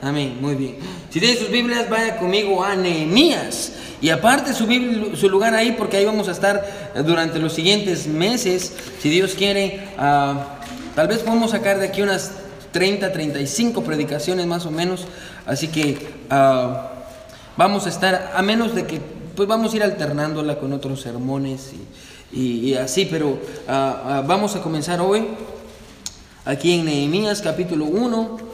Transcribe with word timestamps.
Amén, 0.00 0.38
muy 0.40 0.54
bien. 0.54 0.76
Si 1.10 1.20
tienen 1.20 1.38
sus 1.38 1.50
Biblias, 1.50 1.88
vaya 1.88 2.16
conmigo 2.16 2.64
a 2.64 2.74
Nehemías. 2.74 3.72
Y 4.00 4.10
aparte 4.10 4.52
su, 4.52 4.66
su 5.14 5.28
lugar 5.28 5.54
ahí, 5.54 5.72
porque 5.78 5.96
ahí 5.96 6.04
vamos 6.04 6.28
a 6.28 6.32
estar 6.32 6.90
eh, 6.94 7.02
durante 7.04 7.38
los 7.38 7.52
siguientes 7.52 8.08
meses, 8.08 8.72
si 9.00 9.08
Dios 9.08 9.34
quiere. 9.34 9.88
ah, 9.96 10.58
tal 10.96 11.06
vez 11.06 11.18
podemos 11.18 11.52
sacar 11.52 11.78
de 11.78 11.86
aquí 11.86 12.02
unas 12.02 12.32
30, 12.72 13.12
35 13.12 13.84
predicaciones 13.84 14.46
más 14.46 14.66
o 14.66 14.72
menos. 14.72 15.06
Así 15.46 15.68
que 15.68 16.08
ah, 16.30 16.90
vamos 17.56 17.86
a 17.86 17.90
estar, 17.90 18.32
a 18.34 18.42
menos 18.42 18.74
de 18.74 18.86
que, 18.86 19.00
pues 19.36 19.48
vamos 19.48 19.72
a 19.72 19.76
ir 19.76 19.82
alternándola 19.84 20.58
con 20.58 20.72
otros 20.72 21.00
sermones 21.00 21.72
y, 22.32 22.74
así, 22.74 23.04
pero 23.04 23.38
ah, 23.68 24.24
vamos 24.26 24.56
a 24.56 24.62
comenzar 24.62 25.00
hoy 25.00 25.28
aquí 26.44 26.72
en 26.72 26.86
Nehemías 26.86 27.40
capítulo 27.40 27.84
1. 27.84 28.51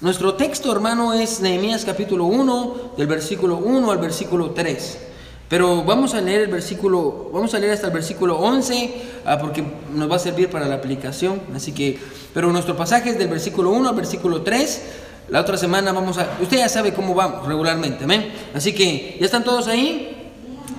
Nuestro 0.00 0.34
texto, 0.34 0.72
hermano, 0.72 1.12
es 1.12 1.40
Nehemías 1.40 1.84
capítulo 1.84 2.24
1, 2.24 2.92
del 2.96 3.06
versículo 3.06 3.58
1 3.58 3.90
al 3.90 3.98
versículo 3.98 4.50
3. 4.52 4.98
Pero 5.48 5.82
vamos 5.84 6.14
a 6.14 6.20
leer 6.22 6.42
el 6.42 6.46
versículo, 6.48 7.28
vamos 7.34 7.52
a 7.54 7.58
leer 7.58 7.72
hasta 7.74 7.88
el 7.88 7.92
versículo 7.92 8.38
11, 8.38 8.94
ah, 9.26 9.36
porque 9.38 9.62
nos 9.92 10.10
va 10.10 10.16
a 10.16 10.20
servir 10.20 10.48
para 10.48 10.66
la 10.68 10.76
aplicación. 10.76 11.42
Así 11.54 11.72
que, 11.72 11.98
pero 12.32 12.50
nuestro 12.50 12.76
pasaje 12.76 13.10
es 13.10 13.18
del 13.18 13.28
versículo 13.28 13.70
1 13.70 13.88
al 13.90 13.94
versículo 13.94 14.40
3. 14.42 14.82
La 15.28 15.40
otra 15.40 15.58
semana 15.58 15.92
vamos 15.92 16.16
a, 16.18 16.38
usted 16.40 16.58
ya 16.58 16.68
sabe 16.68 16.94
cómo 16.94 17.14
vamos 17.14 17.46
regularmente, 17.46 18.04
amén. 18.04 18.32
Así 18.54 18.72
que, 18.72 19.16
¿ya 19.20 19.26
están 19.26 19.44
todos 19.44 19.66
ahí? 19.66 20.32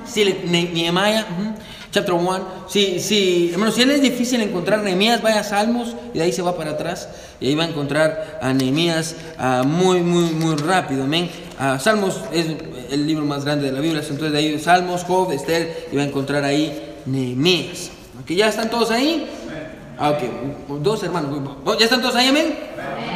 Sí, 0.05 0.23
le- 0.23 0.43
Ne- 0.45 0.71
Nehemiah, 0.73 1.27
ujú, 1.31 1.53
chapter 1.91 2.13
1. 2.13 2.39
Si, 2.67 2.99
si, 2.99 3.51
hermano, 3.51 3.71
si 3.71 3.81
él 3.81 3.91
es 3.91 4.01
difícil 4.01 4.41
encontrar 4.41 4.81
Nehemías, 4.81 5.21
vaya 5.21 5.41
a 5.41 5.43
Salmos 5.43 5.95
y 6.13 6.17
de 6.17 6.23
ahí 6.23 6.33
se 6.33 6.41
va 6.41 6.55
para 6.57 6.71
atrás 6.71 7.09
y 7.39 7.47
ahí 7.47 7.55
va 7.55 7.65
a 7.65 7.67
encontrar 7.67 8.39
a 8.41 8.53
Nehemías 8.53 9.15
ah, 9.37 9.63
muy, 9.65 10.01
muy, 10.01 10.31
muy 10.31 10.55
rápido, 10.55 11.03
amén. 11.03 11.29
Ah, 11.59 11.77
Salmos 11.79 12.21
es 12.31 12.47
el 12.89 13.05
libro 13.05 13.25
más 13.25 13.45
grande 13.45 13.67
de 13.67 13.73
la 13.73 13.79
Biblia, 13.79 14.01
entonces 14.01 14.31
de 14.31 14.37
ahí 14.37 14.59
Salmos, 14.59 15.03
Job, 15.03 15.31
Esther 15.31 15.87
y 15.91 15.95
va 15.95 16.03
a 16.03 16.05
encontrar 16.05 16.43
ahí 16.43 16.95
Nehemías. 17.05 17.91
Ok, 18.21 18.31
¿Ya 18.31 18.47
están 18.47 18.69
todos 18.69 18.91
ahí? 18.91 19.27
Ah, 19.97 20.11
ok, 20.11 20.81
dos 20.81 21.03
hermanos. 21.03 21.37
¿Ya 21.77 21.85
están 21.85 22.01
todos 22.01 22.15
ahí, 22.15 22.27
amén? 22.27 22.55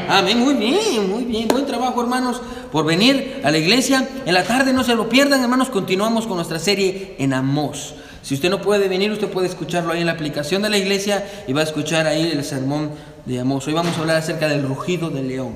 Amén, 0.08 0.38
muy 0.38 0.54
bien, 0.54 1.10
muy 1.10 1.24
bien. 1.24 1.48
Buen 1.48 1.66
trabajo, 1.66 2.00
hermanos, 2.00 2.42
por 2.72 2.86
venir 2.86 3.42
a 3.44 3.50
la 3.50 3.58
iglesia. 3.58 4.08
En 4.26 4.34
la 4.36 4.44
tarde 4.44 4.72
no 4.72 4.84
se 4.84 4.94
lo 4.94 5.10
pierdan, 5.10 5.42
hermanos. 5.42 5.70
Continuamos 5.70 6.28
con 6.28 6.36
nuestra 6.36 6.60
serie 6.60 7.16
en 7.18 7.34
Amós. 7.34 7.96
Si 8.26 8.34
usted 8.34 8.50
no 8.50 8.60
puede 8.60 8.88
venir, 8.88 9.12
usted 9.12 9.30
puede 9.30 9.48
escucharlo 9.48 9.94
ahí 9.94 10.00
en 10.00 10.08
la 10.08 10.14
aplicación 10.14 10.64
de 10.64 10.70
la 10.72 10.80
iglesia 10.80 11.24
y 11.46 11.54
va 11.54 11.62
a 11.62 11.64
escuchar 11.64 12.08
ahí 12.08 12.32
el 12.32 12.44
sermón 12.44 12.90
de 13.24 13.40
Amós. 13.40 13.68
Hoy 13.68 13.74
vamos 13.74 13.96
a 13.96 14.00
hablar 14.00 14.18
acerca 14.18 14.48
del 14.48 14.64
rugido 14.64 15.12
del 15.12 15.28
león. 15.28 15.54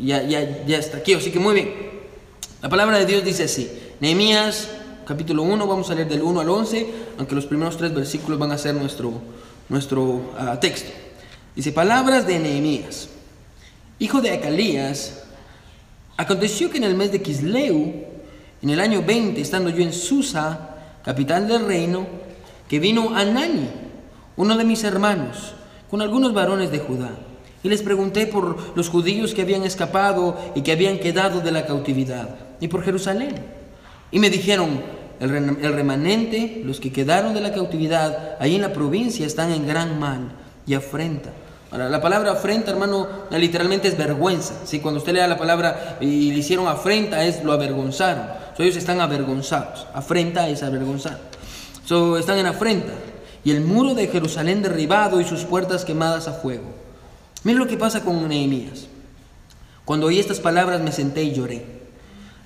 Ya, 0.00 0.22
ya, 0.22 0.64
ya 0.64 0.78
está 0.78 0.96
aquí, 0.96 1.12
así 1.12 1.30
que 1.30 1.38
muy 1.38 1.52
bien. 1.52 1.74
La 2.62 2.70
palabra 2.70 2.98
de 2.98 3.04
Dios 3.04 3.22
dice 3.22 3.44
así. 3.44 3.70
Nehemías 4.00 4.70
capítulo 5.04 5.42
1, 5.42 5.66
vamos 5.66 5.90
a 5.90 5.94
leer 5.94 6.08
del 6.08 6.22
1 6.22 6.40
al 6.40 6.48
11, 6.48 6.86
aunque 7.18 7.34
los 7.34 7.44
primeros 7.44 7.76
tres 7.76 7.92
versículos 7.92 8.38
van 8.38 8.52
a 8.52 8.56
ser 8.56 8.74
nuestro, 8.74 9.12
nuestro 9.68 10.32
ah, 10.38 10.58
texto. 10.58 10.90
Dice, 11.54 11.70
palabras 11.70 12.26
de 12.26 12.38
Nehemías, 12.38 13.10
hijo 13.98 14.22
de 14.22 14.30
Acalías, 14.30 15.24
aconteció 16.16 16.70
que 16.70 16.78
en 16.78 16.84
el 16.84 16.94
mes 16.94 17.12
de 17.12 17.20
Kisleu, 17.20 18.06
en 18.62 18.70
el 18.70 18.80
año 18.80 19.02
20, 19.06 19.38
estando 19.38 19.68
yo 19.68 19.82
en 19.82 19.92
Susa, 19.92 20.69
capital 21.04 21.48
del 21.48 21.66
reino, 21.66 22.06
que 22.68 22.78
vino 22.78 23.14
Anani, 23.14 23.68
uno 24.36 24.56
de 24.56 24.64
mis 24.64 24.84
hermanos, 24.84 25.54
con 25.90 26.02
algunos 26.02 26.32
varones 26.32 26.70
de 26.70 26.78
Judá. 26.78 27.10
Y 27.62 27.68
les 27.68 27.82
pregunté 27.82 28.26
por 28.26 28.76
los 28.76 28.88
judíos 28.88 29.34
que 29.34 29.42
habían 29.42 29.64
escapado 29.64 30.38
y 30.54 30.62
que 30.62 30.72
habían 30.72 30.98
quedado 30.98 31.40
de 31.40 31.52
la 31.52 31.66
cautividad, 31.66 32.36
y 32.60 32.68
por 32.68 32.82
Jerusalén. 32.82 33.34
Y 34.10 34.18
me 34.18 34.30
dijeron, 34.30 34.80
el, 35.20 35.30
rem- 35.30 35.58
el 35.62 35.72
remanente, 35.74 36.62
los 36.64 36.80
que 36.80 36.90
quedaron 36.92 37.34
de 37.34 37.40
la 37.40 37.52
cautividad, 37.52 38.36
ahí 38.40 38.54
en 38.56 38.62
la 38.62 38.72
provincia 38.72 39.26
están 39.26 39.52
en 39.52 39.66
gran 39.66 39.98
mal 39.98 40.32
y 40.66 40.74
afrenta. 40.74 41.30
Ahora, 41.70 41.88
la 41.88 42.00
palabra 42.00 42.32
afrenta, 42.32 42.70
hermano, 42.70 43.06
literalmente 43.30 43.88
es 43.88 43.96
vergüenza. 43.96 44.54
¿sí? 44.64 44.80
Cuando 44.80 44.98
usted 44.98 45.12
lea 45.12 45.28
la 45.28 45.36
palabra 45.38 45.98
y 46.00 46.32
le 46.32 46.38
hicieron 46.38 46.66
afrenta, 46.66 47.24
es 47.24 47.44
lo 47.44 47.52
avergonzaron. 47.52 48.39
So, 48.60 48.64
ellos 48.64 48.76
están 48.76 49.00
avergonzados. 49.00 49.86
Afrenta 49.94 50.46
es 50.50 50.62
avergonzar. 50.62 51.18
So, 51.86 52.18
están 52.18 52.38
en 52.38 52.44
afrenta. 52.44 52.92
Y 53.42 53.52
el 53.52 53.62
muro 53.62 53.94
de 53.94 54.06
Jerusalén 54.06 54.60
derribado 54.60 55.18
y 55.18 55.24
sus 55.24 55.44
puertas 55.44 55.86
quemadas 55.86 56.28
a 56.28 56.34
fuego. 56.34 56.66
Mira 57.42 57.58
lo 57.58 57.66
que 57.66 57.78
pasa 57.78 58.04
con 58.04 58.28
Nehemías. 58.28 58.86
Cuando 59.86 60.08
oí 60.08 60.18
estas 60.18 60.40
palabras 60.40 60.82
me 60.82 60.92
senté 60.92 61.22
y 61.22 61.32
lloré. 61.32 61.79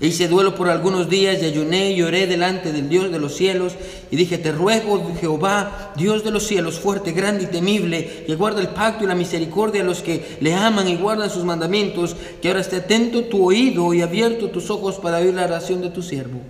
Hice 0.04 0.28
duelo 0.28 0.54
por 0.54 0.69
algunos 0.69 1.09
días 1.09 1.41
y 1.41 1.47
ayuné 1.47 1.92
y 1.92 1.97
lloré 1.97 2.26
delante 2.26 2.72
del 2.72 2.91
Dios 2.91 3.10
de 3.10 3.19
los 3.19 3.34
cielos 3.34 3.72
y 4.10 4.16
dije, 4.16 4.37
te 4.37 4.53
ruego, 4.53 5.15
Jehová, 5.19 5.94
Dios 5.97 6.22
de 6.22 6.31
los 6.31 6.47
cielos, 6.47 6.78
fuerte, 6.78 7.12
grande 7.12 7.44
y 7.44 7.47
temible, 7.47 8.25
que 8.26 8.34
guarda 8.34 8.60
el 8.60 8.69
pacto 8.69 9.04
y 9.04 9.06
la 9.06 9.14
misericordia 9.14 9.81
a 9.81 9.84
los 9.84 10.03
que 10.03 10.37
le 10.41 10.53
aman 10.53 10.88
y 10.88 10.97
guardan 10.97 11.31
sus 11.31 11.44
mandamientos, 11.44 12.16
que 12.43 12.48
ahora 12.48 12.60
esté 12.60 12.76
atento 12.76 13.25
tu 13.25 13.47
oído 13.47 13.94
y 13.94 14.03
abierto 14.03 14.50
tus 14.50 14.69
ojos 14.69 14.97
para 14.97 15.19
oír 15.19 15.32
la 15.32 15.44
oración 15.44 15.81
de 15.81 15.88
tu 15.88 16.03
siervo. 16.03 16.41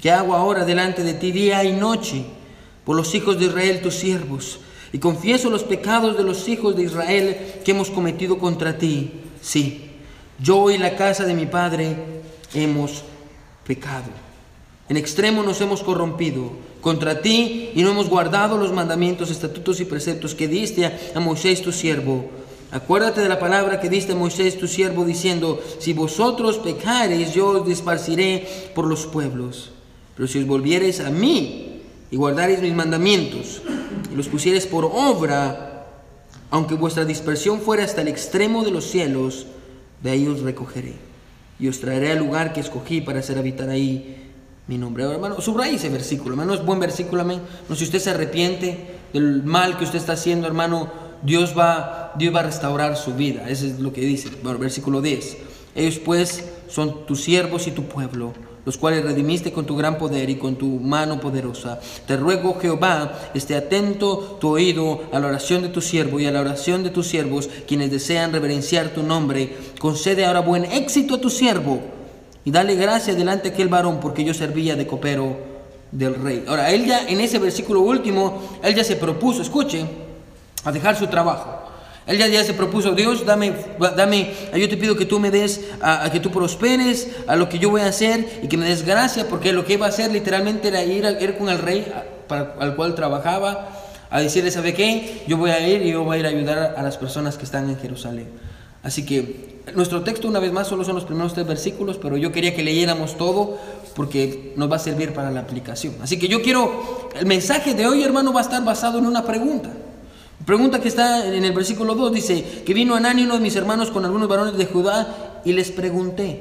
Que 0.00 0.10
hago 0.10 0.34
ahora 0.34 0.64
delante 0.64 1.02
de 1.02 1.12
ti 1.12 1.32
día 1.32 1.64
y 1.64 1.72
noche 1.72 2.24
por 2.86 2.96
los 2.96 3.14
hijos 3.14 3.38
de 3.38 3.44
Israel, 3.44 3.82
tus 3.82 3.94
siervos, 3.94 4.60
y 4.94 4.98
confieso 4.98 5.50
los 5.50 5.64
pecados 5.64 6.16
de 6.16 6.24
los 6.24 6.48
hijos 6.48 6.74
de 6.74 6.84
Israel 6.84 7.36
que 7.62 7.72
hemos 7.72 7.90
cometido 7.90 8.38
contra 8.38 8.78
ti. 8.78 9.10
Sí, 9.42 9.90
yo 10.40 10.70
y 10.70 10.78
la 10.78 10.96
casa 10.96 11.24
de 11.24 11.34
mi 11.34 11.44
padre 11.44 12.16
hemos 12.56 13.04
pecado. 13.66 14.10
En 14.88 14.96
extremo 14.96 15.42
nos 15.42 15.60
hemos 15.60 15.82
corrompido 15.82 16.52
contra 16.80 17.20
ti 17.20 17.70
y 17.74 17.82
no 17.82 17.90
hemos 17.90 18.08
guardado 18.08 18.56
los 18.56 18.72
mandamientos, 18.72 19.30
estatutos 19.30 19.80
y 19.80 19.84
preceptos 19.84 20.34
que 20.34 20.46
diste 20.46 20.86
a, 20.86 21.20
Moisés 21.20 21.60
tu 21.62 21.72
siervo. 21.72 22.30
Acuérdate 22.70 23.20
de 23.20 23.28
la 23.28 23.38
palabra 23.38 23.80
que 23.80 23.88
diste 23.88 24.12
a 24.12 24.16
Moisés 24.16 24.58
tu 24.58 24.68
siervo 24.68 25.04
diciendo, 25.04 25.60
si 25.80 25.92
vosotros 25.92 26.58
pecareis, 26.58 27.34
yo 27.34 27.48
os 27.48 27.66
disparciré 27.66 28.46
por 28.74 28.86
los 28.86 29.06
pueblos. 29.06 29.72
Pero 30.14 30.28
si 30.28 30.38
os 30.38 30.46
volviereis 30.46 31.00
a 31.00 31.10
mí 31.10 31.82
y 32.10 32.16
guardareis 32.16 32.60
mis 32.60 32.74
mandamientos 32.74 33.62
y 34.12 34.14
los 34.14 34.28
pusiereis 34.28 34.66
por 34.66 34.84
obra, 34.84 35.86
aunque 36.50 36.74
vuestra 36.74 37.04
dispersión 37.04 37.60
fuera 37.60 37.82
hasta 37.82 38.02
el 38.02 38.08
extremo 38.08 38.62
de 38.62 38.70
los 38.70 38.84
cielos, 38.84 39.46
de 40.02 40.10
ahí 40.10 40.28
os 40.28 40.40
recogeré 40.40 41.05
y 41.58 41.68
os 41.68 41.80
traeré 41.80 42.12
al 42.12 42.18
lugar 42.18 42.52
que 42.52 42.60
escogí 42.60 43.00
para 43.00 43.20
hacer 43.20 43.38
habitar 43.38 43.68
ahí 43.68 44.16
mi 44.66 44.78
nombre. 44.78 45.04
Ahora, 45.04 45.16
hermano, 45.16 45.40
subraya 45.40 45.74
ese 45.74 45.88
versículo, 45.88 46.32
hermano, 46.32 46.54
es 46.54 46.64
buen 46.64 46.80
versículo, 46.80 47.22
amén. 47.22 47.40
No, 47.68 47.76
si 47.76 47.84
usted 47.84 47.98
se 47.98 48.10
arrepiente 48.10 48.96
del 49.12 49.42
mal 49.42 49.78
que 49.78 49.84
usted 49.84 49.98
está 49.98 50.12
haciendo, 50.12 50.46
hermano, 50.46 50.90
Dios 51.22 51.54
va, 51.56 52.12
Dios 52.16 52.34
va 52.34 52.40
a 52.40 52.44
restaurar 52.44 52.96
su 52.96 53.14
vida. 53.14 53.48
Eso 53.48 53.66
es 53.66 53.78
lo 53.78 53.92
que 53.92 54.02
dice, 54.02 54.30
bueno, 54.42 54.58
versículo 54.58 55.00
10. 55.00 55.36
Ellos 55.74 55.98
pues 55.98 56.44
son 56.68 57.06
tus 57.06 57.22
siervos 57.22 57.66
y 57.66 57.70
tu 57.70 57.84
pueblo, 57.84 58.32
los 58.66 58.76
cuales 58.76 59.04
redimiste 59.04 59.52
con 59.52 59.64
tu 59.64 59.76
gran 59.76 59.96
poder 59.96 60.28
y 60.28 60.36
con 60.36 60.56
tu 60.56 60.66
mano 60.66 61.20
poderosa. 61.20 61.80
Te 62.04 62.16
ruego, 62.16 62.58
Jehová, 62.60 63.30
esté 63.32 63.54
atento 63.54 64.36
tu 64.40 64.48
oído 64.48 65.04
a 65.12 65.20
la 65.20 65.28
oración 65.28 65.62
de 65.62 65.68
tu 65.68 65.80
siervo 65.80 66.18
y 66.18 66.26
a 66.26 66.32
la 66.32 66.40
oración 66.40 66.82
de 66.82 66.90
tus 66.90 67.06
siervos, 67.06 67.48
quienes 67.68 67.92
desean 67.92 68.32
reverenciar 68.32 68.88
tu 68.88 69.04
nombre. 69.04 69.56
Concede 69.78 70.26
ahora 70.26 70.40
buen 70.40 70.64
éxito 70.64 71.14
a 71.14 71.20
tu 71.20 71.30
siervo 71.30 71.80
y 72.44 72.50
dale 72.50 72.74
gracia 72.74 73.14
delante 73.14 73.48
de 73.48 73.54
aquel 73.54 73.68
varón, 73.68 74.00
porque 74.00 74.24
yo 74.24 74.34
servía 74.34 74.74
de 74.74 74.86
copero 74.86 75.36
del 75.92 76.16
rey. 76.16 76.44
Ahora, 76.48 76.72
él 76.72 76.86
ya 76.86 77.06
en 77.06 77.20
ese 77.20 77.38
versículo 77.38 77.82
último, 77.82 78.42
él 78.64 78.74
ya 78.74 78.82
se 78.82 78.96
propuso, 78.96 79.42
escuche, 79.42 79.86
a 80.64 80.72
dejar 80.72 80.96
su 80.96 81.06
trabajo. 81.06 81.70
Él 82.06 82.18
ya, 82.18 82.28
ya 82.28 82.44
se 82.44 82.54
propuso, 82.54 82.92
Dios, 82.92 83.26
dame, 83.26 83.52
dame, 83.96 84.30
yo 84.54 84.68
te 84.68 84.76
pido 84.76 84.96
que 84.96 85.06
tú 85.06 85.18
me 85.18 85.30
des, 85.32 85.62
a, 85.80 86.04
a 86.04 86.12
que 86.12 86.20
tú 86.20 86.30
prosperes 86.30 87.08
a 87.26 87.34
lo 87.34 87.48
que 87.48 87.58
yo 87.58 87.68
voy 87.70 87.80
a 87.80 87.86
hacer 87.86 88.40
y 88.42 88.48
que 88.48 88.56
me 88.56 88.66
des 88.68 88.86
gracia, 88.86 89.26
porque 89.28 89.52
lo 89.52 89.64
que 89.64 89.72
iba 89.72 89.86
a 89.86 89.88
hacer 89.88 90.12
literalmente 90.12 90.68
era 90.68 90.84
ir, 90.84 91.04
a- 91.04 91.20
ir 91.20 91.36
con 91.36 91.48
el 91.48 91.58
rey 91.58 91.92
a- 91.94 92.04
para, 92.28 92.54
al 92.60 92.76
cual 92.76 92.94
trabajaba, 92.94 93.70
a 94.08 94.20
decirle, 94.20 94.52
¿sabe 94.52 94.72
qué? 94.72 95.22
Yo 95.26 95.36
voy 95.36 95.50
a 95.50 95.66
ir 95.68 95.82
y 95.82 95.90
yo 95.90 96.04
voy 96.04 96.18
a 96.18 96.20
ir 96.20 96.26
a 96.26 96.28
ayudar 96.28 96.74
a 96.76 96.82
las 96.82 96.96
personas 96.96 97.36
que 97.36 97.44
están 97.44 97.68
en 97.68 97.76
Jerusalén. 97.76 98.28
Así 98.84 99.04
que 99.04 99.56
nuestro 99.74 100.02
texto 100.02 100.28
una 100.28 100.38
vez 100.38 100.52
más 100.52 100.68
solo 100.68 100.84
son 100.84 100.94
los 100.94 101.04
primeros 101.04 101.34
tres 101.34 101.44
versículos, 101.44 101.98
pero 102.00 102.16
yo 102.16 102.30
quería 102.30 102.54
que 102.54 102.62
leyéramos 102.62 103.16
todo 103.18 103.58
porque 103.96 104.52
nos 104.54 104.70
va 104.70 104.76
a 104.76 104.78
servir 104.78 105.12
para 105.12 105.32
la 105.32 105.40
aplicación. 105.40 105.94
Así 106.02 106.20
que 106.20 106.28
yo 106.28 106.40
quiero, 106.40 107.08
el 107.18 107.26
mensaje 107.26 107.74
de 107.74 107.84
hoy 107.88 108.04
hermano 108.04 108.32
va 108.32 108.40
a 108.40 108.44
estar 108.44 108.64
basado 108.64 108.98
en 109.00 109.06
una 109.06 109.24
pregunta. 109.24 109.70
Pregunta 110.46 110.80
que 110.80 110.86
está 110.86 111.26
en 111.26 111.44
el 111.44 111.52
versículo 111.52 111.96
2, 111.96 112.12
dice, 112.12 112.62
que 112.64 112.72
vino 112.72 112.94
Anani, 112.94 113.24
uno 113.24 113.34
de 113.34 113.40
mis 113.40 113.56
hermanos, 113.56 113.90
con 113.90 114.04
algunos 114.04 114.28
varones 114.28 114.56
de 114.56 114.66
Judá, 114.66 115.42
y 115.44 115.52
les 115.52 115.72
pregunté 115.72 116.40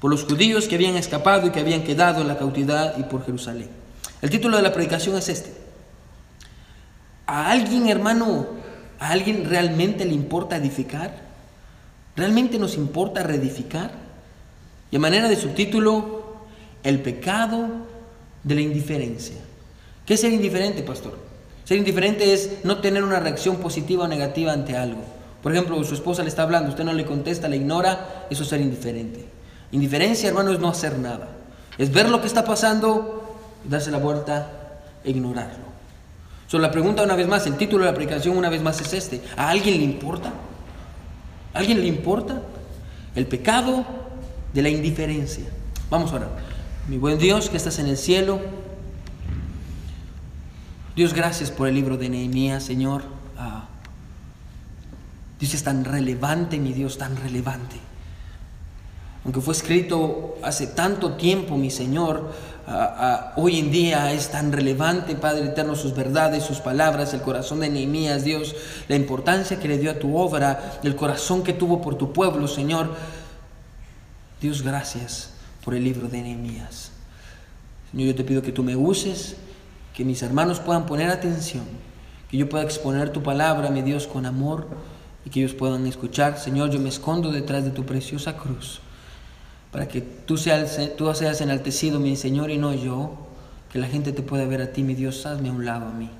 por 0.00 0.10
los 0.10 0.24
judíos 0.24 0.66
que 0.66 0.74
habían 0.74 0.96
escapado 0.96 1.46
y 1.46 1.50
que 1.50 1.60
habían 1.60 1.84
quedado 1.84 2.20
en 2.20 2.26
la 2.26 2.36
cautividad 2.36 2.98
y 2.98 3.04
por 3.04 3.24
Jerusalén. 3.24 3.68
El 4.20 4.28
título 4.28 4.56
de 4.56 4.64
la 4.64 4.72
predicación 4.72 5.16
es 5.16 5.28
este. 5.28 5.52
¿A 7.26 7.52
alguien, 7.52 7.88
hermano, 7.88 8.48
a 8.98 9.10
alguien 9.10 9.44
realmente 9.48 10.04
le 10.04 10.14
importa 10.14 10.56
edificar? 10.56 11.22
¿Realmente 12.16 12.58
nos 12.58 12.74
importa 12.74 13.22
reedificar? 13.22 13.92
Y 14.90 14.96
a 14.96 14.98
manera 14.98 15.28
de 15.28 15.36
subtítulo, 15.36 16.38
el 16.82 17.00
pecado 17.00 17.68
de 18.42 18.54
la 18.56 18.60
indiferencia. 18.62 19.36
¿Qué 20.04 20.14
es 20.14 20.20
ser 20.20 20.32
indiferente, 20.32 20.82
pastor? 20.82 21.31
Ser 21.64 21.78
indiferente 21.78 22.32
es 22.32 22.64
no 22.64 22.78
tener 22.78 23.04
una 23.04 23.20
reacción 23.20 23.56
positiva 23.56 24.04
o 24.04 24.08
negativa 24.08 24.52
ante 24.52 24.76
algo. 24.76 25.02
Por 25.42 25.52
ejemplo, 25.52 25.82
su 25.84 25.94
esposa 25.94 26.22
le 26.22 26.28
está 26.28 26.42
hablando, 26.42 26.70
usted 26.70 26.84
no 26.84 26.92
le 26.92 27.04
contesta, 27.04 27.48
le 27.48 27.56
ignora, 27.56 28.26
eso 28.30 28.42
es 28.42 28.48
ser 28.48 28.60
indiferente. 28.60 29.26
Indiferencia, 29.72 30.28
hermano, 30.28 30.52
es 30.52 30.60
no 30.60 30.68
hacer 30.68 30.98
nada. 30.98 31.28
Es 31.78 31.92
ver 31.92 32.08
lo 32.08 32.20
que 32.20 32.26
está 32.26 32.44
pasando, 32.44 33.38
darse 33.64 33.90
la 33.90 33.98
vuelta 33.98 34.50
e 35.02 35.10
ignorarlo. 35.10 35.72
Solo 36.46 36.62
la 36.62 36.70
pregunta 36.70 37.02
una 37.02 37.16
vez 37.16 37.26
más, 37.26 37.46
el 37.46 37.56
título 37.56 37.84
de 37.84 37.90
la 37.90 37.96
predicación 37.96 38.36
una 38.36 38.50
vez 38.50 38.62
más 38.62 38.80
es 38.80 38.92
este. 38.92 39.22
¿A 39.36 39.48
alguien 39.48 39.78
le 39.78 39.84
importa? 39.84 40.32
¿A 41.54 41.58
alguien 41.58 41.80
le 41.80 41.86
importa? 41.86 42.42
El 43.14 43.26
pecado 43.26 43.84
de 44.52 44.62
la 44.62 44.68
indiferencia. 44.68 45.44
Vamos 45.90 46.12
a. 46.12 46.20
Mi 46.88 46.98
buen 46.98 47.18
Dios 47.18 47.48
que 47.48 47.56
estás 47.56 47.78
en 47.78 47.86
el 47.86 47.96
cielo. 47.96 48.40
Dios, 50.94 51.14
gracias 51.14 51.50
por 51.50 51.68
el 51.68 51.74
libro 51.74 51.96
de 51.96 52.10
Nehemías, 52.10 52.62
Señor. 52.62 53.02
Ah, 53.38 53.64
Dios 55.40 55.54
es 55.54 55.64
tan 55.64 55.86
relevante, 55.86 56.58
mi 56.58 56.74
Dios, 56.74 56.98
tan 56.98 57.16
relevante. 57.16 57.76
Aunque 59.24 59.40
fue 59.40 59.54
escrito 59.54 60.36
hace 60.42 60.66
tanto 60.66 61.14
tiempo, 61.14 61.56
mi 61.56 61.70
Señor, 61.70 62.34
hoy 63.36 63.58
en 63.58 63.70
día 63.70 64.12
es 64.12 64.30
tan 64.30 64.52
relevante, 64.52 65.14
Padre 65.14 65.46
eterno, 65.46 65.76
sus 65.76 65.94
verdades, 65.94 66.44
sus 66.44 66.58
palabras, 66.58 67.14
el 67.14 67.22
corazón 67.22 67.60
de 67.60 67.70
Nehemías, 67.70 68.24
Dios, 68.24 68.54
la 68.88 68.96
importancia 68.96 69.58
que 69.58 69.68
le 69.68 69.78
dio 69.78 69.92
a 69.92 69.98
tu 69.98 70.18
obra, 70.18 70.78
el 70.82 70.94
corazón 70.94 71.42
que 71.42 71.54
tuvo 71.54 71.80
por 71.80 71.96
tu 71.96 72.12
pueblo, 72.12 72.48
Señor. 72.48 72.94
Dios, 74.42 74.60
gracias 74.60 75.30
por 75.64 75.74
el 75.74 75.84
libro 75.84 76.08
de 76.08 76.20
Nehemías. 76.20 76.90
Señor, 77.92 78.08
yo 78.08 78.14
te 78.14 78.24
pido 78.24 78.42
que 78.42 78.52
tú 78.52 78.62
me 78.62 78.76
uses, 78.76 79.36
que 79.94 80.04
mis 80.04 80.22
hermanos 80.22 80.60
puedan 80.60 80.86
poner 80.86 81.10
atención, 81.10 81.64
que 82.30 82.36
yo 82.36 82.48
pueda 82.48 82.64
exponer 82.64 83.10
tu 83.10 83.22
palabra, 83.22 83.70
mi 83.70 83.82
Dios, 83.82 84.06
con 84.06 84.26
amor 84.26 84.68
y 85.24 85.30
que 85.30 85.40
ellos 85.40 85.54
puedan 85.54 85.86
escuchar. 85.86 86.38
Señor, 86.38 86.70
yo 86.70 86.80
me 86.80 86.88
escondo 86.88 87.30
detrás 87.30 87.64
de 87.64 87.70
tu 87.70 87.84
preciosa 87.84 88.36
cruz 88.36 88.80
para 89.72 89.88
que 89.88 90.02
tú 90.02 90.36
seas, 90.36 91.40
enaltecido, 91.40 91.98
mi 91.98 92.14
Señor, 92.14 92.50
y 92.50 92.58
no 92.58 92.74
yo, 92.74 93.16
que 93.72 93.78
la 93.78 93.86
gente 93.86 94.12
te 94.12 94.22
pueda 94.22 94.44
ver 94.44 94.60
a 94.60 94.72
ti, 94.72 94.82
mi 94.82 94.94
Dios, 94.94 95.24
hazme 95.24 95.48
a 95.48 95.52
un 95.52 95.64
lado 95.64 95.86
a 95.86 95.92
mí. 95.92 96.10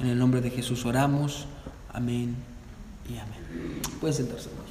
En 0.00 0.08
el 0.08 0.18
nombre 0.18 0.40
de 0.40 0.50
Jesús 0.50 0.84
oramos. 0.84 1.46
Amén 1.92 2.34
y 3.08 3.18
amén. 3.18 3.80
Pueden 4.00 4.16
sentarse, 4.16 4.48
hermanos. 4.48 4.69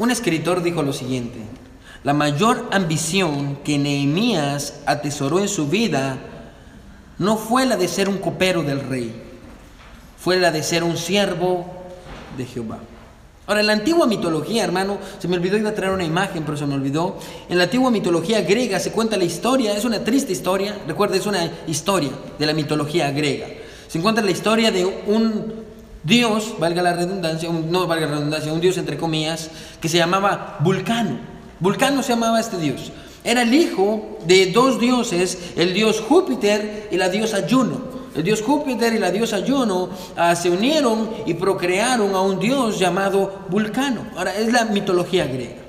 Un 0.00 0.10
escritor 0.10 0.62
dijo 0.62 0.82
lo 0.82 0.94
siguiente, 0.94 1.40
la 2.04 2.14
mayor 2.14 2.66
ambición 2.70 3.56
que 3.62 3.76
Nehemías 3.76 4.80
atesoró 4.86 5.40
en 5.40 5.48
su 5.48 5.68
vida 5.68 6.16
no 7.18 7.36
fue 7.36 7.66
la 7.66 7.76
de 7.76 7.86
ser 7.86 8.08
un 8.08 8.16
copero 8.16 8.62
del 8.62 8.80
rey, 8.80 9.12
fue 10.18 10.38
la 10.38 10.52
de 10.52 10.62
ser 10.62 10.84
un 10.84 10.96
siervo 10.96 11.66
de 12.38 12.46
Jehová. 12.46 12.78
Ahora, 13.46 13.60
en 13.60 13.66
la 13.66 13.74
antigua 13.74 14.06
mitología, 14.06 14.64
hermano, 14.64 14.96
se 15.18 15.28
me 15.28 15.36
olvidó, 15.36 15.58
iba 15.58 15.68
a 15.68 15.74
traer 15.74 15.92
una 15.92 16.04
imagen, 16.04 16.44
pero 16.44 16.56
se 16.56 16.64
me 16.64 16.76
olvidó. 16.76 17.18
En 17.50 17.58
la 17.58 17.64
antigua 17.64 17.90
mitología 17.90 18.40
griega 18.40 18.80
se 18.80 18.92
cuenta 18.92 19.18
la 19.18 19.24
historia, 19.24 19.76
es 19.76 19.84
una 19.84 20.02
triste 20.02 20.32
historia, 20.32 20.78
recuerda, 20.86 21.16
es 21.16 21.26
una 21.26 21.52
historia 21.66 22.12
de 22.38 22.46
la 22.46 22.54
mitología 22.54 23.10
griega. 23.10 23.48
Se 23.86 23.98
encuentra 23.98 24.24
la 24.24 24.30
historia 24.30 24.70
de 24.70 24.86
un 24.86 25.59
dios, 26.04 26.54
valga 26.58 26.82
la 26.82 26.92
redundancia, 26.94 27.50
no 27.50 27.86
valga 27.86 28.06
la 28.06 28.14
redundancia, 28.14 28.52
un 28.52 28.60
dios 28.60 28.78
entre 28.78 28.96
comillas, 28.96 29.50
que 29.80 29.88
se 29.88 29.98
llamaba 29.98 30.58
Vulcano. 30.60 31.18
Vulcano 31.58 32.02
se 32.02 32.12
llamaba 32.12 32.40
este 32.40 32.58
dios. 32.58 32.92
Era 33.22 33.42
el 33.42 33.52
hijo 33.52 34.18
de 34.26 34.46
dos 34.46 34.80
dioses, 34.80 35.52
el 35.56 35.74
dios 35.74 36.00
Júpiter 36.00 36.88
y 36.90 36.96
la 36.96 37.08
diosa 37.08 37.44
Juno. 37.48 37.90
El 38.14 38.24
dios 38.24 38.42
Júpiter 38.42 38.92
y 38.92 38.98
la 38.98 39.10
diosa 39.10 39.40
Juno 39.46 39.90
ah, 40.16 40.34
se 40.34 40.50
unieron 40.50 41.10
y 41.26 41.34
procrearon 41.34 42.14
a 42.14 42.20
un 42.22 42.40
dios 42.40 42.78
llamado 42.78 43.44
Vulcano. 43.48 44.06
Ahora, 44.16 44.34
es 44.34 44.52
la 44.52 44.64
mitología 44.64 45.26
griega. 45.26 45.60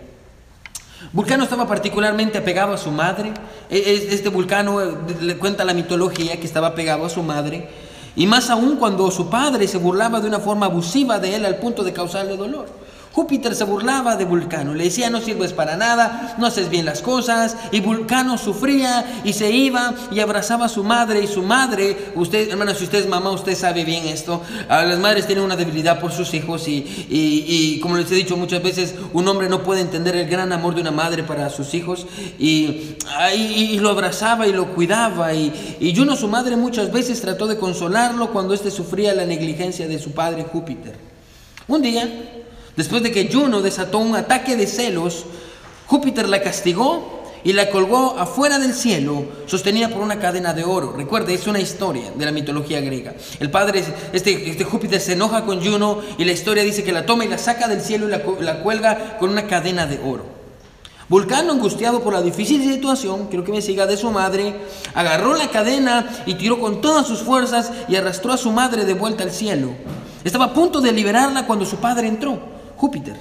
Vulcano 1.13 1.43
estaba 1.43 1.67
particularmente 1.67 2.37
apegado 2.37 2.73
a 2.73 2.77
su 2.77 2.89
madre. 2.89 3.33
E, 3.69 4.07
este 4.11 4.29
Vulcano 4.29 4.81
eh, 4.81 4.93
le 5.19 5.37
cuenta 5.37 5.65
la 5.65 5.73
mitología 5.73 6.39
que 6.39 6.45
estaba 6.45 6.67
apegado 6.67 7.05
a 7.05 7.09
su 7.09 7.21
madre. 7.21 7.67
Y 8.15 8.27
más 8.27 8.49
aún 8.49 8.75
cuando 8.75 9.09
su 9.11 9.29
padre 9.29 9.67
se 9.67 9.77
burlaba 9.77 10.19
de 10.19 10.27
una 10.27 10.39
forma 10.39 10.65
abusiva 10.65 11.19
de 11.19 11.35
él 11.35 11.45
al 11.45 11.57
punto 11.57 11.83
de 11.83 11.93
causarle 11.93 12.35
dolor. 12.35 12.67
Júpiter 13.13 13.55
se 13.55 13.65
burlaba 13.65 14.15
de 14.15 14.25
Vulcano, 14.25 14.73
le 14.73 14.85
decía 14.85 15.09
no 15.09 15.19
sirves 15.19 15.51
para 15.51 15.75
nada, 15.75 16.35
no 16.37 16.45
haces 16.45 16.69
bien 16.69 16.85
las 16.85 17.01
cosas, 17.01 17.57
y 17.71 17.81
Vulcano 17.81 18.37
sufría 18.37 19.21
y 19.25 19.33
se 19.33 19.51
iba 19.51 19.93
y 20.11 20.19
abrazaba 20.21 20.65
a 20.65 20.69
su 20.69 20.83
madre 20.83 21.21
y 21.21 21.27
su 21.27 21.43
madre, 21.43 22.13
usted, 22.15 22.49
hermano, 22.49 22.73
si 22.73 22.85
usted 22.85 22.99
es 22.99 23.07
mamá, 23.07 23.31
usted 23.31 23.55
sabe 23.55 23.83
bien 23.83 24.07
esto, 24.07 24.41
las 24.69 24.99
madres 24.99 25.27
tienen 25.27 25.43
una 25.43 25.55
debilidad 25.55 25.99
por 25.99 26.11
sus 26.11 26.33
hijos 26.33 26.67
y, 26.67 26.85
y, 27.09 27.79
como 27.81 27.97
les 27.97 28.11
he 28.11 28.15
dicho 28.15 28.37
muchas 28.37 28.63
veces, 28.63 28.95
un 29.13 29.27
hombre 29.27 29.49
no 29.49 29.63
puede 29.63 29.81
entender 29.81 30.15
el 30.15 30.29
gran 30.29 30.51
amor 30.53 30.75
de 30.75 30.81
una 30.81 30.91
madre 30.91 31.23
para 31.23 31.49
sus 31.49 31.73
hijos. 31.73 32.05
Y, 32.39 32.95
y 33.35 33.79
lo 33.79 33.89
abrazaba 33.89 34.47
y 34.47 34.53
lo 34.53 34.73
cuidaba. 34.73 35.33
Y, 35.33 35.77
y 35.79 35.95
Juno, 35.95 36.15
su 36.15 36.27
madre, 36.27 36.55
muchas 36.55 36.91
veces 36.91 37.21
trató 37.21 37.47
de 37.47 37.57
consolarlo 37.57 38.31
cuando 38.31 38.53
éste 38.53 38.71
sufría 38.71 39.13
la 39.13 39.25
negligencia 39.25 39.87
de 39.87 39.99
su 39.99 40.11
padre 40.11 40.43
Júpiter. 40.43 40.95
Un 41.67 41.81
día, 41.81 42.40
Después 42.75 43.03
de 43.03 43.11
que 43.11 43.29
Juno 43.31 43.61
desató 43.61 43.99
un 43.99 44.15
ataque 44.15 44.55
de 44.55 44.67
celos, 44.67 45.25
Júpiter 45.87 46.29
la 46.29 46.41
castigó 46.41 47.21
y 47.43 47.53
la 47.53 47.69
colgó 47.69 48.17
afuera 48.17 48.59
del 48.59 48.73
cielo, 48.73 49.25
sostenida 49.45 49.89
por 49.89 50.01
una 50.01 50.19
cadena 50.19 50.53
de 50.53 50.63
oro. 50.63 50.93
Recuerde, 50.95 51.33
es 51.33 51.47
una 51.47 51.59
historia 51.59 52.11
de 52.15 52.25
la 52.25 52.31
mitología 52.31 52.81
griega. 52.81 53.13
El 53.39 53.49
padre, 53.49 53.83
este, 54.13 54.49
este 54.49 54.63
Júpiter, 54.63 55.01
se 55.01 55.13
enoja 55.13 55.45
con 55.45 55.63
Juno 55.63 55.99
y 56.17 56.25
la 56.25 56.31
historia 56.31 56.63
dice 56.63 56.83
que 56.83 56.91
la 56.91 57.05
toma 57.05 57.25
y 57.25 57.29
la 57.29 57.37
saca 57.37 57.67
del 57.67 57.81
cielo 57.81 58.07
y 58.07 58.11
la, 58.11 58.21
la 58.39 58.61
cuelga 58.61 59.17
con 59.17 59.31
una 59.31 59.47
cadena 59.47 59.85
de 59.85 59.99
oro. 59.99 60.41
Vulcano, 61.09 61.51
angustiado 61.51 62.01
por 62.01 62.13
la 62.13 62.21
difícil 62.21 62.63
situación, 62.63 63.27
quiero 63.27 63.43
que 63.43 63.51
me 63.51 63.61
siga, 63.61 63.85
de 63.85 63.97
su 63.97 64.11
madre, 64.11 64.55
agarró 64.93 65.35
la 65.35 65.49
cadena 65.49 66.23
y 66.25 66.35
tiró 66.35 66.57
con 66.57 66.79
todas 66.79 67.05
sus 67.05 67.19
fuerzas 67.19 67.69
y 67.89 67.97
arrastró 67.97 68.31
a 68.31 68.37
su 68.37 68.49
madre 68.51 68.85
de 68.85 68.93
vuelta 68.93 69.23
al 69.23 69.31
cielo. 69.31 69.71
Estaba 70.23 70.45
a 70.45 70.53
punto 70.53 70.79
de 70.79 70.93
liberarla 70.93 71.45
cuando 71.45 71.65
su 71.65 71.77
padre 71.77 72.07
entró. 72.07 72.60
Júpiter. 72.81 73.13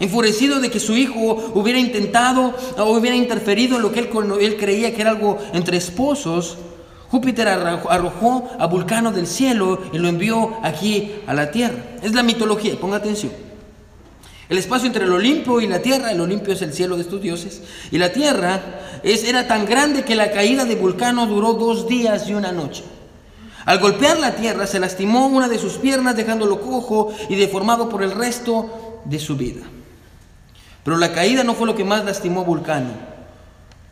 Enfurecido 0.00 0.58
de 0.58 0.70
que 0.70 0.80
su 0.80 0.96
hijo 0.96 1.52
hubiera 1.54 1.78
intentado 1.78 2.54
o 2.78 2.84
hubiera 2.92 3.14
interferido 3.14 3.76
en 3.76 3.82
lo 3.82 3.92
que 3.92 4.00
él, 4.00 4.08
él 4.40 4.56
creía 4.56 4.94
que 4.94 5.02
era 5.02 5.10
algo 5.10 5.36
entre 5.52 5.76
esposos, 5.76 6.56
Júpiter 7.10 7.46
arrojó 7.46 8.48
a 8.58 8.66
Vulcano 8.66 9.12
del 9.12 9.26
cielo 9.26 9.82
y 9.92 9.98
lo 9.98 10.08
envió 10.08 10.56
aquí 10.62 11.12
a 11.26 11.34
la 11.34 11.50
tierra. 11.50 11.76
Es 12.02 12.14
la 12.14 12.22
mitología, 12.22 12.74
ponga 12.80 12.96
atención. 12.96 13.32
El 14.48 14.56
espacio 14.56 14.86
entre 14.86 15.04
el 15.04 15.12
Olimpo 15.12 15.60
y 15.60 15.66
la 15.66 15.82
tierra, 15.82 16.10
el 16.10 16.22
Olimpio 16.22 16.54
es 16.54 16.62
el 16.62 16.72
cielo 16.72 16.96
de 16.96 17.02
estos 17.02 17.20
dioses, 17.20 17.62
y 17.90 17.98
la 17.98 18.12
tierra 18.12 18.62
es, 19.02 19.24
era 19.24 19.46
tan 19.46 19.66
grande 19.66 20.04
que 20.04 20.14
la 20.14 20.30
caída 20.30 20.64
de 20.64 20.74
Vulcano 20.74 21.26
duró 21.26 21.52
dos 21.52 21.86
días 21.86 22.30
y 22.30 22.32
una 22.32 22.50
noche. 22.50 22.82
Al 23.64 23.78
golpear 23.78 24.18
la 24.18 24.36
tierra 24.36 24.66
se 24.66 24.78
lastimó 24.78 25.26
una 25.26 25.48
de 25.48 25.58
sus 25.58 25.74
piernas 25.74 26.16
dejándolo 26.16 26.60
cojo 26.60 27.14
y 27.28 27.34
deformado 27.36 27.88
por 27.88 28.02
el 28.02 28.12
resto 28.12 29.00
de 29.04 29.18
su 29.18 29.36
vida. 29.36 29.62
Pero 30.82 30.98
la 30.98 31.12
caída 31.12 31.44
no 31.44 31.54
fue 31.54 31.66
lo 31.66 31.74
que 31.74 31.84
más 31.84 32.04
lastimó 32.04 32.42
a 32.42 32.44
Vulcano. 32.44 32.90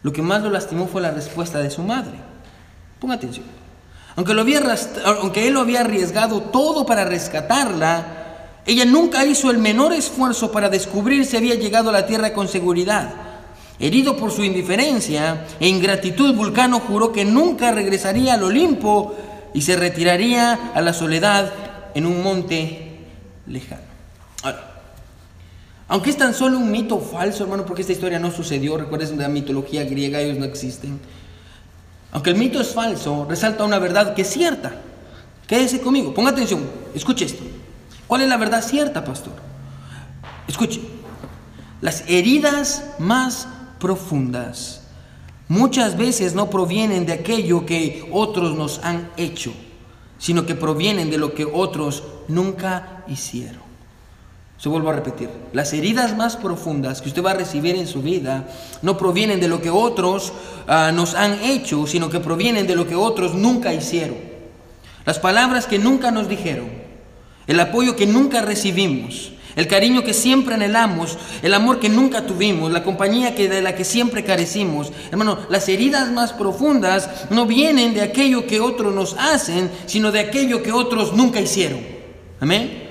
Lo 0.03 0.13
que 0.13 0.21
más 0.21 0.43
lo 0.43 0.51
lastimó 0.51 0.89
fue 0.89 1.01
la 1.01 1.11
respuesta 1.11 1.61
de 1.61 1.71
su 1.71 1.83
madre. 1.83 2.13
Ponga 3.01 3.15
atención. 3.15 3.47
Aunque, 4.15 4.35
lo 4.35 4.43
había, 4.43 4.61
aunque 5.05 5.49
él 5.49 5.55
lo 5.55 5.61
había 5.61 5.81
arriesgado 5.81 6.43
todo 6.43 6.85
para 6.85 7.05
rescatarla, 7.05 8.59
ella 8.67 8.85
nunca 8.85 9.25
hizo 9.25 9.51
el 9.51 9.57
menor 9.57 9.95
esfuerzo 9.95 10.53
para 10.53 10.69
descubrir 10.69 11.25
si 11.25 11.37
había 11.39 11.55
llegado 11.55 11.89
a 11.89 11.93
la 11.93 12.07
tierra 12.07 12.35
con 12.35 12.47
seguridad. 12.47 13.15
Herido 13.79 14.17
por 14.17 14.31
su 14.31 14.45
indiferencia 14.45 15.47
e 15.59 15.67
ingratitud, 15.67 16.35
Vulcano 16.35 16.79
juró 16.81 17.11
que 17.11 17.25
nunca 17.25 17.73
regresaría 17.73 18.35
al 18.35 18.43
Olimpo 18.43 19.17
y 19.55 19.63
se 19.63 19.77
retiraría 19.77 20.73
a 20.75 20.81
la 20.81 20.93
soledad 20.93 21.53
en 21.95 22.07
un 22.07 22.23
monte 22.23 22.99
lejano. 23.47 23.83
aunque 25.89 26.11
es 26.11 26.17
tan 26.17 26.33
solo 26.33 26.59
un 26.59 26.71
mito 26.71 26.99
falso, 27.01 27.45
hermano, 27.45 27.67
porque 27.67 27.83
esta 27.83 27.93
historia 27.93 28.19
no 28.19 28.31
sucedió, 28.31 28.79
recuerden 28.79 29.19
de 29.19 29.23
la 29.25 29.29
mitología 29.29 29.85
griega, 29.85 30.21
ellos 30.21 30.39
no 30.39 30.47
existen. 30.47 30.99
Aunque 32.13 32.31
el 32.31 32.37
mito 32.37 32.61
es 32.61 32.69
falso, 32.69 33.27
resalta 33.29 33.65
una 33.65 33.79
verdad 33.79 34.15
que 34.15 34.23
es 34.23 34.31
cierta. 34.31 34.73
Quédese 35.47 35.81
conmigo, 35.81 36.15
ponga 36.15 36.31
atención, 36.31 36.63
escuche 36.95 37.27
esto. 37.27 37.43
¿Cuál 38.07 38.23
es 38.23 38.29
la 38.29 38.37
verdad 38.39 38.63
cierta, 38.63 39.05
pastor? 39.05 39.35
Escuche, 40.49 40.81
las 41.81 42.05
heridas 42.09 42.85
más 42.99 43.49
profundas 43.79 44.82
muchas 45.53 45.99
veces 45.99 46.35
no 46.35 46.49
provienen 46.49 47.05
de 47.05 47.13
aquello 47.13 47.67
que 47.67 48.09
otros 48.11 48.57
nos 48.57 48.79
han 48.83 49.11
hecho, 49.19 49.53
sino 50.17 50.47
que 50.47 50.55
provienen 50.55 51.11
de 51.11 51.19
lo 51.19 51.35
que 51.35 51.45
otros 51.45 52.05
nunca 52.27 53.05
hicieron. 53.07 53.61
Se 54.57 54.71
vuelvo 54.71 54.89
a 54.89 54.95
repetir, 54.95 55.29
las 55.53 55.75
heridas 55.75 56.17
más 56.17 56.37
profundas 56.37 57.03
que 57.03 57.09
usted 57.09 57.23
va 57.23 57.33
a 57.33 57.35
recibir 57.35 57.77
en 57.77 57.87
su 57.87 58.01
vida 58.01 58.49
no 58.81 58.97
provienen 58.97 59.41
de 59.41 59.49
lo 59.49 59.61
que 59.61 59.69
otros 59.69 60.33
ah, 60.69 60.91
nos 60.95 61.15
han 61.15 61.43
hecho, 61.43 61.87
sino 61.87 62.09
que 62.09 62.21
provienen 62.21 62.67
de 62.67 62.77
lo 62.77 62.87
que 62.87 62.97
otros 62.97 63.35
nunca 63.35 63.75
hicieron. 63.75 64.17
Las 65.05 65.19
palabras 65.19 65.67
que 65.67 65.79
nunca 65.79 66.11
nos 66.11 66.29
dijeron, 66.29 66.71
el 67.47 67.61
apoyo 67.61 67.95
que 67.95 68.07
nunca 68.07 68.41
recibimos, 68.41 69.33
el 69.57 69.67
cariño 69.67 70.03
que 70.03 70.15
siempre 70.15 70.55
anhelamos, 70.55 71.19
el 71.43 71.55
amor 71.55 71.81
que 71.81 71.89
nunca 71.89 72.27
tuvimos, 72.27 72.73
la 72.73 72.85
compañía 72.85 73.35
que, 73.35 73.49
de 73.49 73.63
la 73.63 73.75
que 73.75 73.85
siempre 73.85 74.25
carecimos. 74.25 74.93
Hermano, 75.11 75.39
las 75.49 75.69
heridas 75.69 76.11
más 76.11 76.33
profundas 76.33 77.09
no 77.31 77.47
vienen 77.47 77.95
de 77.95 78.03
aquello 78.03 78.47
que 78.47 78.61
otros 78.61 78.95
nos 78.95 79.15
hacen, 79.19 79.71
sino 79.87 80.13
de 80.13 80.21
aquello 80.21 80.63
que 80.63 80.73
otros 80.73 81.13
nunca 81.15 81.41
hicieron. 81.41 81.81
Amén 82.41 82.83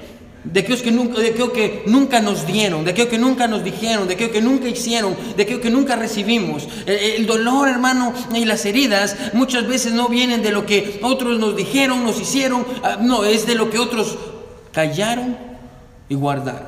de 0.44 0.62
aquellos 0.62 0.82
que 0.82 0.92
nunca, 0.92 1.20
de 1.20 1.30
aquello 1.30 1.54
que 1.54 1.84
nunca 1.86 2.20
nos 2.20 2.48
dieron, 2.48 2.84
de 2.84 2.92
aquello 2.92 3.10
que 3.10 3.18
nunca 3.18 3.48
nos 3.48 3.64
dijeron, 3.64 4.08
de 4.08 4.16
aquello 4.16 4.32
que 4.32 4.42
nunca 4.42 4.68
hicieron, 4.68 5.16
de 5.38 5.44
aquello 5.44 5.62
que 5.62 5.70
nunca 5.70 5.96
recibimos. 5.96 6.68
El, 6.88 7.28
dolor, 7.28 7.70
hermano, 7.70 8.14
y 8.34 8.46
las 8.46 8.66
heridas 8.66 9.16
muchas 9.34 9.68
veces 9.68 9.94
no 9.94 10.10
vienen 10.10 10.42
de 10.42 10.52
lo 10.52 10.66
que 10.66 11.00
otros 11.04 11.40
nos 11.40 11.56
dijeron, 11.56 12.04
nos 12.04 12.20
hicieron, 12.20 12.66
ah, 12.84 12.98
no, 13.00 13.24
es 13.24 13.46
de 13.46 13.56
lo 13.56 13.70
que 13.70 13.78
otros 13.78 14.18
callaron 14.72 15.51
y 16.12 16.16
guardaron. 16.16 16.68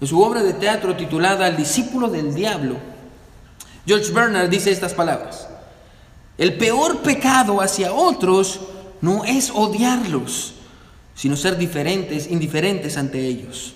En 0.00 0.06
su 0.06 0.22
obra 0.22 0.40
de 0.40 0.52
teatro 0.52 0.94
titulada 0.96 1.48
El 1.48 1.56
discípulo 1.56 2.08
del 2.08 2.32
diablo, 2.32 2.76
George 3.84 4.12
Bernard 4.12 4.48
dice 4.48 4.70
estas 4.70 4.94
palabras. 4.94 5.48
El 6.38 6.56
peor 6.56 7.00
pecado 7.00 7.60
hacia 7.60 7.92
otros 7.92 8.60
no 9.00 9.24
es 9.24 9.50
odiarlos, 9.50 10.54
sino 11.16 11.36
ser 11.36 11.58
diferentes, 11.58 12.30
indiferentes 12.30 12.96
ante 12.96 13.26
ellos. 13.26 13.74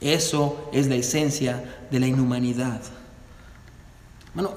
Eso 0.00 0.70
es 0.72 0.86
la 0.86 0.94
esencia 0.94 1.64
de 1.90 1.98
la 1.98 2.06
inhumanidad. 2.06 2.80
Bueno, 4.34 4.52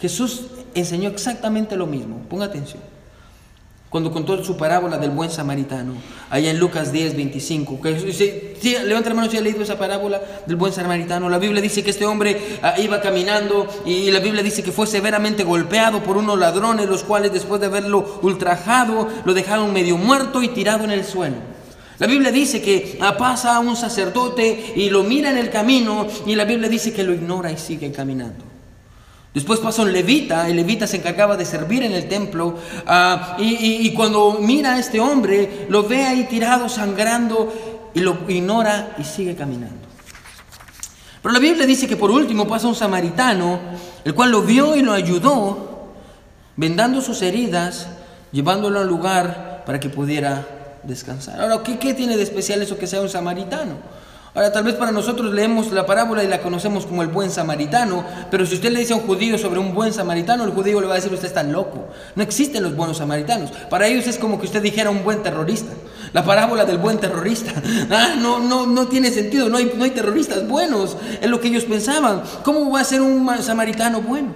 Jesús 0.00 0.46
enseñó 0.74 1.08
exactamente 1.08 1.76
lo 1.76 1.86
mismo. 1.86 2.18
Ponga 2.28 2.46
atención. 2.46 2.82
Cuando 3.92 4.10
contó 4.10 4.42
su 4.42 4.56
parábola 4.56 4.96
del 4.96 5.10
buen 5.10 5.30
samaritano, 5.30 5.92
allá 6.30 6.50
en 6.50 6.58
Lucas 6.58 6.92
10, 6.92 7.14
25. 7.14 7.78
Que, 7.82 8.80
levanta 8.86 9.10
la 9.10 9.14
mano 9.14 9.30
si 9.30 9.36
ha 9.36 9.42
leído 9.42 9.62
esa 9.62 9.76
parábola 9.76 10.18
del 10.46 10.56
buen 10.56 10.72
samaritano. 10.72 11.28
La 11.28 11.36
Biblia 11.36 11.60
dice 11.60 11.84
que 11.84 11.90
este 11.90 12.06
hombre 12.06 12.58
ah, 12.62 12.72
iba 12.78 13.02
caminando 13.02 13.68
y 13.84 14.10
la 14.10 14.20
Biblia 14.20 14.42
dice 14.42 14.62
que 14.62 14.72
fue 14.72 14.86
severamente 14.86 15.44
golpeado 15.44 16.02
por 16.02 16.16
unos 16.16 16.38
ladrones, 16.38 16.88
los 16.88 17.04
cuales 17.04 17.34
después 17.34 17.60
de 17.60 17.66
haberlo 17.66 18.18
ultrajado, 18.22 19.08
lo 19.26 19.34
dejaron 19.34 19.74
medio 19.74 19.98
muerto 19.98 20.42
y 20.42 20.48
tirado 20.48 20.84
en 20.84 20.90
el 20.92 21.04
suelo. 21.04 21.36
La 21.98 22.06
Biblia 22.06 22.32
dice 22.32 22.62
que 22.62 22.98
pasa 23.18 23.56
a 23.56 23.60
un 23.60 23.76
sacerdote 23.76 24.72
y 24.74 24.88
lo 24.88 25.02
mira 25.02 25.30
en 25.30 25.36
el 25.36 25.50
camino 25.50 26.06
y 26.24 26.34
la 26.34 26.46
Biblia 26.46 26.70
dice 26.70 26.94
que 26.94 27.04
lo 27.04 27.12
ignora 27.12 27.52
y 27.52 27.58
sigue 27.58 27.92
caminando. 27.92 28.51
Después 29.34 29.60
pasa 29.60 29.82
un 29.82 29.92
levita, 29.92 30.48
el 30.48 30.56
levita 30.56 30.86
se 30.86 30.98
encargaba 30.98 31.36
de 31.36 31.46
servir 31.46 31.82
en 31.82 31.92
el 31.92 32.06
templo 32.06 32.58
ah, 32.86 33.36
y, 33.38 33.90
cuando 33.94 34.38
mira 34.40 34.74
a 34.74 34.78
este 34.78 35.00
hombre 35.00 35.66
lo 35.70 35.84
ve 35.84 36.04
ahí 36.04 36.24
tirado, 36.24 36.68
sangrando 36.68 37.90
y 37.94 38.00
lo 38.00 38.18
ignora 38.28 38.94
y 38.98 39.04
sigue 39.04 39.34
caminando. 39.34 39.88
Pero 41.22 41.32
la 41.32 41.38
Biblia 41.38 41.66
dice 41.66 41.86
que 41.86 41.96
por 41.96 42.10
último 42.10 42.46
pasa 42.46 42.66
un 42.66 42.74
samaritano, 42.74 43.58
el 44.04 44.14
cual 44.14 44.32
lo 44.32 44.42
vio 44.42 44.76
y 44.76 44.82
lo 44.82 44.92
ayudó, 44.92 45.92
vendando 46.56 47.00
sus 47.00 47.22
heridas, 47.22 47.86
llevándolo 48.32 48.80
al 48.80 48.88
lugar 48.88 49.62
para 49.64 49.80
que 49.80 49.88
pudiera 49.88 50.46
descansar. 50.82 51.40
Ahora, 51.40 51.62
¿qué, 51.62 51.94
tiene 51.94 52.16
de 52.16 52.22
especial 52.22 52.60
eso 52.60 52.76
que 52.76 52.86
sea 52.86 53.00
un 53.00 53.08
samaritano? 53.08 53.76
Ahora, 54.34 54.50
tal 54.50 54.64
vez 54.64 54.76
para 54.76 54.92
nosotros 54.92 55.34
leemos 55.34 55.72
la 55.72 55.84
parábola 55.84 56.24
y 56.24 56.26
la 56.26 56.40
conocemos 56.40 56.86
como 56.86 57.02
el 57.02 57.08
buen 57.08 57.30
samaritano, 57.30 58.02
pero 58.30 58.46
si 58.46 58.54
usted 58.54 58.72
le 58.72 58.80
dice 58.80 58.94
a 58.94 58.96
un 58.96 59.02
judío 59.02 59.36
sobre 59.36 59.60
un 59.60 59.74
buen 59.74 59.92
samaritano, 59.92 60.44
el 60.44 60.52
judío 60.52 60.80
le 60.80 60.86
va 60.86 60.94
a 60.94 60.96
decir, 60.96 61.12
usted 61.12 61.28
está 61.28 61.42
loco. 61.42 61.88
No 62.16 62.22
existen 62.22 62.62
los 62.62 62.74
buenos 62.74 62.96
samaritanos. 62.96 63.50
Para 63.68 63.88
ellos 63.88 64.06
es 64.06 64.16
como 64.16 64.40
que 64.40 64.46
usted 64.46 64.62
dijera 64.62 64.88
un 64.88 65.04
buen 65.04 65.22
terrorista. 65.22 65.74
La 66.14 66.24
parábola 66.24 66.64
del 66.64 66.78
buen 66.78 66.98
terrorista. 66.98 67.52
Ah, 67.90 68.14
no, 68.16 68.38
no, 68.38 68.66
no 68.66 68.86
tiene 68.86 69.10
sentido, 69.10 69.50
no 69.50 69.58
hay, 69.58 69.70
no 69.76 69.84
hay 69.84 69.90
terroristas 69.90 70.48
buenos. 70.48 70.96
Es 71.20 71.28
lo 71.28 71.40
que 71.40 71.48
ellos 71.48 71.64
pensaban. 71.64 72.22
¿Cómo 72.42 72.70
va 72.70 72.80
a 72.80 72.84
ser 72.84 73.02
un 73.02 73.28
samaritano 73.42 74.00
bueno? 74.00 74.32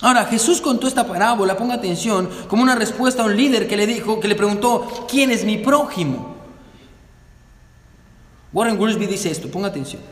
Ahora, 0.00 0.24
Jesús 0.24 0.62
contó 0.62 0.86
esta 0.86 1.06
parábola, 1.06 1.56
ponga 1.56 1.74
atención, 1.74 2.30
como 2.48 2.62
una 2.62 2.76
respuesta 2.76 3.22
a 3.22 3.26
un 3.26 3.36
líder 3.36 3.68
que 3.68 3.76
le 3.76 3.86
dijo, 3.86 4.20
que 4.20 4.28
le 4.28 4.36
preguntó, 4.36 5.06
¿quién 5.10 5.30
es 5.30 5.44
mi 5.44 5.58
prójimo? 5.58 6.37
Warren 8.52 8.78
Worsby 8.78 9.06
dice 9.06 9.30
esto, 9.30 9.50
ponga 9.50 9.68
atención. 9.68 10.02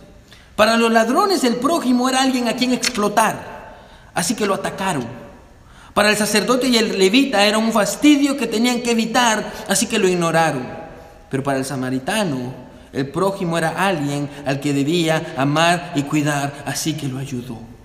Para 0.54 0.76
los 0.76 0.90
ladrones 0.90 1.44
el 1.44 1.56
prójimo 1.56 2.08
era 2.08 2.22
alguien 2.22 2.48
a 2.48 2.54
quien 2.54 2.72
explotar, 2.72 3.76
así 4.14 4.34
que 4.34 4.46
lo 4.46 4.54
atacaron. 4.54 5.06
Para 5.94 6.10
el 6.10 6.16
sacerdote 6.16 6.68
y 6.68 6.76
el 6.76 6.98
levita 6.98 7.44
era 7.44 7.58
un 7.58 7.72
fastidio 7.72 8.36
que 8.36 8.46
tenían 8.46 8.82
que 8.82 8.90
evitar, 8.90 9.52
así 9.68 9.86
que 9.86 9.98
lo 9.98 10.08
ignoraron. 10.08 10.66
Pero 11.30 11.42
para 11.42 11.58
el 11.58 11.64
samaritano, 11.64 12.52
el 12.92 13.08
prójimo 13.08 13.56
era 13.56 13.86
alguien 13.86 14.28
al 14.44 14.60
que 14.60 14.72
debía 14.72 15.34
amar 15.36 15.92
y 15.94 16.02
cuidar, 16.02 16.64
así 16.66 16.94
que 16.94 17.08
lo 17.08 17.18
ayudó. 17.18 17.75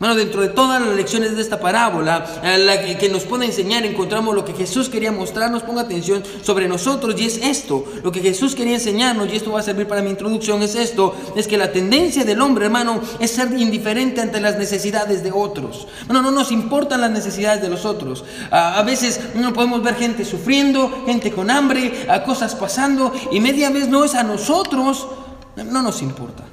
Bueno, 0.00 0.14
dentro 0.14 0.40
de 0.40 0.48
todas 0.48 0.80
las 0.80 0.96
lecciones 0.96 1.36
de 1.36 1.42
esta 1.42 1.60
parábola, 1.60 2.24
la 2.42 2.96
que, 2.96 3.10
nos 3.10 3.24
puede 3.24 3.44
enseñar, 3.44 3.84
encontramos 3.84 4.34
lo 4.34 4.46
que 4.46 4.54
Jesús 4.54 4.88
quería 4.88 5.12
mostrarnos, 5.12 5.62
ponga 5.62 5.82
atención 5.82 6.22
sobre 6.40 6.68
nosotros, 6.68 7.20
y 7.20 7.26
es 7.26 7.36
esto, 7.36 7.84
lo 8.02 8.10
que 8.10 8.20
Jesús 8.20 8.54
quería 8.54 8.76
enseñarnos, 8.76 9.30
y 9.30 9.36
esto 9.36 9.52
va 9.52 9.60
a 9.60 9.62
servir 9.62 9.86
para 9.86 10.00
mi 10.00 10.08
introducción, 10.08 10.62
es 10.62 10.74
esto, 10.74 11.14
es 11.36 11.46
que 11.46 11.58
la 11.58 11.70
tendencia 11.70 12.24
del 12.24 12.40
hombre, 12.40 12.64
hermano, 12.64 13.02
es 13.18 13.32
ser 13.32 13.52
indiferente 13.52 14.22
ante 14.22 14.40
las 14.40 14.56
necesidades 14.56 15.22
de 15.22 15.32
otros. 15.32 15.86
Bueno, 16.06 16.22
no 16.22 16.30
nos 16.30 16.50
importan 16.50 17.02
las 17.02 17.10
necesidades 17.10 17.60
de 17.60 17.68
los 17.68 17.84
otros. 17.84 18.24
a 18.50 18.82
veces 18.82 19.20
no 19.34 19.52
podemos 19.52 19.82
ver 19.82 19.96
gente 19.96 20.24
sufriendo, 20.24 21.04
gente 21.04 21.30
con 21.30 21.50
hambre, 21.50 22.06
cosas 22.24 22.54
pasando, 22.54 23.12
y 23.30 23.38
media 23.38 23.68
vez 23.68 23.86
no 23.88 24.02
es 24.02 24.14
a 24.14 24.22
nosotros, 24.22 25.08
no 25.56 25.82
nos 25.82 26.00
importa. 26.00 26.44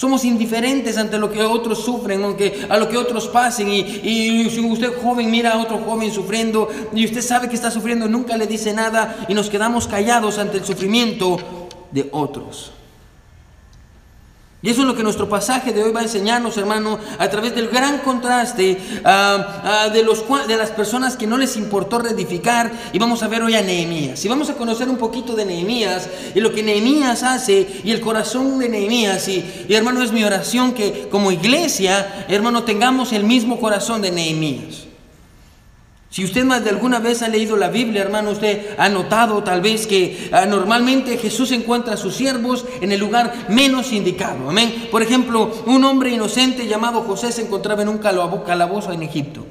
Somos 0.00 0.24
indiferentes 0.24 0.96
ante 0.96 1.18
lo 1.18 1.30
que 1.30 1.42
otros 1.42 1.84
sufren, 1.84 2.24
aunque 2.24 2.66
a 2.70 2.78
lo 2.78 2.88
que 2.88 2.96
otros 2.96 3.28
pasen. 3.28 3.68
Y, 3.68 3.80
y, 3.80 4.48
si 4.48 4.58
usted 4.58 4.94
joven 4.98 5.30
mira 5.30 5.52
a 5.52 5.58
otro 5.58 5.76
joven 5.76 6.10
sufriendo 6.10 6.70
y 6.94 7.04
usted 7.04 7.20
sabe 7.20 7.50
que 7.50 7.54
está 7.54 7.70
sufriendo, 7.70 8.08
nunca 8.08 8.38
le 8.38 8.46
dice 8.46 8.72
nada 8.72 9.26
y 9.28 9.34
nos 9.34 9.50
quedamos 9.50 9.86
callados 9.86 10.38
ante 10.38 10.56
el 10.56 10.64
sufrimiento 10.64 11.36
de 11.90 12.08
otros. 12.12 12.72
Y 14.62 14.68
eso 14.68 14.82
es 14.82 14.86
lo 14.86 14.94
que 14.94 15.02
nuestro 15.02 15.26
pasaje 15.26 15.72
de 15.72 15.82
hoy 15.82 15.90
va 15.90 16.00
a 16.00 16.02
enseñarnos, 16.02 16.58
hermano, 16.58 16.98
a 17.18 17.30
través 17.30 17.54
del 17.54 17.68
gran 17.68 18.00
contraste 18.00 18.78
ah, 19.06 19.62
ah, 19.64 19.88
de, 19.88 20.02
los, 20.02 20.22
de 20.46 20.56
las 20.58 20.70
personas 20.70 21.16
que 21.16 21.26
no 21.26 21.38
les 21.38 21.56
importó 21.56 21.98
reedificar. 21.98 22.70
Y 22.92 22.98
vamos 22.98 23.22
a 23.22 23.28
ver 23.28 23.42
hoy 23.42 23.54
a 23.54 23.62
Nehemías. 23.62 24.22
Y 24.22 24.28
vamos 24.28 24.50
a 24.50 24.54
conocer 24.54 24.90
un 24.90 24.98
poquito 24.98 25.34
de 25.34 25.46
Nehemías 25.46 26.10
y 26.34 26.40
lo 26.40 26.52
que 26.52 26.62
Nehemías 26.62 27.22
hace 27.22 27.80
y 27.82 27.90
el 27.90 28.02
corazón 28.02 28.58
de 28.58 28.68
Nehemías. 28.68 29.26
Y, 29.28 29.64
y 29.66 29.74
hermano, 29.74 30.02
es 30.02 30.12
mi 30.12 30.24
oración 30.24 30.74
que 30.74 31.08
como 31.10 31.32
iglesia, 31.32 32.26
hermano, 32.28 32.64
tengamos 32.64 33.14
el 33.14 33.24
mismo 33.24 33.58
corazón 33.58 34.02
de 34.02 34.10
Nehemías. 34.10 34.89
Si 36.10 36.24
usted 36.24 36.44
más 36.44 36.64
de 36.64 36.70
alguna 36.70 36.98
vez 36.98 37.22
ha 37.22 37.28
leído 37.28 37.56
la 37.56 37.68
Biblia, 37.68 38.02
hermano, 38.02 38.32
usted 38.32 38.74
ha 38.76 38.88
notado 38.88 39.44
tal 39.44 39.60
vez 39.60 39.86
que 39.86 40.28
ah, 40.32 40.44
normalmente 40.44 41.16
Jesús 41.16 41.52
encuentra 41.52 41.94
a 41.94 41.96
sus 41.96 42.16
siervos 42.16 42.64
en 42.80 42.90
el 42.90 42.98
lugar 42.98 43.46
menos 43.48 43.92
indicado. 43.92 44.50
Amén. 44.50 44.88
Por 44.90 45.02
ejemplo, 45.02 45.52
un 45.66 45.84
hombre 45.84 46.10
inocente 46.10 46.66
llamado 46.66 47.02
José 47.02 47.30
se 47.30 47.42
encontraba 47.42 47.82
en 47.82 47.88
un 47.88 47.98
calabozo 47.98 48.90
en 48.92 49.04
Egipto. 49.04 49.46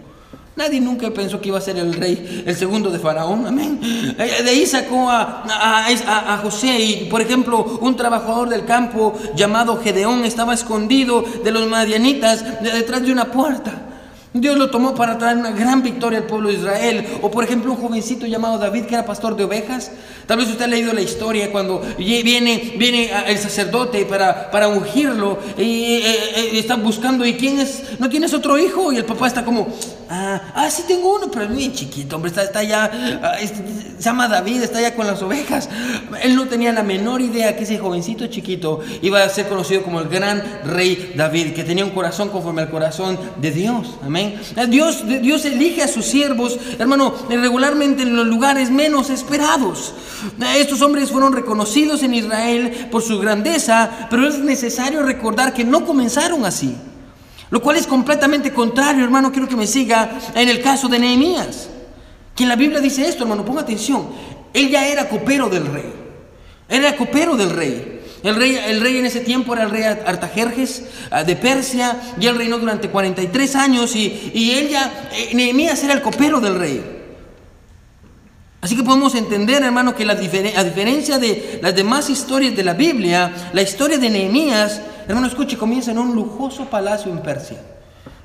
Nadie 0.57 0.81
nunca 0.81 1.09
pensó 1.11 1.39
que 1.39 1.47
iba 1.47 1.57
a 1.57 1.61
ser 1.61 1.77
el 1.77 1.93
rey, 1.93 2.43
el 2.45 2.53
segundo 2.57 2.89
de 2.91 2.99
Faraón. 2.99 3.47
Amén. 3.47 3.79
Eh, 4.19 4.43
de 4.43 4.49
ahí 4.49 4.65
sacó 4.65 5.09
a, 5.09 6.39
José 6.43 6.77
y, 6.77 7.05
por 7.05 7.21
ejemplo, 7.21 7.79
un 7.79 7.95
trabajador 7.95 8.49
del 8.49 8.65
campo 8.65 9.17
llamado 9.33 9.79
Gedeón 9.81 10.25
estaba 10.25 10.53
escondido 10.53 11.23
de 11.41 11.51
los 11.51 11.65
madianitas 11.69 12.61
detrás 12.61 13.03
de 13.03 13.13
una 13.13 13.31
puerta. 13.31 13.88
Dios 14.33 14.57
lo 14.57 14.69
tomó 14.69 14.93
para 14.93 15.17
traer 15.17 15.37
una 15.37 15.51
gran 15.51 15.81
victoria 15.81 16.19
al 16.19 16.25
pueblo 16.25 16.49
de 16.49 16.55
Israel. 16.55 17.07
O 17.21 17.31
por 17.31 17.43
ejemplo 17.43 17.71
un 17.71 17.77
jovencito 17.77 18.27
llamado 18.27 18.57
David 18.57 18.85
que 18.85 18.93
era 18.93 19.05
pastor 19.05 19.35
de 19.35 19.43
ovejas. 19.43 19.91
Tal 20.27 20.37
vez 20.37 20.49
usted 20.49 20.65
ha 20.65 20.67
leído 20.67 20.93
la 20.93 21.01
historia 21.01 21.51
cuando 21.51 21.81
viene, 21.97 22.75
viene 22.77 23.09
el 23.27 23.37
sacerdote 23.39 24.05
para, 24.05 24.51
para 24.51 24.67
ungirlo 24.67 25.39
y, 25.57 26.01
está 26.53 26.75
buscando 26.75 27.25
y 27.25 27.33
quién 27.33 27.59
es, 27.59 27.83
no 27.99 28.09
tienes 28.09 28.33
otro 28.33 28.59
hijo 28.59 28.91
y 28.91 28.97
el 28.97 29.05
papá 29.05 29.27
está 29.27 29.43
como, 29.43 29.67
Ah, 30.11 30.41
ah, 30.55 30.71
sí 30.71 30.85
tengo 30.87 31.15
uno, 31.15 31.29
pero 31.29 31.45
es 31.45 31.51
muy 31.51 31.71
chiquito, 31.71 32.15
hombre, 32.15 32.29
está, 32.29 32.41
está 32.41 32.63
ya, 32.63 32.89
ah, 33.21 33.35
se 33.37 34.01
llama 34.03 34.27
David, 34.27 34.63
está 34.63 34.81
ya 34.81 34.95
con 34.95 35.05
las 35.05 35.21
ovejas. 35.21 35.69
Él 36.23 36.35
no 36.35 36.47
tenía 36.47 36.73
la 36.73 36.81
menor 36.81 37.21
idea 37.21 37.55
que 37.55 37.63
ese 37.63 37.77
jovencito 37.77 38.25
chiquito 38.25 38.79
iba 39.03 39.23
a 39.23 39.29
ser 39.29 39.47
conocido 39.47 39.83
como 39.83 39.99
el 39.99 40.09
gran 40.09 40.43
rey 40.63 41.13
David, 41.15 41.53
que 41.53 41.63
tenía 41.63 41.85
un 41.85 41.91
corazón 41.91 42.29
conforme 42.29 42.63
al 42.63 42.71
corazón 42.71 43.19
de 43.39 43.51
Dios. 43.51 43.99
Amén. 44.03 44.18
Eh, 44.19 44.67
Dios, 44.67 45.03
Dios 45.21 45.45
elige 45.45 45.81
a 45.83 45.87
sus 45.87 46.05
siervos, 46.05 46.57
hermano, 46.77 47.13
regularmente 47.29 48.03
en 48.03 48.15
los 48.15 48.27
lugares 48.27 48.69
menos 48.69 49.09
esperados. 49.09 49.93
Eh, 50.41 50.59
estos 50.59 50.81
hombres 50.81 51.11
fueron 51.11 51.33
reconocidos 51.33 52.03
en 52.03 52.13
Israel 52.13 52.87
por 52.91 53.01
su 53.01 53.19
grandeza, 53.19 54.07
pero 54.09 54.27
es 54.27 54.39
necesario 54.39 55.03
recordar 55.03 55.53
que 55.53 55.63
no 55.63 55.85
comenzaron 55.85 56.45
así. 56.45 56.75
Lo 57.49 57.61
cual 57.61 57.77
es 57.77 57.87
completamente 57.87 58.53
contrario, 58.53 59.03
hermano, 59.03 59.31
quiero 59.31 59.47
que 59.47 59.55
me 59.55 59.65
siga 59.65 60.19
en 60.35 60.49
el 60.49 60.61
caso 60.61 60.87
de 60.87 60.99
Nehemías. 60.99 61.69
Que 62.35 62.43
en 62.43 62.49
la 62.49 62.55
Biblia 62.55 62.79
dice 62.79 63.07
esto, 63.07 63.23
hermano, 63.23 63.43
ponga 63.43 63.61
atención. 63.61 64.07
Él 64.53 64.69
ya 64.69 64.87
era 64.87 65.09
copero 65.09 65.49
del 65.49 65.65
rey. 65.65 65.93
Era 66.67 66.95
copero 66.95 67.35
del 67.35 67.49
rey. 67.49 67.98
El 68.23 68.35
rey, 68.35 68.55
el 68.55 68.81
rey 68.81 68.97
en 68.97 69.05
ese 69.05 69.21
tiempo 69.21 69.53
era 69.53 69.63
el 69.63 69.69
rey 69.69 69.83
Artajerjes 69.83 70.83
ah, 71.11 71.23
de 71.23 71.35
Persia 71.35 71.99
y 72.19 72.27
él 72.27 72.35
reinó 72.35 72.57
durante 72.57 72.89
43 72.89 73.55
años 73.55 73.95
y, 73.95 74.31
y 74.33 74.51
eh, 74.51 75.31
Nehemías 75.33 75.83
era 75.83 75.93
el 75.93 76.01
copero 76.01 76.39
del 76.39 76.55
rey. 76.55 76.97
Así 78.61 78.75
que 78.75 78.83
podemos 78.83 79.15
entender, 79.15 79.63
hermano, 79.63 79.95
que 79.95 80.03
la 80.03 80.13
a 80.13 80.63
diferencia 80.63 81.17
de 81.17 81.59
las 81.61 81.73
demás 81.75 82.09
historias 82.09 82.55
de 82.55 82.63
la 82.63 82.73
Biblia, 82.73 83.31
la 83.53 83.61
historia 83.61 83.97
de 83.97 84.09
Nehemías 84.09 84.81
Hermano, 85.09 85.25
escuche, 85.25 85.57
comienza 85.57 85.89
en 85.89 85.97
un 85.97 86.13
lujoso 86.13 86.65
palacio 86.65 87.11
en 87.11 87.23
Persia. 87.23 87.57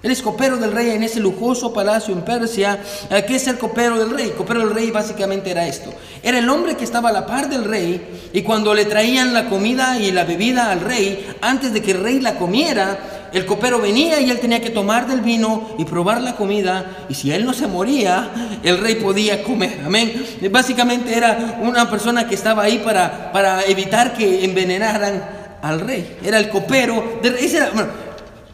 Él 0.04 0.10
es 0.10 0.20
copero 0.20 0.58
del 0.58 0.72
rey 0.72 0.90
en 0.90 1.02
ese 1.02 1.18
lujoso 1.18 1.72
palacio 1.72 2.12
en 2.12 2.20
Persia. 2.20 2.78
¿Qué 3.26 3.36
es 3.36 3.46
el 3.48 3.56
copero 3.56 3.98
del 3.98 4.10
rey? 4.10 4.34
copero 4.36 4.60
del 4.60 4.74
rey 4.74 4.90
básicamente 4.90 5.50
era 5.50 5.66
esto. 5.66 5.94
Era 6.22 6.38
el 6.38 6.48
hombre 6.50 6.76
que 6.76 6.84
estaba 6.84 7.08
a 7.08 7.12
la 7.12 7.26
par 7.26 7.48
del 7.48 7.64
rey 7.64 8.30
y 8.34 8.42
cuando 8.42 8.74
le 8.74 8.84
traían 8.84 9.32
la 9.32 9.48
comida 9.48 9.98
y 9.98 10.12
la 10.12 10.24
bebida 10.24 10.70
al 10.70 10.82
rey, 10.82 11.26
antes 11.40 11.72
de 11.72 11.80
que 11.80 11.92
el 11.92 12.02
rey 12.02 12.20
la 12.20 12.34
comiera, 12.34 13.30
el 13.32 13.46
copero 13.46 13.80
venía 13.80 14.20
y 14.20 14.30
él 14.30 14.40
tenía 14.40 14.60
que 14.60 14.68
tomar 14.68 15.08
del 15.08 15.22
vino 15.22 15.70
y 15.78 15.86
probar 15.86 16.20
la 16.20 16.36
comida 16.36 17.06
y 17.08 17.14
si 17.14 17.32
él 17.32 17.46
no 17.46 17.54
se 17.54 17.66
moría, 17.66 18.30
el 18.62 18.76
rey 18.76 18.96
podía 18.96 19.42
comer. 19.42 19.80
Amén. 19.86 20.22
Básicamente 20.50 21.16
era 21.16 21.60
una 21.62 21.88
persona 21.88 22.28
que 22.28 22.34
estaba 22.34 22.64
ahí 22.64 22.82
para, 22.84 23.32
para 23.32 23.64
evitar 23.64 24.12
que 24.12 24.44
envenenaran 24.44 25.44
al 25.62 25.80
rey. 25.80 26.18
Era 26.22 26.38
el 26.38 26.50
copero. 26.50 27.20
De, 27.22 27.30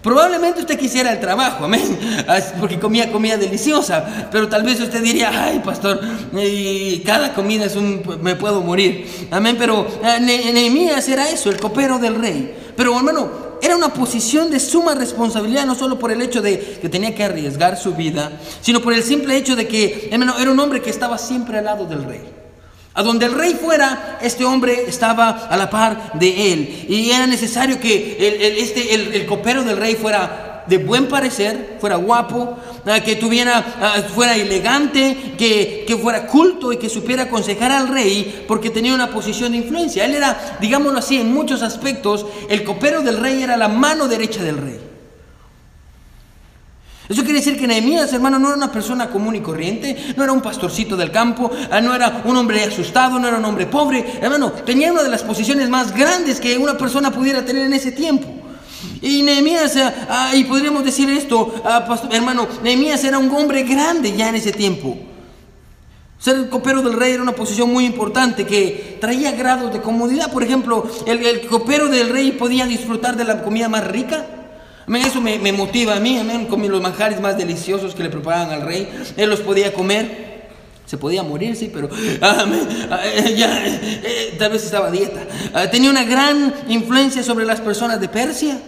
probablemente 0.03 0.61
usted 0.61 0.79
quisiera 0.79 1.13
el 1.13 1.21
trabajo, 1.21 1.65
amén. 1.65 1.99
Porque 2.61 2.79
comía 2.79 3.11
comida 3.11 3.37
deliciosa. 3.37 4.29
Pero 4.31 4.49
tal 4.49 4.63
vez 4.63 4.81
usted 4.81 5.03
diría, 5.03 5.31
ay, 5.33 5.61
pastor, 5.61 6.01
cada 7.05 7.35
comida 7.35 7.67
es 7.67 7.77
un. 7.77 8.03
me 8.23 8.37
puedo 8.37 8.63
morir. 8.63 9.29
Amén. 9.31 9.57
Pero 9.59 9.87
eh, 10.03 10.21
Nehemías 10.21 11.09
era 11.09 11.29
eso, 11.29 11.51
el 11.51 11.59
copero 11.59 11.99
del 11.99 12.17
rey. 12.17 12.55
Pero 12.77 12.97
hermano, 12.97 13.51
era 13.63 13.77
una 13.77 13.93
posición 13.93 14.51
de 14.51 14.59
suma 14.59 14.95
responsabilidad, 14.95 15.67
no 15.67 15.75
solo 15.75 15.99
por 15.99 16.11
el 16.11 16.23
hecho 16.23 16.41
de 16.41 16.79
que 16.81 16.89
tenía 16.89 17.15
que 17.15 17.25
arriesgar 17.25 17.77
su 17.77 17.95
vida, 17.95 18.33
sino 18.61 18.81
por 18.81 18.95
el 18.95 19.03
simple 19.03 19.37
hecho 19.37 19.57
de 19.57 19.69
que 19.69 20.09
hermano, 20.11 20.35
era 20.39 20.51
un 20.51 20.59
hombre 20.59 20.81
que 20.81 20.91
estaba 20.91 21.19
siempre 21.19 21.59
al 21.59 21.67
lado 21.67 21.87
del 21.87 22.05
rey. 22.05 22.40
A 22.93 23.03
donde 23.03 23.27
el 23.27 23.35
rey 23.35 23.55
fuera, 23.55 24.19
este 24.21 24.45
hombre 24.45 24.85
estaba 24.89 25.31
a 25.31 25.57
la 25.57 25.71
par 25.71 26.13
de 26.15 26.53
él. 26.53 26.87
Y 26.89 27.11
era 27.11 27.27
necesario 27.27 27.79
que 27.79 28.17
el, 28.19 28.59
este, 28.59 28.95
el, 28.95 29.27
copero 29.27 29.63
del 29.63 29.77
rey 29.77 29.95
fuera 29.95 30.65
de 30.67 30.79
buen 30.79 31.07
parecer, 31.07 31.77
fuera 31.81 31.97
guapo, 31.97 32.59
ah, 32.87 33.01
que 33.01 33.15
tuviera, 33.17 33.65
ah, 33.81 34.03
fuera 34.13 34.37
elegante, 34.37 35.35
que, 35.39 35.85
que, 35.87 35.97
fuera 35.97 36.27
culto 36.27 36.73
y 36.73 36.79
que 36.79 36.89
supiera 36.89 37.25
aconsejar 37.25 37.71
al 37.71 37.89
rey 37.89 38.45
porque 38.49 38.71
tenía 38.71 38.95
una 38.95 39.11
posición 39.11 39.53
de 39.53 39.59
influencia. 39.59 40.05
Él 40.05 40.15
era, 40.15 40.59
digámoslo 40.61 40.99
así, 40.99 41.21
en 41.21 41.33
muchos 41.33 41.63
aspectos, 41.63 42.27
el 42.49 42.65
copero 42.65 43.03
del 43.03 43.19
rey 43.19 43.43
era 43.43 43.57
la 43.57 43.69
mano 43.69 44.09
derecha 44.09 44.43
del 44.43 44.59
rey. 44.59 44.90
Eso 47.11 47.25
quiere 47.25 47.41
decir 47.41 47.59
que 47.59 47.67
Nehemías, 47.67 48.13
hermano, 48.13 48.39
no 48.39 48.47
era 48.47 48.57
una 48.57 48.71
persona 48.71 49.11
común 49.11 49.35
y 49.35 49.41
corriente, 49.41 50.15
no 50.17 50.23
era 50.23 50.33
un 50.33 50.41
pastorcito 50.41 50.97
del 50.97 51.11
campo, 51.11 51.51
ah, 51.69 51.81
no 51.81 51.93
era 51.93 52.23
un 52.25 52.37
hombre 52.37 52.63
asustado, 52.63 53.19
no 53.19 53.27
era 53.27 53.37
un 53.37 53.45
hombre 53.45 53.67
pobre. 53.67 54.21
Hermano, 54.23 54.53
tenía 54.53 54.93
una 54.93 55.03
de 55.03 55.09
las 55.09 55.25
posiciones 55.25 55.69
más 55.69 55.93
grandes 55.93 56.39
que 56.39 56.57
una 56.57 56.79
persona 56.79 57.11
pudiera 57.11 57.45
tener 57.45 57.67
en 57.67 57.73
ese 57.73 57.91
tiempo. 57.91 58.29
Y 59.03 59.23
Nehemías, 59.23 59.77
ah, 59.79 59.93
ah, 60.09 60.37
y 60.37 60.45
podríamos 60.45 60.85
decir 60.85 61.11
esto, 61.11 61.53
hermano, 62.13 62.47
Nehemías 62.63 63.03
era 63.03 63.19
un 63.19 63.35
hombre 63.35 63.65
grande 63.65 64.17
ya 64.17 64.29
en 64.29 64.37
ese 64.37 64.53
tiempo. 64.53 64.97
Ser 66.17 66.37
el 66.37 66.49
copero 66.49 66.81
del 66.81 66.93
rey 66.93 67.15
era 67.15 67.25
una 67.25 67.33
posición 67.33 67.73
muy 67.73 67.87
importante 67.87 68.47
que 68.47 68.99
traía 69.01 69.33
grados 69.33 69.73
de 69.73 69.81
comodidad. 69.81 70.31
Por 70.31 70.45
ejemplo, 70.45 70.89
el, 71.09 71.27
el 71.27 71.49
copero 71.49 71.89
del 71.89 72.11
rey 72.11 72.31
podía 72.31 72.67
disfrutar 72.67 73.17
de 73.17 73.25
la 73.25 73.43
comida 73.43 73.69
más 73.69 73.85
rica. 73.89 74.40
Eso 74.89 75.21
me, 75.21 75.53
motiva 75.53 75.97
a 75.97 76.01
mí, 76.01 76.19
amén, 76.19 76.47
con 76.47 76.67
los 76.69 76.81
manjares 76.83 77.21
más 77.21 77.37
deliciosos 77.37 77.95
que 77.95 78.03
le 78.03 78.11
preparaban 78.11 78.51
al 78.51 78.63
rey. 78.63 78.89
Él 79.17 79.31
los 79.31 79.41
podía 79.41 79.73
comer. 79.73 80.31
Se 80.87 80.99
podía 80.99 81.23
morir, 81.23 81.55
sí, 81.55 81.71
pero 81.73 81.89
amén, 82.21 82.67
eh, 83.05 83.37
ya, 83.37 83.65
eh, 83.65 84.35
tal 84.37 84.51
vez 84.51 84.65
estaba 84.65 84.91
dieta. 84.91 85.21
Ah, 85.55 85.71
tenía 85.71 85.89
una 85.89 86.03
gran 86.03 86.53
influencia 86.67 87.23
sobre 87.23 87.45
las 87.45 87.61
personas 87.61 88.01
de 88.01 88.09
Persia. 88.09 88.61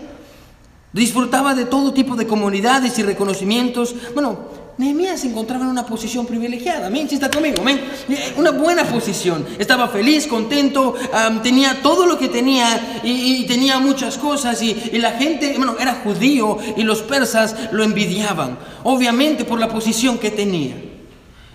Disfrutaba 0.92 1.56
de 1.56 1.64
todo 1.64 1.92
tipo 1.92 2.14
de 2.14 2.28
comunidades 2.28 2.96
y 2.98 3.02
reconocimientos. 3.02 3.96
Bueno, 4.14 4.38
Nehemías 4.78 5.20
se 5.20 5.28
encontraba 5.28 5.64
en 5.64 5.70
una 5.70 5.84
posición 5.84 6.24
privilegiada, 6.26 6.86
amén, 6.86 7.06
está 7.10 7.30
conmigo, 7.30 7.56
amén, 7.60 7.80
eh, 8.08 8.34
una 8.38 8.52
buena 8.52 8.84
posición, 8.84 9.46
estaba 9.58 9.88
feliz, 9.88 10.26
contento, 10.26 10.94
tenía 11.42 11.82
todo 11.82 12.06
lo 12.06 12.18
que 12.18 12.28
tenía 12.28 13.00
y, 13.02 13.44
tenía 13.46 13.78
muchas 13.78 14.16
cosas 14.16 14.62
y, 14.62 14.74
la 14.98 15.12
gente, 15.12 15.54
bueno, 15.56 15.76
era 15.78 16.00
judío 16.02 16.56
y 16.76 16.84
los 16.84 17.02
persas 17.02 17.54
lo 17.72 17.84
envidiaban, 17.84 18.58
obviamente 18.82 19.44
por 19.44 19.60
la 19.60 19.68
posición 19.68 20.18
que 20.18 20.30
tenía. 20.30 20.74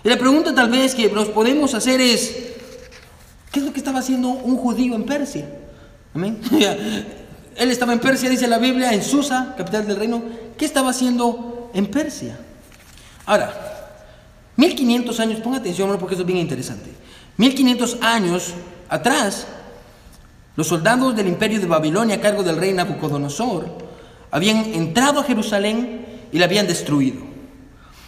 Y 0.04 0.08
la 0.08 0.16
pregunta 0.16 0.54
tal 0.54 0.70
vez 0.70 0.94
que 0.94 1.10
nos 1.10 1.28
podemos 1.28 1.74
hacer 1.74 2.00
es, 2.00 2.36
¿qué 3.50 3.58
es 3.58 3.66
lo 3.66 3.72
que 3.72 3.78
estaba 3.78 3.98
haciendo 3.98 4.28
un 4.28 4.56
judío 4.56 4.94
en 4.94 5.04
Persia? 5.04 5.48
Amén. 6.14 6.38
Él 7.56 7.70
estaba 7.72 7.92
en 7.92 7.98
Persia, 7.98 8.30
dice 8.30 8.46
la 8.46 8.58
Biblia, 8.58 8.92
en 8.92 9.02
Susa, 9.02 9.54
capital 9.58 9.86
del 9.88 9.96
reino. 9.96 10.22
¿Qué 10.56 10.64
estaba 10.64 10.90
haciendo 10.90 11.68
en 11.74 11.86
Persia? 11.86 12.38
Ahora, 13.28 13.52
1500 14.56 15.20
años, 15.20 15.40
ponga 15.40 15.58
atención 15.58 15.94
porque 16.00 16.14
eso 16.14 16.22
es 16.22 16.26
bien 16.26 16.38
interesante. 16.38 16.90
1500 17.36 17.98
años 18.00 18.54
atrás, 18.88 19.46
los 20.56 20.66
soldados 20.66 21.14
del 21.14 21.28
imperio 21.28 21.60
de 21.60 21.66
Babilonia 21.66 22.16
a 22.16 22.20
cargo 22.22 22.42
del 22.42 22.56
rey 22.56 22.72
Nabucodonosor 22.72 23.68
habían 24.30 24.56
entrado 24.72 25.20
a 25.20 25.24
Jerusalén 25.24 26.06
y 26.32 26.38
la 26.38 26.46
habían 26.46 26.66
destruido. 26.66 27.20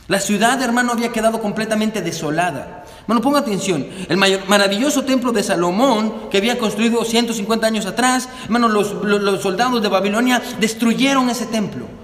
La 0.09 0.21
ciudad, 0.21 0.61
hermano, 0.63 0.93
había 0.93 1.13
quedado 1.13 1.43
completamente 1.43 2.01
desolada. 2.01 2.87
Bueno, 3.07 3.21
ponga 3.21 3.41
atención, 3.41 3.87
el 4.09 4.17
maravilloso 4.17 5.05
templo 5.05 5.33
de 5.33 5.43
Salomón 5.43 6.31
que 6.31 6.39
había 6.39 6.59
construido 6.59 7.05
150 7.05 7.67
años 7.67 7.85
atrás, 7.85 8.27
hermano, 8.45 8.69
los 8.69 9.43
soldados 9.43 9.83
de 9.83 9.89
Babilonia 9.89 10.41
destruyeron 10.59 11.29
ese 11.29 11.45
templo. 11.45 12.01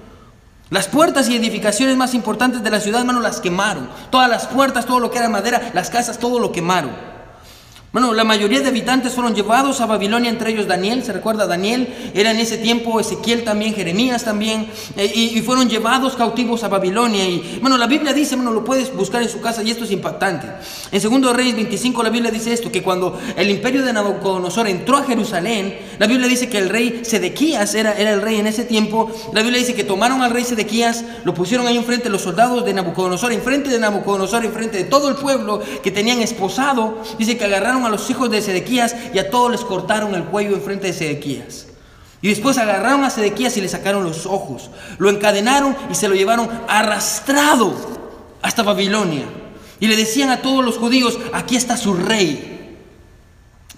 Las 0.69 0.89
puertas 0.89 1.29
y 1.29 1.37
edificaciones 1.37 1.97
más 1.97 2.13
importantes 2.13 2.63
de 2.63 2.71
la 2.71 2.81
ciudad, 2.81 3.03
hermano, 3.03 3.21
las 3.21 3.41
quemaron. 3.41 3.89
Todas 4.11 4.29
las 4.29 4.47
puertas, 4.49 4.85
todo 4.85 4.99
lo 4.99 5.13
que 5.13 5.19
era 5.19 5.29
madera, 5.29 5.71
las 5.75 5.91
casas, 5.91 6.19
todo 6.19 6.41
lo 6.41 6.51
quemaron. 6.51 7.16
Bueno, 7.97 8.13
la 8.13 8.25
mayoría 8.25 8.61
de 8.61 8.69
habitantes 8.69 9.15
fueron 9.15 9.35
llevados 9.35 9.81
a 9.81 9.87
Babilonia, 9.87 10.29
entre 10.29 10.51
ellos 10.51 10.67
Daniel, 10.67 11.03
se 11.03 11.15
recuerda 11.15 11.47
Daniel, 11.47 11.89
era 12.13 12.31
en 12.31 12.39
ese 12.39 12.59
tiempo 12.59 13.01
Ezequiel 13.01 13.43
también, 13.43 13.73
Jeremías 13.73 14.23
también, 14.23 14.69
eh, 14.99 15.11
y, 15.15 15.41
fueron 15.41 15.67
llevados 15.67 16.15
cautivos 16.15 16.63
a 16.63 16.69
Babilonia. 16.69 17.27
Y 17.27 17.59
bueno, 17.63 17.79
la 17.79 17.87
Biblia 17.87 18.13
dice, 18.13 18.37
bueno, 18.37 18.53
lo 18.53 18.63
puedes 18.63 18.95
buscar 18.95 19.23
en 19.23 19.31
su 19.31 19.41
casa 19.41 19.63
y 19.63 19.71
esto 19.71 19.85
es 19.85 19.93
impactante. 19.93 20.47
En 20.93 21.01
segundo 21.01 21.33
Reyes 21.33 21.55
25 21.55 22.03
la 22.03 22.11
Biblia 22.11 22.31
dice 22.31 22.53
esto, 22.53 22.71
que 22.71 22.83
cuando 22.83 23.19
el 23.35 23.49
imperio 23.49 23.83
de 23.83 23.95
Nabucodonosor 23.95 24.69
entró 24.69 24.99
a 24.99 25.05
Jerusalén, 25.05 25.79
la 25.99 26.07
Biblia 26.07 26.29
dice 26.29 26.51
que 26.51 26.59
el 26.59 26.69
rey 26.69 27.01
Sedequías 27.03 27.75
era, 27.75 27.95
era 27.95 28.13
el 28.13 28.21
rey 28.21 28.37
en 28.37 28.47
ese 28.47 28.67
tiempo, 28.67 29.11
la 29.33 29.41
Biblia 29.41 29.59
dice 29.59 29.75
que 29.75 29.85
tomaron 29.85 30.21
al 30.21 30.33
rey 30.33 30.45
Sedequías, 30.45 31.03
lo 31.25 31.33
pusieron 31.33 31.67
ahí 31.67 31.79
enfrente 31.79 32.11
los 32.11 32.21
soldados 32.21 32.63
de 32.63 32.75
Nabucodonosor, 32.75 33.33
enfrente 33.33 33.71
de 33.71 33.79
Nabucodonosor, 33.79 34.45
enfrente 34.45 34.77
de 34.77 34.85
todo 34.85 35.09
el 35.09 35.15
pueblo 35.15 35.63
que 35.83 35.91
tenían 35.91 36.21
esposado, 36.21 36.99
dice 37.19 37.39
que 37.39 37.47
agarraron 37.47 37.86
a 37.87 37.91
los 37.91 38.09
hijos 38.11 38.31
de 38.31 38.43
Sedequías 38.43 38.95
y 39.15 39.19
a 39.19 39.31
todos 39.31 39.51
les 39.51 39.61
cortaron 39.63 40.15
el 40.15 40.25
cuello 40.25 40.55
enfrente 40.55 40.89
de 40.89 40.93
Sedequías. 40.93 41.67
Y 42.23 42.29
después 42.29 42.59
agarraron 42.59 43.05
a 43.05 43.11
Sedequías 43.11 43.57
y 43.57 43.61
le 43.61 43.69
sacaron 43.69 44.05
los 44.05 44.27
ojos. 44.27 44.71
Lo 44.99 45.11
encadenaron 45.11 45.77
y 45.91 45.95
se 45.95 46.09
lo 46.09 46.15
llevaron 46.15 46.49
arrastrado 46.69 47.75
hasta 48.43 48.63
Babilonia. 48.63 49.25
Y 49.81 49.87
le 49.87 49.97
decían 49.97 50.31
a 50.31 50.43
todos 50.43 50.65
los 50.65 50.79
judíos, 50.79 51.19
aquí 51.33 51.57
está 51.57 51.77
su 51.77 51.95
rey. 51.95 52.53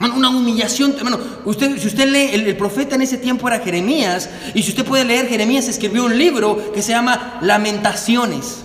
Una 0.01 0.29
humillación. 0.29 0.95
Bueno, 1.01 1.19
usted, 1.45 1.77
si 1.79 1.89
usted 1.89 2.09
lee, 2.09 2.31
el, 2.33 2.47
el, 2.47 2.57
profeta 2.57 2.95
en 2.95 3.03
ese 3.03 3.19
tiempo 3.19 3.49
era 3.49 3.59
Jeremías. 3.59 4.31
Y 4.55 4.63
si 4.63 4.71
usted 4.71 4.85
puede 4.85 5.05
leer, 5.05 5.29
Jeremías 5.29 5.67
escribió 5.67 6.05
un 6.05 6.17
libro 6.17 6.73
que 6.73 6.83
se 6.83 6.93
llama 6.93 7.39
Lamentaciones. 7.43 8.65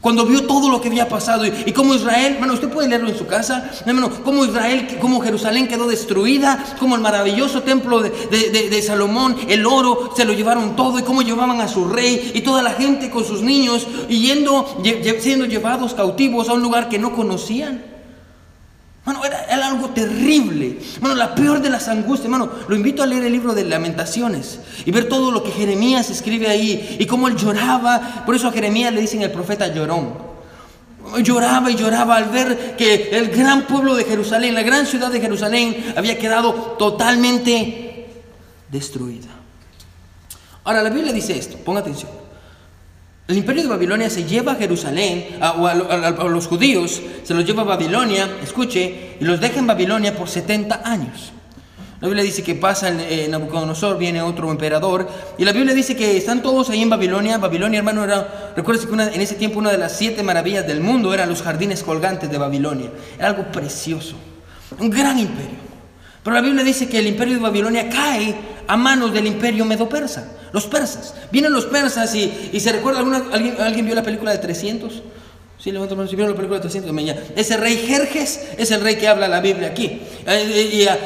Cuando 0.00 0.24
vio 0.24 0.46
todo 0.46 0.70
lo 0.70 0.80
que 0.80 0.88
había 0.88 1.08
pasado 1.08 1.44
y, 1.44 1.52
y 1.66 1.72
cómo 1.72 1.92
Israel, 1.92 2.36
bueno, 2.38 2.54
usted 2.54 2.68
puede 2.68 2.88
leerlo 2.88 3.08
en 3.08 3.18
su 3.18 3.26
casa, 3.26 3.70
hermano, 3.84 4.10
cómo 4.24 4.44
Israel, 4.44 4.96
cómo 5.00 5.20
Jerusalén 5.20 5.66
quedó 5.66 5.88
destruida, 5.88 6.64
cómo 6.78 6.94
el 6.94 7.00
maravilloso 7.00 7.62
templo 7.62 8.00
de, 8.00 8.82
Salomón, 8.82 9.36
el 9.48 9.66
oro, 9.66 10.10
se 10.16 10.24
lo 10.24 10.32
llevaron 10.32 10.76
todo 10.76 11.00
y 11.00 11.02
cómo 11.02 11.22
llevaban 11.22 11.60
a 11.60 11.68
su 11.68 11.86
rey 11.88 12.30
y 12.32 12.42
toda 12.42 12.62
la 12.62 12.70
gente 12.70 13.10
con 13.10 13.24
sus 13.24 13.42
niños 13.42 13.88
y 14.08 14.20
yendo, 14.20 14.80
siendo 15.18 15.46
llevados 15.46 15.94
cautivos 15.94 16.48
a 16.48 16.52
un 16.52 16.62
lugar 16.62 16.88
que 16.88 16.98
no 16.98 17.12
conocían. 17.14 17.97
Bueno, 19.08 19.24
era, 19.24 19.66
algo 19.66 19.88
terrible. 19.88 20.80
Bueno, 21.00 21.16
la 21.16 21.34
peor 21.34 21.62
de 21.62 21.70
las 21.70 21.88
angustias. 21.88 22.26
Hermano, 22.26 22.50
lo 22.68 22.76
invito 22.76 23.02
a 23.02 23.06
leer 23.06 23.24
el 23.24 23.32
libro 23.32 23.54
de 23.54 23.64
Lamentaciones 23.64 24.60
y 24.84 24.90
ver 24.90 25.08
todo 25.08 25.30
lo 25.30 25.42
que 25.42 25.50
Jeremías 25.50 26.10
escribe 26.10 26.46
ahí 26.46 26.98
y 27.00 27.06
cómo 27.06 27.26
él 27.26 27.34
lloraba. 27.34 28.24
Por 28.26 28.34
eso 28.34 28.48
a 28.48 28.52
Jeremías 28.52 28.92
le 28.92 29.00
dicen 29.00 29.22
el 29.22 29.30
profeta 29.30 29.72
llorón. 29.72 30.12
Lloraba 31.22 31.70
y 31.70 31.76
lloraba 31.76 32.16
al 32.16 32.26
ver 32.26 32.76
que 32.76 33.08
el 33.16 33.28
gran 33.28 33.62
pueblo 33.62 33.94
de 33.94 34.04
Jerusalén, 34.04 34.52
la 34.52 34.62
gran 34.62 34.84
ciudad 34.84 35.10
de 35.10 35.22
Jerusalén, 35.22 35.94
había 35.96 36.18
quedado 36.18 36.52
totalmente 36.78 38.10
destruida. 38.70 39.28
Ahora, 40.64 40.82
la 40.82 40.90
Biblia 40.90 41.14
dice 41.14 41.38
esto, 41.38 41.56
ponga 41.56 41.80
atención. 41.80 42.10
El 43.28 43.36
imperio 43.36 43.62
de 43.62 43.68
Babilonia 43.68 44.08
se 44.08 44.24
lleva 44.24 44.52
a 44.52 44.54
Jerusalén, 44.54 45.36
a, 45.42 45.52
o 45.52 45.66
a, 45.66 45.74
los 46.30 46.46
judíos, 46.46 47.02
se 47.22 47.34
los 47.34 47.44
lleva 47.44 47.60
a 47.60 47.66
Babilonia, 47.66 48.26
escuche, 48.42 49.16
y 49.20 49.22
los 49.22 49.38
deja 49.38 49.58
en 49.58 49.66
Babilonia 49.66 50.16
por 50.16 50.30
70 50.30 50.80
años. 50.82 51.32
La 52.00 52.08
Biblia 52.08 52.24
dice 52.24 52.42
que 52.42 52.54
pasa 52.54 52.88
eh, 52.88 53.28
Nabucodonosor, 53.28 53.98
viene 53.98 54.22
otro 54.22 54.50
emperador, 54.50 55.06
y 55.36 55.44
la 55.44 55.52
Biblia 55.52 55.74
dice 55.74 55.94
que 55.94 56.16
están 56.16 56.40
todos 56.40 56.70
ahí 56.70 56.80
en 56.80 56.88
Babilonia. 56.88 57.36
Babilonia, 57.36 57.80
hermano, 57.80 58.02
era, 58.02 58.52
recuérdese 58.56 58.88
que 58.88 58.94
en 58.94 59.20
ese 59.20 59.34
tiempo 59.34 59.58
una 59.58 59.72
de 59.72 59.78
las 59.78 59.92
siete 59.92 60.22
maravillas 60.22 60.66
del 60.66 60.80
mundo 60.80 61.12
eran 61.12 61.28
los 61.28 61.42
jardines 61.42 61.82
colgantes 61.82 62.30
de 62.30 62.38
Babilonia. 62.38 62.90
Era 63.18 63.28
algo 63.28 63.52
precioso, 63.52 64.16
un 64.78 64.88
gran 64.88 65.18
imperio. 65.18 65.67
Pero 66.22 66.34
la 66.34 66.42
Biblia 66.42 66.64
dice 66.64 66.88
que 66.88 66.98
el 66.98 67.06
imperio 67.06 67.34
de 67.34 67.40
Babilonia 67.40 67.88
cae 67.88 68.34
a 68.66 68.76
manos 68.76 69.12
del 69.12 69.26
imperio 69.26 69.64
medo-persa, 69.64 70.32
los 70.52 70.66
persas. 70.66 71.14
Vienen 71.30 71.52
los 71.52 71.64
persas 71.66 72.14
y, 72.14 72.50
y 72.52 72.60
se 72.60 72.72
recuerda, 72.72 72.98
alguna, 73.00 73.22
¿alguien, 73.32 73.56
¿alguien 73.60 73.86
vio 73.86 73.94
la 73.94 74.02
película 74.02 74.30
de 74.32 74.38
300? 74.38 75.02
Sí, 75.58 75.72
levanta 75.72 75.94
la 75.94 75.98
mano, 75.98 76.08
si 76.10 76.16
vieron 76.16 76.32
la 76.32 76.36
película 76.36 76.58
de 76.58 76.62
300, 76.62 76.90
amén, 76.90 77.06
ya. 77.06 77.16
Ese 77.34 77.56
rey 77.56 77.76
Jerjes 77.86 78.48
es 78.58 78.70
el 78.70 78.80
rey 78.80 78.96
que 78.96 79.08
habla 79.08 79.26
la 79.26 79.40
Biblia 79.40 79.68
aquí. 79.68 79.84
Eh, 79.84 80.02
eh, 80.26 80.70
y, 80.72 80.86
ah, 80.86 80.98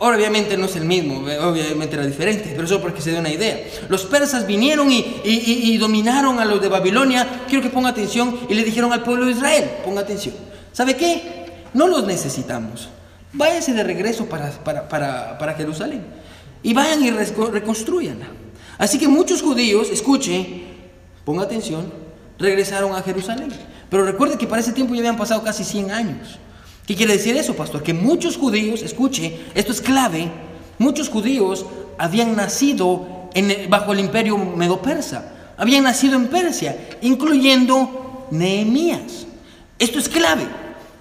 obviamente 0.00 0.56
no 0.56 0.66
es 0.66 0.76
el 0.76 0.84
mismo, 0.84 1.28
eh, 1.28 1.38
obviamente 1.38 1.94
era 1.96 2.04
diferente, 2.06 2.50
pero 2.54 2.64
eso 2.64 2.80
para 2.80 2.92
que 2.94 3.00
se 3.02 3.12
dé 3.12 3.18
una 3.20 3.30
idea. 3.30 3.58
Los 3.88 4.04
persas 4.04 4.46
vinieron 4.46 4.90
y- 4.90 4.98
y- 5.24 5.72
y 5.72 5.78
dominaron 5.78 6.38
a 6.40 6.44
los 6.44 6.60
de 6.60 6.68
Babilonia. 6.68 7.42
Quiero 7.48 7.62
que 7.62 7.70
ponga 7.70 7.90
atención 7.90 8.38
y 8.48 8.54
le 8.54 8.64
dijeron 8.64 8.92
al 8.92 9.02
pueblo 9.02 9.26
de 9.26 9.32
Israel, 9.32 9.70
ponga 9.84 10.00
atención. 10.00 10.34
¿Sabe 10.72 10.96
qué? 10.96 11.44
No 11.74 11.86
los 11.86 12.04
necesitamos. 12.04 12.88
Váyanse 13.34 13.72
de 13.72 13.82
regreso 13.82 14.26
para, 14.26 14.50
para, 14.50 14.88
para, 14.88 15.38
para 15.38 15.54
Jerusalén 15.54 16.02
y 16.62 16.72
vayan 16.72 17.04
y 17.04 17.10
reconstruyanla. 17.10 18.26
Así 18.78 18.98
que 18.98 19.06
muchos 19.06 19.42
judíos, 19.42 19.90
escuche, 19.90 20.62
ponga 21.24 21.44
atención, 21.44 21.92
regresaron 22.38 22.94
a 22.96 23.02
Jerusalén. 23.02 23.50
Pero 23.90 24.04
recuerde 24.04 24.38
que 24.38 24.46
para 24.46 24.60
ese 24.62 24.72
tiempo 24.72 24.94
ya 24.94 25.00
habían 25.00 25.16
pasado 25.16 25.42
casi 25.42 25.62
100 25.62 25.90
años. 25.90 26.38
¿Qué 26.86 26.96
quiere 26.96 27.12
decir 27.12 27.36
eso, 27.36 27.54
pastor? 27.54 27.82
Que 27.82 27.94
muchos 27.94 28.36
judíos, 28.36 28.82
escuche, 28.82 29.40
esto 29.54 29.72
es 29.72 29.80
clave, 29.80 30.30
muchos 30.78 31.08
judíos 31.08 31.66
habían 31.98 32.34
nacido 32.34 33.30
bajo 33.68 33.92
el 33.92 34.00
imperio 34.00 34.36
medo-persa, 34.38 35.32
habían 35.56 35.84
nacido 35.84 36.16
en 36.16 36.28
Persia, 36.28 36.76
incluyendo 37.02 38.26
Nehemías. 38.30 39.26
Esto 39.78 39.98
es 39.98 40.08
clave. 40.08 40.46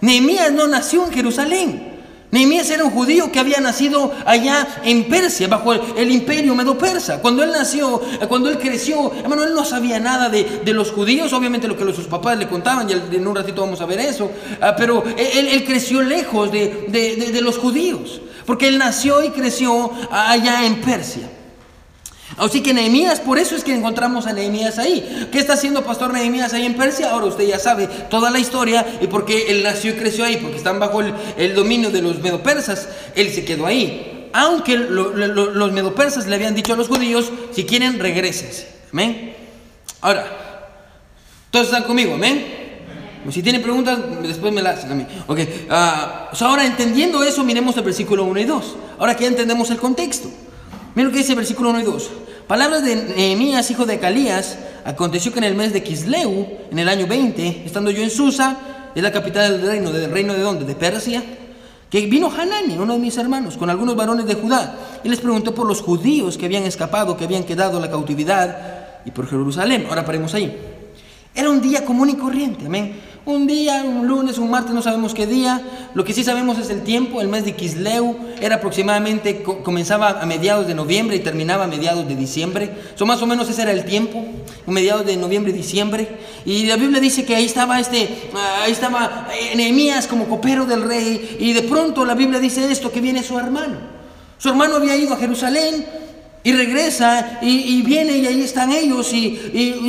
Nehemías 0.01 0.51
no 0.51 0.67
nació 0.67 1.05
en 1.05 1.13
Jerusalén. 1.13 1.92
Nehemías 2.33 2.67
era 2.71 2.83
un 2.83 2.89
judío 2.89 3.31
que 3.31 3.39
había 3.39 3.59
nacido 3.59 4.11
allá 4.25 4.67
en 4.83 5.07
Persia, 5.07 5.47
bajo 5.47 5.71
el, 5.71 6.11
imperio 6.11 6.55
medo-persa. 6.55 7.21
Cuando 7.21 7.43
él 7.43 7.51
nació, 7.51 8.01
eh, 8.19 8.25
cuando 8.27 8.49
él 8.49 8.57
creció, 8.57 9.11
hermano, 9.21 9.43
él 9.43 9.53
no 9.53 9.63
sabía 9.63 9.99
nada 9.99 10.29
de, 10.29 10.61
de 10.65 10.73
los 10.73 10.89
judíos, 10.91 11.31
obviamente 11.31 11.67
lo 11.67 11.77
que 11.77 11.85
los- 11.85 11.95
sus 11.95 12.07
papás 12.07 12.39
le 12.39 12.47
contaban, 12.47 12.89
y 12.89 12.93
en 13.15 13.27
un 13.27 13.35
ratito 13.35 13.61
vamos 13.61 13.81
a 13.81 13.85
ver 13.85 13.99
eso, 13.99 14.31
ah, 14.61 14.73
pero 14.75 15.03
él, 15.15 15.47
él 15.47 15.63
creció 15.63 16.01
lejos 16.01 16.51
de- 16.51 16.85
de- 16.87 17.31
de 17.31 17.41
los 17.41 17.59
judíos, 17.59 18.19
porque 18.47 18.67
él 18.67 18.79
nació 18.79 19.23
y 19.23 19.29
creció 19.29 19.91
allá 20.09 20.65
en 20.65 20.81
Persia. 20.81 21.29
Así 22.37 22.61
que 22.61 22.73
Nehemías, 22.73 23.19
por 23.19 23.37
eso 23.37 23.55
es 23.55 23.63
que 23.63 23.73
encontramos 23.75 24.25
a 24.25 24.33
Nehemías 24.33 24.79
ahí. 24.79 25.27
¿Qué 25.31 25.39
está 25.39 25.53
haciendo 25.53 25.83
Pastor 25.83 26.11
Nehemías 26.13 26.53
ahí 26.53 26.65
en 26.65 26.75
Persia? 26.75 27.11
Ahora 27.11 27.25
usted 27.27 27.45
ya 27.47 27.59
sabe 27.59 27.87
toda 28.09 28.31
la 28.31 28.39
historia 28.39 28.85
y 29.01 29.07
por 29.07 29.25
qué 29.25 29.51
él 29.51 29.63
nació 29.63 29.91
y 29.91 29.95
creció 29.95 30.25
ahí, 30.25 30.37
porque 30.37 30.57
están 30.57 30.79
bajo 30.79 31.01
el, 31.01 31.53
dominio 31.55 31.91
de 31.91 32.01
los 32.01 32.19
medopersas. 32.21 32.87
Él 33.15 33.29
se 33.31 33.45
quedó 33.45 33.65
ahí. 33.67 34.29
Aunque 34.33 34.77
lo- 34.77 35.11
lo- 35.15 35.51
los 35.51 35.71
medopersas 35.73 36.25
le 36.25 36.35
habían 36.35 36.55
dicho 36.55 36.73
a 36.73 36.75
los 36.75 36.87
judíos, 36.87 37.31
si 37.51 37.65
quieren, 37.65 37.99
regresense. 37.99 38.67
Amén. 38.91 39.35
Ahora, 40.01 40.25
todos 41.51 41.67
están 41.67 41.83
conmigo, 41.83 42.15
amén. 42.15 42.61
Si 43.31 43.41
tienen 43.43 43.61
preguntas, 43.61 43.99
después 44.23 44.51
me 44.51 44.61
las 44.61 44.79
hacen 44.79 44.91
a 44.91 44.95
mí. 44.95 45.05
Ok, 45.27 45.39
ah, 45.69 46.29
o 46.31 46.35
sea, 46.35 46.47
ahora 46.47 46.65
entendiendo 46.65 47.23
eso, 47.23 47.43
miremos 47.43 47.77
el 47.77 47.83
versículo 47.83 48.25
1 48.25 48.39
y 48.39 48.43
2. 48.45 48.75
Ahora 48.99 49.15
que 49.15 49.23
ya 49.23 49.29
entendemos 49.29 49.69
el 49.69 49.77
contexto. 49.77 50.29
Miren 50.95 51.07
lo 51.07 51.11
que 51.13 51.19
dice 51.19 51.31
el 51.31 51.37
versículo 51.37 51.69
1 51.69 51.79
y 51.79 51.83
2. 51.83 52.09
Palabras 52.47 52.83
de 52.83 52.95
Nehemías, 52.95 53.71
hijo 53.71 53.85
de 53.85 53.99
Calías. 53.99 54.57
Aconteció 54.85 55.31
que 55.31 55.39
en 55.39 55.45
el 55.45 55.55
mes 55.55 55.71
de 55.71 55.81
Kisleu, 55.81 56.47
en 56.69 56.79
el 56.79 56.89
año 56.89 57.07
20, 57.07 57.63
estando 57.65 57.89
yo 57.89 58.03
en 58.03 58.09
Susa, 58.09 58.57
es 58.93 59.01
la 59.01 59.11
capital 59.11 59.61
del 59.61 59.69
reino, 59.69 59.91
¿del 59.91 60.11
reino 60.11 60.33
de 60.33 60.41
dónde? 60.41 60.65
De 60.65 60.75
Persia. 60.75 61.23
Que 61.89 62.05
vino 62.07 62.29
Hanani, 62.29 62.77
uno 62.77 62.93
de 62.93 62.99
mis 62.99 63.17
hermanos, 63.17 63.55
con 63.55 63.69
algunos 63.69 63.95
varones 63.95 64.25
de 64.25 64.33
Judá, 64.33 64.75
y 65.03 65.09
les 65.09 65.19
preguntó 65.19 65.53
por 65.53 65.67
los 65.67 65.81
judíos 65.81 66.37
que 66.37 66.47
habían 66.47 66.63
escapado, 66.63 67.15
que 67.15 67.23
habían 67.23 67.43
quedado 67.43 67.77
en 67.77 67.83
la 67.83 67.91
cautividad, 67.91 69.01
y 69.05 69.11
por 69.11 69.27
Jerusalén. 69.27 69.85
Ahora 69.87 70.03
paremos 70.03 70.33
ahí. 70.33 70.57
Era 71.35 71.49
un 71.49 71.61
día 71.61 71.85
común 71.85 72.09
y 72.09 72.15
corriente, 72.15 72.65
amén. 72.65 72.99
Un 73.25 73.47
día, 73.47 73.83
un 73.85 74.05
lunes, 74.05 74.37
un 74.37 74.49
martes, 74.49 74.73
no 74.73 74.81
sabemos 74.81 75.13
qué 75.13 75.25
día. 75.25 75.61
Lo 75.93 76.03
que 76.03 76.11
sí 76.11 76.25
sabemos 76.25 76.57
es 76.57 76.69
el 76.69 76.81
tiempo, 76.83 77.21
el 77.21 77.29
mes 77.29 77.45
de 77.45 77.55
Kisleu. 77.55 78.17
Era 78.41 78.55
aproximadamente, 78.55 79.43
co- 79.43 79.63
comenzaba 79.63 80.19
a 80.21 80.25
mediados 80.25 80.67
de 80.67 80.75
noviembre 80.75 81.15
y 81.15 81.19
terminaba 81.21 81.63
a 81.63 81.67
mediados 81.67 82.05
de 82.05 82.17
diciembre. 82.17 82.69
So, 82.95 83.05
más 83.05 83.21
o 83.21 83.25
menos 83.25 83.49
ese 83.49 83.61
era 83.61 83.71
el 83.71 83.85
tiempo, 83.85 84.25
mediados 84.67 85.05
de 85.05 85.15
noviembre 85.15 85.53
y 85.53 85.55
diciembre. 85.55 86.09
Y 86.45 86.65
la 86.65 86.75
Biblia 86.75 86.99
dice 86.99 87.23
que 87.23 87.33
ahí 87.37 87.45
estaba 87.45 87.79
este, 87.79 88.09
ah, 88.35 88.63
ahí 88.65 88.73
estaba 88.73 89.29
eh, 89.33 89.55
Nehemías 89.55 90.07
como 90.07 90.27
copero 90.27 90.65
del 90.65 90.83
rey. 90.83 91.37
Y 91.39 91.53
de 91.53 91.61
pronto 91.61 92.03
la 92.03 92.15
Biblia 92.15 92.41
dice 92.41 92.69
esto, 92.69 92.91
que 92.91 92.99
viene 92.99 93.23
su 93.23 93.39
hermano. 93.39 93.77
Su 94.37 94.49
hermano 94.49 94.75
había 94.75 94.97
ido 94.97 95.13
a 95.13 95.17
Jerusalén 95.17 95.85
y 96.43 96.51
regresa 96.51 97.39
y, 97.41 97.81
viene 97.83 98.17
y 98.17 98.27
ahí 98.27 98.41
están 98.41 98.71
ellos 98.71 99.13
y, 99.13 99.79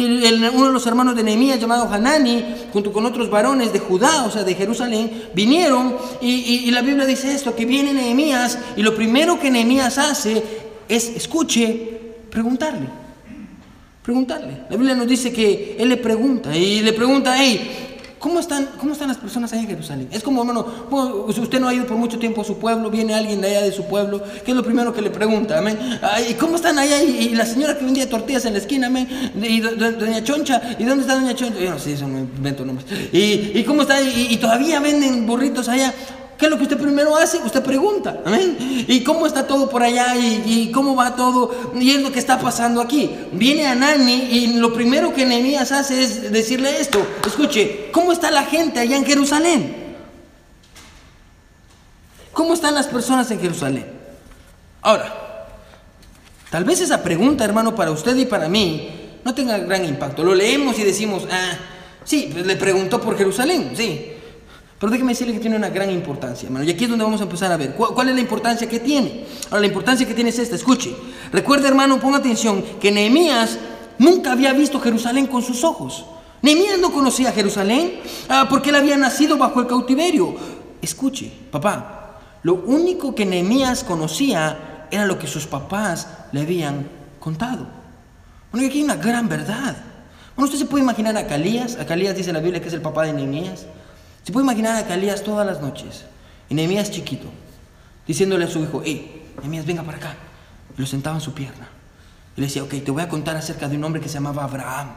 uno 0.52 0.66
de 0.66 0.72
los 0.72 0.86
hermanos 0.86 1.16
de 1.16 1.24
Nehemías 1.24 1.60
llamado 1.60 1.92
Hanani, 1.92 2.44
junto 2.72 2.92
con 2.92 3.04
otros 3.04 3.28
varones 3.28 3.72
de 3.72 3.80
Judá, 3.80 4.24
o 4.24 4.30
sea, 4.30 4.44
de 4.44 4.54
Jerusalén, 4.54 5.28
vinieron 5.34 5.96
y 6.20 6.70
la 6.70 6.82
Biblia 6.82 7.06
dice 7.06 7.32
esto, 7.34 7.54
que 7.56 7.64
viene 7.64 7.92
Nehemías 7.92 8.58
y 8.76 8.82
lo 8.82 8.94
primero 8.94 9.38
que 9.38 9.50
Nehemías 9.50 9.98
hace 9.98 10.42
es, 10.88 11.08
escuche, 11.08 12.00
preguntarle. 12.30 12.88
Preguntarle. 14.02 14.64
La 14.68 14.76
Biblia 14.76 14.94
nos 14.94 15.08
dice 15.08 15.32
que 15.32 15.76
él 15.78 15.88
le 15.88 15.96
pregunta 15.96 16.54
y 16.54 16.82
le 16.82 16.92
pregunta, 16.92 17.36
hey, 17.38 17.93
¿cómo 18.24 18.40
están, 18.40 18.70
cómo 18.80 18.94
están 18.94 19.08
las 19.08 19.18
personas 19.18 19.52
allá 19.52 19.60
en 19.60 19.68
Jerusalén? 19.68 20.08
Es 20.10 20.22
como, 20.22 20.40
hermano, 20.40 20.64
si 21.34 21.40
usted 21.42 21.60
no 21.60 21.68
ha 21.68 21.74
ido 21.74 21.86
por 21.86 21.98
mucho 21.98 22.18
tiempo 22.18 22.40
a 22.40 22.44
su 22.44 22.56
pueblo, 22.56 22.90
viene 22.90 23.12
alguien 23.14 23.42
de 23.42 23.48
allá 23.50 23.60
de 23.60 23.70
su 23.70 23.84
pueblo, 23.84 24.22
¿qué 24.44 24.52
es 24.52 24.56
lo 24.56 24.62
primero 24.64 24.94
que 24.94 25.02
le 25.02 25.10
pregunta? 25.10 25.58
Amén. 25.58 25.78
Ay, 26.00 26.32
¿Cómo 26.40 26.56
están 26.56 26.78
allá? 26.78 27.02
Y, 27.02 27.10
y 27.18 27.34
la 27.34 27.44
señora 27.44 27.76
que 27.76 27.84
vendía 27.84 28.08
tortillas 28.08 28.46
en 28.46 28.54
la 28.54 28.60
esquina, 28.60 28.86
amén. 28.86 29.06
Y 29.42 29.60
do- 29.60 29.76
do- 29.76 29.92
doña 29.92 30.24
Choncha, 30.24 30.62
¿y 30.78 30.84
dónde 30.84 31.02
está 31.02 31.16
doña 31.16 31.34
Choncha? 31.34 31.60
Yo 31.60 31.70
no 31.70 31.78
sé, 31.78 31.92
eso 31.92 32.08
no 32.08 32.18
invento 32.18 32.64
nombres. 32.64 32.86
¿Y, 33.12 33.58
y 33.58 33.64
cómo 33.66 33.82
está? 33.82 34.00
Y, 34.00 34.28
y 34.30 34.36
todavía 34.38 34.80
venden 34.80 35.26
burritos 35.26 35.68
allá. 35.68 35.92
¿Qué 36.38 36.46
es 36.46 36.50
lo 36.50 36.56
que 36.56 36.64
usted 36.64 36.78
primero 36.78 37.16
hace? 37.16 37.38
Usted 37.38 37.62
pregunta, 37.62 38.20
amén. 38.24 38.56
¿Y 38.88 39.04
cómo 39.04 39.26
está 39.26 39.46
todo 39.46 39.68
por 39.68 39.82
allá? 39.82 40.16
¿Y, 40.16 40.70
cómo 40.72 40.96
va 40.96 41.14
todo? 41.14 41.72
Y 41.78 41.92
es 41.92 42.02
lo 42.02 42.10
que 42.10 42.18
está 42.18 42.38
pasando 42.38 42.80
aquí. 42.80 43.10
Viene 43.32 43.66
Anani 43.66 44.28
y 44.30 44.46
lo 44.54 44.72
primero 44.72 45.14
que 45.14 45.24
Nehemías 45.24 45.70
hace 45.70 46.02
es 46.02 46.32
decirle 46.32 46.80
esto. 46.80 47.06
Escuche, 47.24 47.90
¿cómo 47.92 48.10
está 48.10 48.30
la 48.30 48.44
gente 48.44 48.80
allá 48.80 48.96
en 48.96 49.04
Jerusalén? 49.04 49.84
¿Cómo 52.32 52.54
están 52.54 52.74
las 52.74 52.88
personas 52.88 53.30
en 53.30 53.40
Jerusalén? 53.40 53.86
Ahora, 54.82 55.46
tal 56.50 56.64
vez 56.64 56.80
esa 56.80 57.02
pregunta, 57.02 57.44
hermano, 57.44 57.76
para 57.76 57.92
usted 57.92 58.16
y 58.16 58.24
para 58.24 58.48
mí, 58.48 58.90
no 59.24 59.34
tenga 59.34 59.56
gran 59.58 59.84
impacto. 59.84 60.24
Lo 60.24 60.34
leemos 60.34 60.76
y 60.80 60.82
decimos, 60.82 61.28
ah, 61.30 61.52
sí, 62.04 62.30
pues 62.32 62.44
le 62.44 62.56
preguntó 62.56 63.00
por 63.00 63.16
Jerusalén, 63.16 63.72
sí. 63.76 64.13
Pero 64.84 64.92
déjeme 64.92 65.12
decirle 65.12 65.32
que 65.32 65.40
tiene 65.40 65.56
una 65.56 65.70
gran 65.70 65.90
importancia, 65.90 66.44
hermano. 66.44 66.66
Y 66.66 66.70
aquí 66.70 66.84
es 66.84 66.90
donde 66.90 67.06
vamos 67.06 67.18
a 67.22 67.24
empezar 67.24 67.50
a 67.50 67.56
ver. 67.56 67.74
¿Cuál, 67.74 68.10
es 68.10 68.14
la 68.14 68.20
importancia 68.20 68.68
que 68.68 68.80
tiene? 68.80 69.24
Ahora, 69.46 69.60
la 69.60 69.66
importancia 69.68 70.06
que 70.06 70.12
tiene 70.12 70.28
es 70.28 70.38
esta. 70.38 70.56
Escuche. 70.56 70.94
Recuerde, 71.32 71.68
hermano, 71.68 71.98
ponga 71.98 72.18
atención, 72.18 72.62
que 72.82 72.92
Nehemías 72.92 73.56
nunca 73.98 74.32
había 74.32 74.52
visto 74.52 74.78
Jerusalén 74.80 75.26
con 75.26 75.40
sus 75.40 75.64
ojos. 75.64 76.04
Nehemías 76.42 76.78
no 76.80 76.92
conocía 76.92 77.32
Jerusalén 77.32 77.94
ah, 78.28 78.46
porque 78.50 78.68
él 78.68 78.76
había 78.76 78.98
nacido 78.98 79.38
bajo 79.38 79.58
el 79.62 79.66
cautiverio. 79.66 80.36
Escuche, 80.82 81.32
papá, 81.50 82.18
lo 82.42 82.52
único 82.52 83.14
que 83.14 83.24
Nehemías 83.24 83.84
conocía 83.84 84.86
era 84.90 85.06
lo 85.06 85.18
que 85.18 85.26
sus 85.26 85.46
papás 85.46 86.08
le 86.30 86.42
habían 86.42 86.90
contado. 87.20 87.66
Bueno, 88.52 88.66
y 88.66 88.68
aquí 88.68 88.80
hay 88.80 88.84
una 88.84 88.96
gran 88.96 89.30
verdad. 89.30 89.78
Bueno, 90.36 90.44
usted 90.44 90.58
se 90.58 90.66
puede 90.66 90.84
imaginar 90.84 91.16
a 91.16 91.26
Calías, 91.26 91.78
a 91.80 91.86
Calías 91.86 92.14
dice 92.14 92.34
la 92.34 92.40
Biblia 92.40 92.60
que 92.60 92.68
es 92.68 92.74
el 92.74 92.82
papá 92.82 93.04
de 93.04 93.14
Nehemías. 93.14 93.64
Se 94.24 94.32
puede 94.32 94.44
imaginar 94.44 94.76
a 94.76 94.86
Calías 94.86 95.22
todas 95.22 95.46
las 95.46 95.60
noches, 95.60 96.04
y 96.48 96.54
Nehemías 96.54 96.90
chiquito, 96.90 97.26
diciéndole 98.06 98.46
a 98.46 98.48
su 98.48 98.60
hijo, 98.60 98.82
hey, 98.84 99.22
Nehemías, 99.38 99.66
venga 99.66 99.82
para 99.82 99.98
acá. 99.98 100.16
Y 100.76 100.80
lo 100.80 100.86
sentaba 100.86 101.16
en 101.16 101.20
su 101.20 101.34
pierna. 101.34 101.68
Y 102.36 102.40
le 102.40 102.46
decía, 102.46 102.62
ok, 102.62 102.70
te 102.84 102.90
voy 102.90 103.02
a 103.02 103.08
contar 103.08 103.36
acerca 103.36 103.68
de 103.68 103.76
un 103.76 103.84
hombre 103.84 104.00
que 104.00 104.08
se 104.08 104.14
llamaba 104.14 104.44
Abraham. 104.44 104.88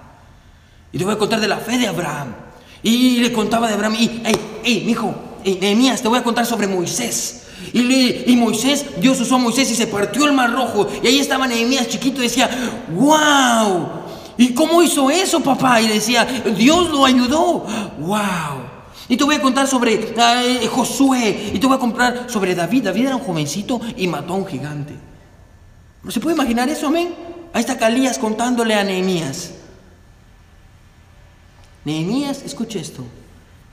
Y 0.92 0.98
te 0.98 1.04
voy 1.04 1.14
a 1.14 1.18
contar 1.18 1.40
de 1.42 1.48
la 1.48 1.58
fe 1.58 1.78
de 1.78 1.88
Abraham. 1.88 2.34
Y 2.82 3.20
le 3.20 3.34
contaba 3.34 3.68
de 3.68 3.74
Abraham. 3.74 3.96
Y, 4.00 4.22
hey, 4.24 4.36
hey, 4.64 4.84
mi 4.86 4.94
hijo, 4.94 5.14
Nehemías, 5.44 6.02
te 6.02 6.08
voy 6.08 6.20
a 6.20 6.24
contar 6.24 6.46
sobre 6.46 6.68
Moisés. 6.68 7.44
Y, 7.74 8.32
y, 8.32 8.36
Moisés, 8.36 8.86
Dios 9.00 9.20
usó 9.20 9.36
a 9.36 9.40
Moisés 9.40 9.70
y 9.72 9.76
se 9.76 9.88
partió 9.88 10.26
el 10.26 10.32
mar 10.32 10.52
rojo. 10.52 10.88
Y 11.04 11.08
ahí 11.08 11.20
estaba 11.20 11.48
Nehemías 11.48 11.90
chiquito 11.90 12.22
y 12.22 12.24
decía, 12.24 12.50
wow. 12.92 13.90
¿Y 14.38 14.54
cómo 14.54 14.82
hizo 14.82 15.10
eso, 15.10 15.42
papá? 15.42 15.82
Y 15.82 15.88
decía, 15.88 16.26
Dios 16.56 16.90
lo 16.90 17.06
ayudó. 17.06 17.66
Wow. 18.00 18.77
Y 19.10 19.16
te 19.16 19.24
voy 19.24 19.36
a 19.36 19.42
contar 19.42 19.68
sobre 19.68 20.14
Josué. 20.68 21.52
Y 21.54 21.60
te 21.60 21.68
voy 21.68 21.76
a 21.76 21.80
contar 21.80 22.26
sobre 22.30 22.56
David. 22.56 22.86
David 22.86 23.08
era 23.08 23.16
un 23.16 23.24
jovencito 23.24 23.80
y 23.96 24.08
mató 24.08 24.34
a 24.34 24.38
un 24.38 24.48
gigante. 24.48 24.94
¿No 26.04 26.12
se 26.12 26.20
puede 26.20 26.36
imaginar 26.36 26.68
eso, 26.70 26.88
amén? 26.88 27.14
Ahí 27.54 27.62
está 27.62 27.78
Calías 27.78 28.18
contándole 28.18 28.76
a 28.76 28.84
Nehemías. 28.84 29.52
Nehemías, 31.86 32.44
escuche 32.44 32.80
esto. 32.80 33.04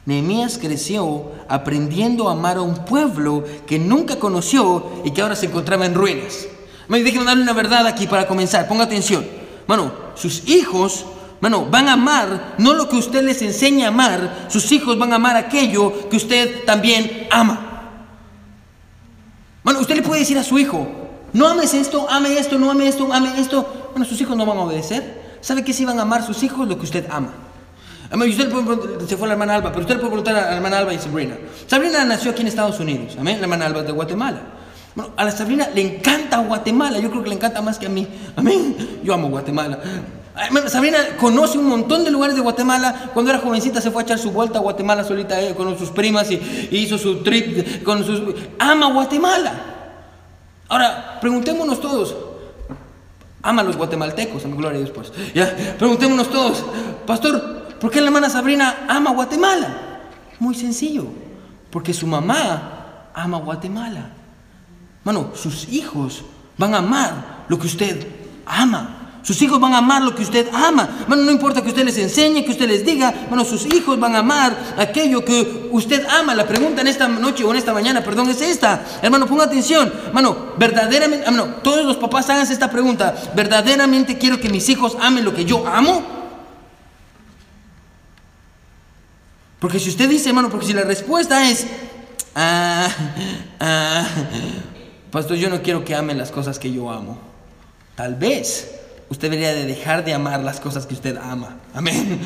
Nehemías 0.07 0.59
creció 0.59 1.33
aprendiendo 1.49 2.29
a 2.29 2.33
amar 2.33 2.59
a 2.59 2.63
un 2.63 2.85
pueblo 2.85 3.45
que 3.67 3.79
nunca 3.79 4.19
conoció 4.19 5.03
y 5.05 5.11
que 5.11 5.23
ahora 5.23 5.35
se 5.35 5.47
encontraba 5.47 5.87
en 5.87 5.95
ruinas. 5.95 6.47
Déjenme 6.89 7.25
darle 7.25 7.43
una 7.43 7.55
verdad 7.55 7.87
aquí 7.87 8.07
para 8.07 8.27
comenzar. 8.27 8.69
Ponga 8.69 8.85
atención. 8.85 9.27
Bueno, 9.67 9.93
sus 10.15 10.49
hijos 10.49 11.07
Bueno, 11.41 11.67
van 11.67 11.89
a 11.89 11.95
amar 11.95 12.55
no 12.59 12.73
lo 12.73 12.89
que 12.89 12.97
usted 12.97 13.23
les 13.23 13.43
enseña 13.43 13.87
a 13.87 13.89
amar, 13.89 14.47
sus 14.49 14.71
hijos 14.73 14.99
van 14.99 15.13
a 15.13 15.17
amar 15.17 15.37
aquello 15.37 16.09
que 16.09 16.17
usted 16.17 16.65
también 16.65 17.27
ama. 17.31 17.61
Bueno, 19.63 19.81
usted 19.81 19.97
le 19.97 20.03
puede 20.03 20.21
decir 20.21 20.39
a 20.39 20.45
su 20.45 20.59
hijo, 20.59 20.87
no 21.33 21.49
ames 21.49 21.75
esto, 21.75 22.09
ame 22.09 22.39
esto, 22.39 22.59
no 22.59 22.71
ame 22.71 22.87
esto, 22.87 23.13
ame 23.13 23.41
esto. 23.41 23.91
Bueno, 23.91 24.05
sus 24.05 24.21
hijos 24.21 24.37
no 24.37 24.47
van 24.47 24.59
a 24.59 24.63
obedecer. 24.63 25.39
¿Sabe 25.41 25.65
qué 25.65 25.73
si 25.73 25.85
van 25.85 25.99
a 25.99 26.03
amar 26.03 26.23
sus 26.25 26.43
hijos? 26.43 26.67
Lo 26.69 26.79
que 26.79 26.85
usted 26.85 27.07
ama. 27.11 27.33
Usted 28.13 28.51
puede, 28.51 29.07
se 29.07 29.17
fue 29.17 29.27
la 29.27 29.35
hermana 29.35 29.57
Alba, 29.57 29.71
pero 29.71 29.81
usted 29.81 29.95
le 29.95 30.01
puede 30.01 30.13
preguntar 30.13 30.37
a 30.37 30.51
la 30.51 30.57
hermana 30.57 30.79
Alba 30.79 30.95
y 30.95 30.99
Sabrina. 30.99 31.37
Sabrina 31.67 32.05
nació 32.05 32.31
aquí 32.31 32.43
en 32.43 32.49
Estados 32.49 32.79
Unidos, 32.79 33.17
amén. 33.19 33.39
La 33.39 33.43
hermana 33.45 33.67
Alba 33.67 33.81
es 33.81 33.87
de 33.87 33.93
Guatemala. 33.93 34.41
Bueno, 34.95 35.13
a 35.17 35.25
la 35.25 35.33
Sabrina 35.33 35.69
le 35.75 35.81
encanta 35.81 36.39
Guatemala, 36.39 37.01
yo 37.01 37.11
creo 37.11 37.23
que 37.25 37.31
le 37.31 37.35
encanta 37.35 37.61
más 37.61 37.79
que 37.79 37.87
a 37.87 37.89
mí. 37.89 38.07
Amén. 38.37 39.01
Yo 39.03 39.13
amo 39.15 39.29
Guatemala. 39.29 39.81
Sabrina 40.67 40.99
conoce 41.19 41.59
un 41.59 41.69
montón 41.69 42.05
de 42.05 42.11
lugares 42.11 42.35
de 42.35 42.43
Guatemala. 42.43 43.11
Cuando 43.13 43.31
era 43.31 43.41
jovencita 43.41 43.81
se 43.81 43.91
fue 43.91 44.03
a 44.03 44.05
echar 44.05 44.19
su 44.19 44.33
vuelta 44.33 44.59
a 44.59 44.63
Guatemala 44.63 45.05
solita 45.05 45.41
eh, 45.41 45.55
con 45.55 45.79
sus 45.79 45.91
primas 45.91 46.31
y, 46.31 46.41
hizo 46.73 46.99
su 46.99 47.23
trip 47.23 47.85
con 47.85 48.05
sus... 48.05 48.21
Ama 48.59 48.93
Guatemala. 48.93 49.53
Ahora, 50.69 51.19
preguntémonos 51.21 51.81
todos, 51.81 52.17
ama 53.43 53.63
los 53.63 53.77
guatemaltecos, 53.77 54.45
en 54.45 54.57
gloria 54.57 54.79
a 54.79 54.83
Dios 54.83 54.91
pues. 54.91 55.13
Preguntémonos 55.79 56.31
todos, 56.31 56.65
pastor, 57.07 57.69
¿por 57.79 57.91
qué 57.91 58.01
la 58.01 58.07
hermana 58.07 58.31
Sabrina 58.31 58.87
ama 58.89 59.13
Guatemala? 59.13 60.01
Muy 60.41 60.55
sencillo, 60.55 61.07
porque 61.71 61.93
su 61.93 62.07
mamá 62.07 63.11
ama 63.15 63.39
Guatemala. 63.39 64.11
Bueno, 65.05 65.31
sus 65.35 65.69
hijos 65.69 66.25
van 66.57 66.75
a 66.75 66.79
amar 66.79 67.45
lo 67.49 67.59
que 67.59 67.67
usted 67.67 68.07
ama. 68.47 69.04
Sus 69.25 69.41
hijos 69.41 69.59
van 69.59 69.73
a 69.73 69.79
amar 69.79 70.03
lo 70.03 70.15
que 70.15 70.23
usted 70.23 70.49
ama. 70.53 71.07
Bueno, 71.09 71.23
no 71.23 71.31
importa 71.31 71.63
que 71.63 71.69
usted 71.69 71.83
les 71.83 71.97
enseñe, 71.97 72.45
que 72.45 72.51
usted 72.51 72.69
les 72.69 72.85
diga. 72.85 73.27
Bueno, 73.31 73.43
sus 73.43 73.65
hijos 73.75 73.99
van 73.99 74.15
a 74.15 74.19
amar 74.19 74.55
aquello 74.77 75.25
que 75.25 75.71
usted 75.73 76.07
ama. 76.07 76.35
La 76.35 76.47
pregunta 76.47 76.83
en 76.83 76.89
esta 76.89 77.09
noche 77.09 77.43
o 77.43 77.51
en 77.51 77.57
esta 77.57 77.73
mañana, 77.73 78.05
perdón, 78.05 78.29
es 78.29 78.43
esta. 78.43 78.85
Hermano, 79.01 79.27
ponga 79.27 79.45
atención. 79.45 79.91
Hermano, 80.09 80.53
verdaderamente, 80.59 81.25
hermano, 81.25 81.55
todos 81.63 81.87
los 81.87 81.97
papás 81.97 82.29
hagan 82.29 82.47
esta 82.47 82.71
pregunta. 82.71 83.15
¿Verdaderamente 83.35 84.19
quiero 84.19 84.39
que 84.39 84.51
mis 84.51 84.69
hijos 84.69 84.95
amen 85.01 85.25
lo 85.25 85.35
que 85.35 85.47
yo 85.47 85.67
amo? 85.67 86.05
Porque 89.59 89.81
si 89.81 89.89
usted 89.89 90.07
dice, 90.07 90.29
hermano, 90.29 90.51
porque 90.51 90.67
si 90.67 90.75
la 90.75 90.83
respuesta 90.83 91.49
es, 91.49 91.67
ah, 92.35 92.91
ah, 93.59 94.07
pastor, 95.11 95.39
yo 95.39 95.49
no 95.49 95.63
quiero 95.63 95.83
que 95.83 95.95
amen 95.95 96.19
las 96.19 96.31
cosas 96.31 96.59
que 96.59 96.71
yo 96.71 96.91
amo. 96.91 97.19
Tal 97.97 98.17
vez 98.17 98.84
usted 99.15 99.31
debería 99.31 99.55
de 99.55 99.65
dejar 99.65 100.05
de 100.05 100.13
amar 100.13 100.43
las 100.43 100.59
cosas 100.59 100.87
que 100.87 100.95
usted 100.95 101.17
ama. 101.17 101.57
Amén. 101.73 102.19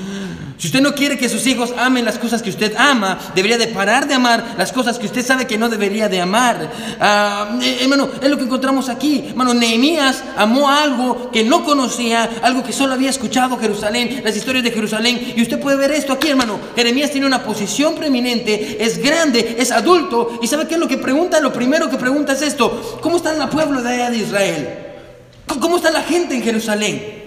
Si 0.57 0.69
usted 0.69 0.81
no 0.81 0.95
quiere 0.95 1.19
que 1.19 1.29
sus 1.29 1.47
hijos 1.47 1.73
amen 1.79 2.05
las 2.05 2.19
cosas 2.19 2.43
que 2.43 2.51
usted 2.51 2.75
ama, 2.77 3.19
debería 3.35 3.59
de 3.59 3.69
parar 3.69 4.09
de 4.09 4.15
amar 4.15 4.57
las 4.57 4.73
cosas 4.73 4.99
que 4.99 5.07
usted 5.07 5.25
sabe 5.25 5.47
que 5.47 5.59
no 5.59 5.69
debería 5.69 6.09
de 6.09 6.21
amar. 6.21 6.71
Ah, 6.99 7.59
eh, 7.63 7.79
hermano, 7.83 8.09
es 8.21 8.29
lo 8.29 8.39
que 8.39 8.45
encontramos 8.45 8.89
aquí. 8.89 9.27
Hermano, 9.29 9.55
Nehemías 9.55 10.25
amó 10.37 10.69
algo 10.69 11.31
que 11.31 11.45
no 11.45 11.63
conocía, 11.63 12.29
algo 12.43 12.65
que 12.65 12.73
solo 12.73 12.95
había 12.95 13.11
escuchado 13.11 13.59
Jerusalén, 13.59 14.23
las 14.25 14.35
historias 14.35 14.65
de 14.65 14.71
Jerusalén. 14.71 15.35
Y 15.37 15.43
usted 15.43 15.61
puede 15.61 15.77
ver 15.77 15.93
esto 15.93 16.15
aquí, 16.15 16.31
hermano. 16.31 16.59
Jeremías 16.75 17.11
tiene 17.11 17.27
una 17.27 17.45
posición 17.45 17.95
preeminente, 17.95 18.83
es 18.83 18.99
grande, 18.99 19.57
es 19.59 19.71
adulto. 19.71 20.41
¿Y 20.43 20.47
sabe 20.47 20.67
qué 20.67 20.75
es 20.75 20.81
lo 20.81 20.89
que 20.89 20.97
pregunta? 20.97 21.39
Lo 21.41 21.53
primero 21.53 21.91
que 21.91 21.99
pregunta 21.99 22.33
es 22.33 22.41
esto. 22.41 22.99
¿Cómo 23.03 23.19
está 23.19 23.37
el 23.37 23.49
pueblo 23.51 23.83
de 23.83 23.91
allá 23.91 24.11
de 24.11 24.17
Israel? 24.17 24.88
¿Cómo 25.61 25.77
está 25.77 25.91
la 25.91 26.03
gente 26.03 26.35
en 26.35 26.43
Jerusalén? 26.43 27.19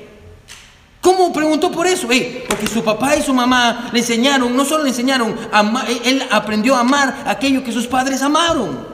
¿Cómo 1.02 1.34
preguntó 1.34 1.72
por 1.72 1.88
eso? 1.88 2.08
porque 2.48 2.68
su 2.68 2.84
papá 2.84 3.16
y 3.16 3.24
su 3.24 3.34
mamá 3.34 3.90
le 3.92 4.00
enseñaron, 4.00 4.56
no 4.56 4.64
solo 4.64 4.84
le 4.84 4.90
enseñaron, 4.90 5.36
él 6.06 6.24
aprendió 6.30 6.76
a 6.76 6.82
amar 6.82 7.24
aquello 7.26 7.64
que 7.64 7.72
sus 7.72 7.88
padres 7.88 8.22
amaron. 8.22 8.88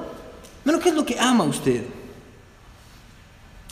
Pero 0.63 0.79
¿qué 0.79 0.89
es 0.89 0.95
lo 0.95 1.05
que 1.05 1.19
ama 1.19 1.43
usted? 1.43 1.83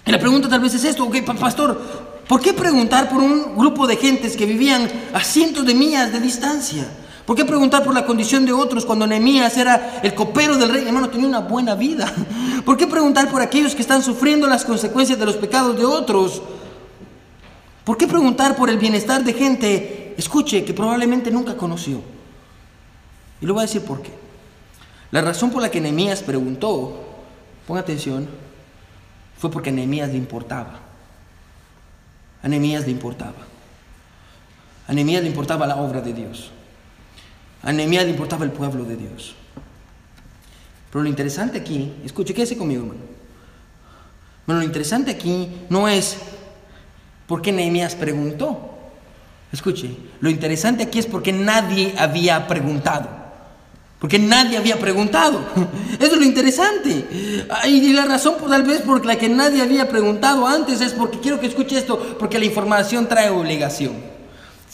Y 0.05 0.11
la 0.11 0.19
pregunta 0.19 0.49
tal 0.49 0.59
vez 0.59 0.73
es 0.73 0.83
esto, 0.83 1.09
pastor, 1.39 1.81
¿por 2.27 2.41
qué 2.41 2.53
preguntar 2.53 3.09
por 3.09 3.21
un 3.21 3.55
grupo 3.57 3.87
de 3.87 3.95
gentes 3.95 4.35
que 4.35 4.45
vivían 4.45 4.89
a 5.13 5.21
cientos 5.21 5.65
de 5.65 5.73
millas 5.73 6.11
de 6.11 6.19
distancia? 6.19 6.85
¿Por 7.25 7.35
qué 7.35 7.43
preguntar 7.43 7.83
por 7.83 7.93
la 7.93 8.05
condición 8.05 8.45
de 8.45 8.53
otros 8.53 8.85
cuando 8.85 9.07
Nehemías 9.07 9.57
era 9.57 9.99
el 10.03 10.13
copero 10.13 10.57
del 10.57 10.69
rey? 10.69 10.85
Hermano, 10.85 11.09
tenía 11.09 11.27
una 11.27 11.39
buena 11.39 11.73
vida. 11.73 12.13
¿Por 12.65 12.77
qué 12.77 12.85
preguntar 12.85 13.31
por 13.31 13.41
aquellos 13.41 13.73
que 13.73 13.81
están 13.81 14.03
sufriendo 14.03 14.45
las 14.47 14.63
consecuencias 14.63 15.17
de 15.17 15.25
los 15.25 15.35
pecados 15.35 15.75
de 15.75 15.85
otros? 15.85 16.41
¿Por 17.83 17.97
qué 17.97 18.07
preguntar 18.07 18.55
por 18.55 18.69
el 18.69 18.77
bienestar 18.77 19.23
de 19.23 19.33
gente, 19.33 20.13
escuche, 20.17 20.63
que 20.63 20.73
probablemente 20.73 21.31
nunca 21.31 21.57
conoció? 21.57 22.01
Y 23.41 23.45
le 23.45 23.51
voy 23.51 23.61
a 23.61 23.65
decir 23.65 23.81
por 23.81 24.01
qué. 24.03 24.11
La 25.09 25.21
razón 25.21 25.49
por 25.49 25.61
la 25.61 25.71
que 25.71 25.81
Nehemías 25.81 26.21
preguntó, 26.21 27.05
ponga 27.67 27.81
atención, 27.81 28.27
fue 29.37 29.49
porque 29.49 29.69
a 29.69 29.73
Nehemías 29.73 30.09
le 30.09 30.17
importaba. 30.17 30.79
A 32.43 32.47
Nehemías 32.47 32.85
le 32.85 32.91
importaba. 32.91 33.33
A 34.87 34.93
Nehemías 34.93 35.23
le 35.23 35.29
importaba 35.29 35.65
la 35.65 35.77
obra 35.77 36.01
de 36.01 36.13
Dios. 36.13 36.51
A 37.65 37.73
Nehemías 37.73 38.05
le 38.05 38.11
importaba 38.11 38.45
el 38.45 38.51
pueblo 38.51 38.85
de 38.85 38.95
Dios. 38.95 39.35
Pero 40.91 41.03
lo 41.03 41.09
interesante 41.09 41.57
aquí, 41.57 41.91
escuche, 42.05 42.33
quédese 42.33 42.57
conmigo, 42.57 42.83
hermano. 42.83 43.01
Bueno, 44.45 44.61
lo 44.61 44.65
interesante 44.65 45.11
aquí 45.11 45.49
no 45.69 45.89
es 45.89 46.15
por 47.27 47.41
qué 47.41 47.51
Nehemías 47.51 47.95
preguntó. 47.95 48.71
Escuche, 49.51 49.97
lo 50.19 50.29
interesante 50.29 50.83
aquí 50.83 50.99
es 50.99 51.07
porque 51.07 51.33
nadie 51.33 51.95
había 51.97 52.47
preguntado. 52.47 53.09
Porque 53.99 54.19
nadie 54.19 54.57
había 54.57 54.77
preguntado. 54.77 55.39
Eso 55.99 56.13
es 56.13 56.17
lo 56.17 56.23
interesante. 56.23 57.47
Y 57.65 57.93
la 57.93 58.05
razón, 58.05 58.35
pues, 58.37 58.51
tal 58.51 58.63
vez, 58.63 58.81
por 58.81 59.03
la 59.05 59.17
que 59.17 59.27
nadie 59.27 59.63
había 59.63 59.89
preguntado 59.89 60.45
antes 60.45 60.81
es 60.81 60.93
porque 60.93 61.19
quiero 61.19 61.39
que 61.39 61.47
escuche 61.47 61.77
esto, 61.77 62.15
porque 62.19 62.37
la 62.37 62.45
información 62.45 63.07
trae 63.07 63.31
obligación. 63.31 64.14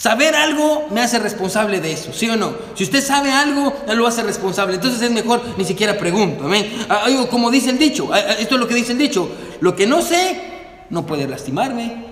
Saber 0.02 0.34
algo 0.34 0.88
me 0.90 1.00
hace 1.00 1.20
responsable 1.20 1.80
de 1.80 1.92
eso, 1.92 2.12
¿sí 2.12 2.28
o 2.28 2.36
no? 2.36 2.56
Si 2.74 2.86
usted 2.86 3.04
sabe 3.04 3.32
algo, 3.32 3.72
lo 3.94 4.08
hace 4.08 4.24
responsable. 4.24 4.74
Entonces 4.74 5.00
es 5.00 5.12
mejor 5.12 5.44
ni 5.60 5.64
siquiera 5.64 5.96
pregunto, 5.96 6.46
amén. 6.46 6.74
Ah, 6.90 7.06
como 7.30 7.52
dice 7.52 7.70
el 7.70 7.78
dicho, 7.78 8.10
ah, 8.12 8.18
ah, 8.18 8.32
esto 8.40 8.56
es 8.56 8.62
lo 8.62 8.68
que 8.68 8.74
dice 8.74 8.94
el 8.94 8.98
dicho, 8.98 9.30
lo 9.60 9.76
que 9.76 9.86
no 9.86 10.02
sé 10.02 10.42
no 10.90 11.06
puede 11.06 11.28
lastimarme. 11.28 12.08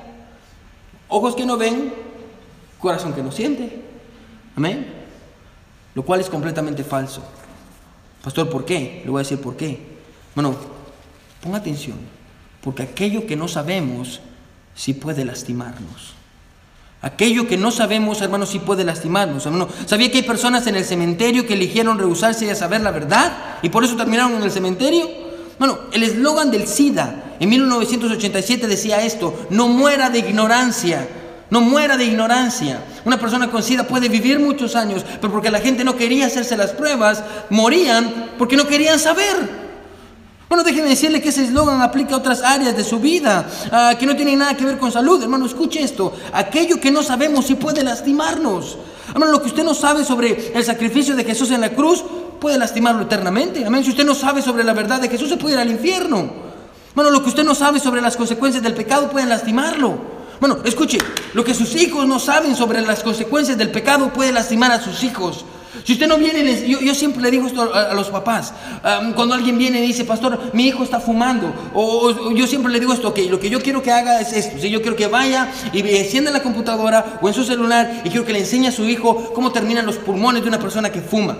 Ojos 1.08 1.36
que 1.36 1.47
no 1.47 1.58
ven, 1.58 1.91
corazón 2.78 3.12
que 3.13 3.23
no 3.23 3.32
siente. 3.32 3.82
Amén. 4.56 4.86
Lo 5.95 6.06
cual 6.06 6.19
es 6.19 6.30
completamente 6.30 6.84
falso. 6.84 7.23
Pastor, 8.23 8.52
¿por 8.52 8.65
qué? 8.65 9.02
Le 9.04 9.10
voy 9.10 9.21
a 9.21 9.23
decir 9.23 9.41
por 9.41 9.58
qué. 9.58 9.80
Bueno, 10.36 10.56
ponga 11.41 11.58
atención, 11.58 11.97
porque 12.62 12.84
aquello 12.84 13.25
que 13.25 13.36
no 13.36 13.47
sabemos 13.47 14.21
sí 14.75 14.93
puede 14.93 15.25
lastimarnos. 15.25 16.19
Aquello 17.02 17.48
que 17.48 17.58
no 17.58 17.72
sabemos, 17.72 18.22
hermano, 18.22 18.46
sí 18.46 18.60
puede 18.60 18.84
lastimarnos. 18.84 19.46
Hermano, 19.46 19.70
¿sabía 19.86 20.12
que 20.12 20.18
hay 20.18 20.24
personas 20.24 20.68
en 20.68 20.76
el 20.76 20.84
cementerio 20.84 21.48
que 21.48 21.54
eligieron 21.54 21.98
rehusarse 21.98 22.52
a 22.52 22.56
saber 22.56 22.82
la 22.82 22.92
verdad 22.92 23.32
y 23.62 23.70
por 23.70 23.86
eso 23.86 23.96
terminaron 23.96 24.36
en 24.36 24.44
el 24.44 24.52
cementerio? 24.52 25.08
Bueno, 25.58 25.80
el 25.94 26.04
eslogan 26.04 26.52
del 26.52 26.68
SIDA 26.68 27.36
en 27.40 27.50
1987 27.50 28.68
decía 28.68 29.02
esto, 29.02 29.48
no 29.50 29.70
muera 29.70 30.10
de 30.10 30.20
ignorancia, 30.20 31.08
no 31.50 31.62
muera 31.62 31.96
de 31.96 32.04
ignorancia. 32.04 32.84
Una 33.06 33.18
persona 33.18 33.50
con 33.50 33.64
SIDA 33.64 33.88
puede 33.88 34.10
vivir 34.10 34.40
muchos 34.40 34.76
años, 34.76 35.06
pero 35.22 35.32
porque 35.32 35.52
la 35.52 35.62
gente 35.62 35.86
no 35.86 35.96
quería 35.96 36.26
hacerse 36.26 36.58
las 36.58 36.72
pruebas, 36.72 37.24
morían 37.50 38.32
porque 38.38 38.58
no 38.58 38.68
querían 38.68 39.00
saber. 39.00 39.69
Bueno, 40.50 40.64
déjeme 40.64 40.90
decirle 40.90 41.22
que 41.22 41.30
ese 41.30 41.44
eslogan 41.44 41.80
aplica 41.80 42.16
a 42.16 42.18
otras 42.18 42.42
áreas 42.42 42.76
de 42.76 42.84
su 42.84 43.00
vida, 43.00 43.48
ah, 43.72 43.94
que 44.00 44.08
no 44.08 44.16
tienen 44.16 44.40
nada 44.40 44.58
que 44.58 44.66
ver 44.66 44.80
con 44.80 44.92
salud. 44.92 45.22
Hermano, 45.22 45.46
escuche 45.46 45.80
esto. 45.84 46.12
Aquello 46.34 46.82
que 46.82 46.90
no 46.90 47.04
sabemos 47.04 47.46
sí 47.46 47.54
puede 47.54 47.84
lastimarnos. 47.84 48.76
Hermano, 49.10 49.32
lo 49.32 49.44
que 49.44 49.50
usted 49.50 49.64
no 49.64 49.76
sabe 49.76 50.04
sobre 50.04 50.52
el 50.56 50.64
sacrificio 50.64 51.16
de 51.16 51.24
Jesús 51.24 51.52
en 51.52 51.62
la 51.62 51.70
cruz 51.70 52.04
puede 52.40 52.58
lastimarlo 52.58 53.04
eternamente. 53.04 53.64
Amén. 53.64 53.84
Si 53.84 53.92
usted 53.92 54.04
no 54.04 54.16
sabe 54.16 54.42
sobre 54.42 54.64
la 54.64 54.74
verdad 54.74 55.00
de 55.00 55.08
Jesús, 55.08 55.30
se 55.30 55.38
puede 55.38 55.54
ir 55.54 55.60
al 55.60 55.70
infierno. 55.70 56.32
Bueno, 56.96 57.12
lo 57.12 57.22
que 57.22 57.30
usted 57.30 57.44
no 57.44 57.54
sabe 57.54 57.80
sobre 57.80 58.02
las 58.02 58.18
consecuencias 58.18 58.64
del 58.64 58.74
pecado 58.74 59.12
puede 59.12 59.28
lastimarlo. 59.28 60.00
Bueno, 60.40 60.58
escuche, 60.64 60.98
lo 61.36 61.44
que 61.44 61.54
sus 61.54 61.76
hijos 61.76 62.08
no 62.08 62.18
saben 62.18 62.56
sobre 62.56 62.82
las 62.82 63.04
consecuencias 63.04 63.56
del 63.56 63.70
pecado 63.70 64.12
puede 64.12 64.32
lastimar 64.32 64.72
a 64.72 64.82
sus 64.82 65.04
hijos. 65.04 65.46
Si 65.84 65.94
usted 65.94 66.08
no 66.08 66.18
viene, 66.18 66.68
yo, 66.68 66.94
siempre 66.94 67.22
le 67.22 67.32
digo 67.32 67.48
esto 67.48 67.74
a, 67.74 67.94
los 67.94 68.10
papás, 68.10 68.54
cuando 69.15 69.34
alguien 69.34 69.58
viene 69.58 69.84
y 69.84 69.88
dice, 69.88 70.06
pastor, 70.06 70.52
mi 70.54 70.68
hijo 70.68 70.84
está 70.84 71.00
fumando, 71.00 71.54
o, 71.74 72.32
yo 72.32 72.48
siempre 72.48 72.72
le 72.72 72.80
digo 72.80 72.94
esto, 72.94 73.10
ok, 73.10 73.20
lo 73.30 73.39
que 73.39 73.50
yo 73.50 73.62
quiero 73.62 73.82
que 73.82 73.92
haga 73.92 74.22
es 74.22 74.34
esto, 74.34 74.60
si 74.60 74.70
yo 74.70 74.82
quiero 74.82 74.96
que 74.96 75.08
vaya 75.08 75.52
y 75.74 75.80
encienda 75.80 76.32
la 76.32 76.44
computadora 76.44 77.20
o 77.22 77.28
en 77.28 77.34
su 77.34 77.44
celular 77.44 78.02
y 78.04 78.10
quiero 78.10 78.26
que 78.26 78.34
le 78.34 78.39
enseñe 78.39 78.68
a 78.68 78.72
su 78.72 78.88
hijo 78.88 79.34
cómo 79.34 79.52
terminan 79.52 79.86
los 79.86 79.98
pulmones 79.98 80.42
de 80.42 80.48
una 80.50 80.60
persona 80.60 80.92
que 80.92 81.02
fuma. 81.02 81.38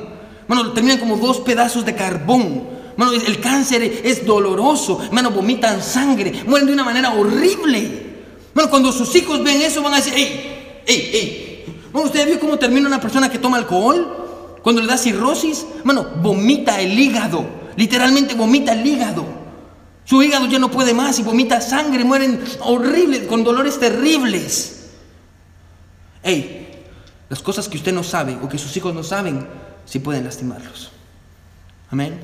Bueno, 0.48 0.72
terminan 0.72 0.98
como 0.98 1.18
dos 1.18 1.42
pedazos 1.42 1.86
de 1.86 1.94
carbón. 1.94 2.64
Bueno, 2.98 3.14
el 3.14 3.40
cáncer 3.40 4.02
es 4.04 4.26
doloroso, 4.26 5.00
hermano, 5.04 5.32
vomitan 5.32 5.82
sangre, 5.82 6.44
mueren 6.46 6.68
de 6.68 6.74
una 6.74 6.84
manera 6.84 7.14
horrible. 7.14 8.08
Bueno, 8.54 8.70
cuando 8.70 8.92
sus 8.92 9.16
hijos 9.16 9.44
ven 9.44 9.62
eso 9.62 9.82
van 9.82 9.94
a 9.94 9.98
decir, 9.98 10.14
hey, 10.16 10.84
hey, 10.86 11.10
hey. 11.14 11.46
Bueno, 11.92 12.08
¿usted 12.08 12.28
vio 12.28 12.40
cómo 12.40 12.58
termina 12.58 12.88
una 12.88 13.00
persona 13.00 13.30
que 13.30 13.38
toma 13.38 13.58
alcohol? 13.58 14.19
Cuando 14.70 14.84
le 14.84 14.88
da 14.88 15.00
cirrosis, 15.00 15.66
hermano, 15.80 16.08
vomita 16.22 16.80
el 16.80 16.92
hígado. 16.92 17.44
Literalmente 17.76 18.36
vomita 18.36 18.74
el 18.74 18.86
hígado. 18.86 19.26
Su 20.06 20.22
hígado 20.22 20.46
ya 20.46 20.60
no 20.60 20.70
puede 20.70 20.94
más 20.94 21.18
y 21.18 21.24
vomita 21.24 21.60
sangre, 21.60 22.04
mueren 22.04 22.40
horribles, 22.60 23.26
con 23.26 23.44
dolores 23.44 23.80
terribles. 23.80 24.92
Hey, 26.22 26.86
las 27.30 27.42
cosas 27.42 27.68
que 27.68 27.78
usted 27.78 27.92
no 27.92 28.04
sabe 28.04 28.38
o 28.44 28.48
que 28.48 28.60
sus 28.60 28.78
hijos 28.78 28.94
no 28.94 29.02
saben, 29.02 29.48
sí 29.86 29.98
pueden 29.98 30.24
lastimarlos. 30.24 30.92
Amén. 31.90 32.20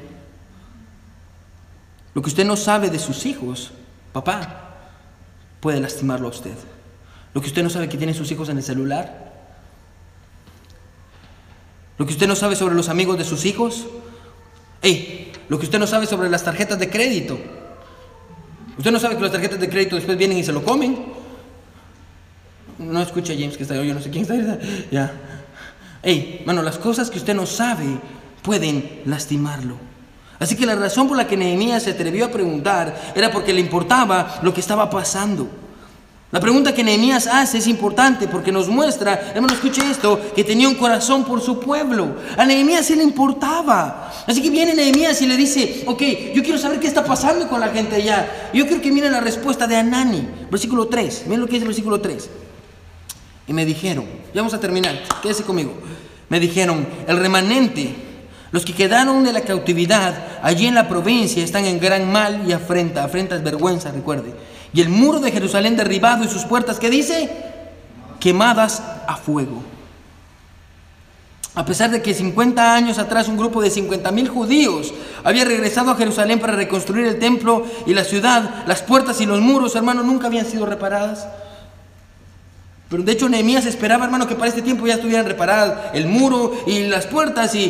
Lo 2.13 2.21
que 2.21 2.29
usted 2.29 2.45
no 2.45 2.57
sabe 2.57 2.91
de 2.91 2.99
sus 2.99 3.25
hijos, 3.25 3.71
papá, 4.13 4.75
puede 5.61 5.79
lastimarlo 5.79 6.27
a 6.27 6.29
usted. 6.29 6.53
Lo 7.33 7.41
que 7.41 7.47
usted 7.47 7.63
no 7.63 7.71
sabe 7.71 7.89
que 7.89 7.97
tienen 7.97 8.13
sus 8.13 8.29
hijos 8.29 8.49
en 8.49 8.57
el 8.57 8.63
celular, 8.63 9.33
lo 11.97 12.05
que 12.05 12.13
usted 12.13 12.27
no 12.27 12.35
sabe 12.35 12.55
sobre 12.55 12.75
los 12.75 12.89
amigos 12.89 13.17
de 13.17 13.23
sus 13.23 13.45
hijos. 13.45 13.85
Hey, 14.81 15.31
lo 15.47 15.57
que 15.57 15.65
usted 15.65 15.79
no 15.79 15.87
sabe 15.87 16.07
sobre 16.07 16.29
las 16.29 16.43
tarjetas 16.43 16.77
de 16.79 16.89
crédito. 16.89 17.37
Usted 18.77 18.91
no 18.91 18.99
sabe 18.99 19.15
que 19.15 19.21
las 19.21 19.31
tarjetas 19.31 19.59
de 19.59 19.69
crédito 19.69 19.95
después 19.95 20.17
vienen 20.17 20.37
y 20.37 20.43
se 20.43 20.51
lo 20.51 20.63
comen. 20.63 20.97
No 22.77 23.01
escucha 23.01 23.33
James 23.33 23.55
que 23.55 23.63
está 23.63 23.75
yo 23.81 23.93
no 23.93 24.01
sé 24.01 24.09
quién 24.09 24.23
está 24.23 24.33
ahí. 24.33 24.87
Ya. 24.91 25.13
Hey, 26.03 26.43
bueno, 26.45 26.61
las 26.61 26.77
cosas 26.77 27.09
que 27.09 27.17
usted 27.17 27.33
no 27.33 27.45
sabe 27.45 27.85
pueden 28.43 29.01
lastimarlo. 29.05 29.77
Así 30.37 30.55
que 30.55 30.65
la 30.65 30.75
razón 30.75 31.07
por 31.07 31.17
la 31.17 31.27
que 31.27 31.37
Nehemías 31.37 31.83
se 31.83 31.91
atrevió 31.91 32.25
a 32.25 32.31
preguntar 32.31 33.13
era 33.15 33.31
porque 33.31 33.53
le 33.53 33.61
importaba 33.61 34.39
lo 34.43 34.53
que 34.53 34.59
estaba 34.59 34.89
pasando. 34.89 35.49
La 36.31 36.39
pregunta 36.39 36.73
que 36.73 36.83
Nehemías 36.83 37.27
hace 37.27 37.59
es 37.59 37.67
importante 37.67 38.27
porque 38.27 38.51
nos 38.51 38.67
muestra, 38.67 39.31
hermano, 39.33 39.53
escuche 39.53 39.81
esto, 39.89 40.19
que 40.35 40.43
tenía 40.43 40.67
un 40.67 40.75
corazón 40.75 41.23
por 41.23 41.39
su 41.39 41.59
pueblo. 41.59 42.15
A 42.35 42.45
Nehemías 42.45 42.87
sí 42.87 42.95
le 42.95 43.03
importaba. 43.03 44.11
Así 44.25 44.41
que 44.41 44.49
viene 44.49 44.73
Nehemías 44.73 45.21
y 45.21 45.27
le 45.27 45.37
dice, 45.37 45.83
ok, 45.85 46.01
yo 46.33 46.41
quiero 46.41 46.57
saber 46.57 46.79
qué 46.79 46.87
está 46.87 47.05
pasando 47.05 47.47
con 47.47 47.59
la 47.59 47.69
gente 47.69 47.95
allá. 47.95 48.49
Yo 48.53 48.65
quiero 48.65 48.81
que 48.81 48.91
miren 48.91 49.11
la 49.11 49.21
respuesta 49.21 49.67
de 49.67 49.75
Anani, 49.75 50.27
versículo 50.49 50.87
3. 50.87 51.23
Miren 51.27 51.41
lo 51.41 51.45
que 51.45 51.53
dice 51.53 51.63
el 51.63 51.69
versículo 51.69 52.01
3. 52.01 52.29
Y 53.47 53.53
me 53.53 53.63
dijeron, 53.63 54.05
ya 54.33 54.41
vamos 54.41 54.55
a 54.55 54.59
terminar, 54.59 54.99
quédese 55.21 55.43
conmigo. 55.43 55.73
Me 56.29 56.39
dijeron, 56.39 56.87
el 57.07 57.17
remanente, 57.17 57.95
los 58.51 58.65
que 58.65 58.73
quedaron 58.73 59.23
de 59.23 59.31
la 59.31 59.41
cautividad 59.41 60.15
allí 60.41 60.65
en 60.65 60.73
la 60.73 60.89
provincia 60.89 61.43
están 61.43 61.65
en 61.65 61.79
gran 61.79 62.11
mal 62.11 62.43
y 62.47 62.51
afrenta. 62.51 63.03
Afrenta 63.03 63.35
es 63.35 63.43
vergüenza, 63.43 63.91
recuerde 63.91 64.33
y 64.75 64.81
el 64.81 64.89
muro 64.89 65.21
de 65.21 65.31
Jerusalén 65.31 65.77
derribado 65.77 66.25
y 66.25 66.27
sus 66.27 66.43
puertas, 66.43 66.79
¿qué 66.79 66.89
dice? 66.89 67.29
Quemadas 68.19 68.83
a 69.07 69.15
fuego. 69.15 69.63
A 71.55 71.63
pesar 71.63 71.91
de 71.91 72.01
que 72.01 72.13
50 72.13 72.75
años 72.75 72.99
atrás 72.99 73.29
un 73.29 73.37
grupo 73.37 73.61
de 73.61 73.69
50 73.69 74.11
mil 74.11 74.27
judíos 74.27 74.93
había 75.23 75.45
regresado 75.45 75.91
a 75.91 75.95
Jerusalén 75.95 76.41
para 76.41 76.57
reconstruir 76.57 77.07
el 77.07 77.19
templo 77.19 77.65
y 77.85 77.93
la 77.93 78.03
ciudad, 78.03 78.65
las 78.67 78.83
puertas 78.83 79.21
y 79.21 79.25
los 79.25 79.39
muros, 79.39 79.77
hermano, 79.77 80.03
nunca 80.03 80.27
habían 80.27 80.45
sido 80.45 80.65
reparadas. 80.65 81.25
Pero 82.89 83.01
de 83.01 83.11
hecho 83.11 83.27
Nehemías 83.27 83.65
esperaba, 83.65 84.05
hermano, 84.05 84.27
que 84.27 84.35
para 84.35 84.49
este 84.49 84.61
tiempo 84.61 84.85
ya 84.85 84.95
estuvieran 84.95 85.25
reparadas 85.25 85.95
el 85.95 86.05
muro 86.07 86.53
y 86.67 86.83
las 86.83 87.07
puertas 87.07 87.55
y, 87.55 87.69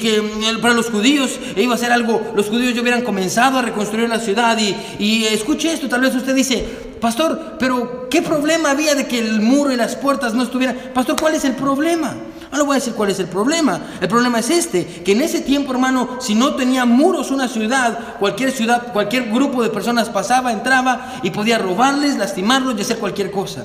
que 0.00 0.22
mm, 0.22 0.60
para 0.60 0.72
los 0.72 0.88
judíos 0.88 1.38
iba 1.56 1.74
a 1.74 1.78
ser 1.78 1.90
algo, 1.90 2.32
los 2.36 2.48
judíos 2.48 2.74
ya 2.74 2.80
hubieran 2.80 3.02
comenzado 3.02 3.58
a 3.58 3.62
reconstruir 3.62 4.08
la 4.08 4.20
ciudad 4.20 4.56
y, 4.58 4.76
y 5.00 5.24
escuche 5.24 5.72
esto, 5.72 5.88
tal 5.88 6.02
vez 6.02 6.14
usted 6.14 6.34
dice, 6.34 6.64
pastor, 7.00 7.56
pero 7.58 8.08
¿qué 8.08 8.22
problema 8.22 8.70
había 8.70 8.94
de 8.94 9.08
que 9.08 9.18
el 9.18 9.40
muro 9.40 9.72
y 9.72 9.76
las 9.76 9.96
puertas 9.96 10.32
no 10.32 10.44
estuvieran? 10.44 10.76
Pastor, 10.94 11.16
¿cuál 11.20 11.34
es 11.34 11.44
el 11.44 11.56
problema? 11.56 12.14
No 12.52 12.58
le 12.58 12.64
voy 12.64 12.72
a 12.72 12.78
decir 12.78 12.94
cuál 12.94 13.10
es 13.10 13.18
el 13.20 13.26
problema. 13.26 13.80
El 14.00 14.08
problema 14.08 14.40
es 14.40 14.50
este, 14.50 14.84
que 14.84 15.12
en 15.12 15.22
ese 15.22 15.40
tiempo, 15.40 15.72
hermano, 15.72 16.18
si 16.20 16.34
no 16.34 16.54
tenía 16.54 16.84
muros 16.84 17.30
una 17.30 17.48
ciudad, 17.48 18.16
cualquier 18.18 18.50
ciudad, 18.50 18.92
cualquier 18.92 19.30
grupo 19.30 19.62
de 19.62 19.70
personas 19.70 20.08
pasaba, 20.08 20.52
entraba 20.52 21.20
y 21.22 21.30
podía 21.30 21.58
robarles, 21.58 22.16
lastimarlos 22.16 22.76
y 22.76 22.82
hacer 22.82 22.98
cualquier 22.98 23.30
cosa. 23.30 23.64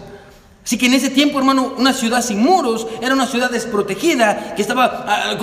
Así 0.66 0.80
que 0.80 0.88
en 0.88 0.96
ese 0.96 1.12
tiempo, 1.12 1.38
hermano, 1.38 1.76
una 1.78 1.94
ciudad 1.94 2.24
sin 2.24 2.42
muros 2.42 2.88
era 3.00 3.14
una 3.14 3.28
ciudad 3.28 3.52
desprotegida 3.52 4.56
que 4.56 4.64
estaba 4.64 5.36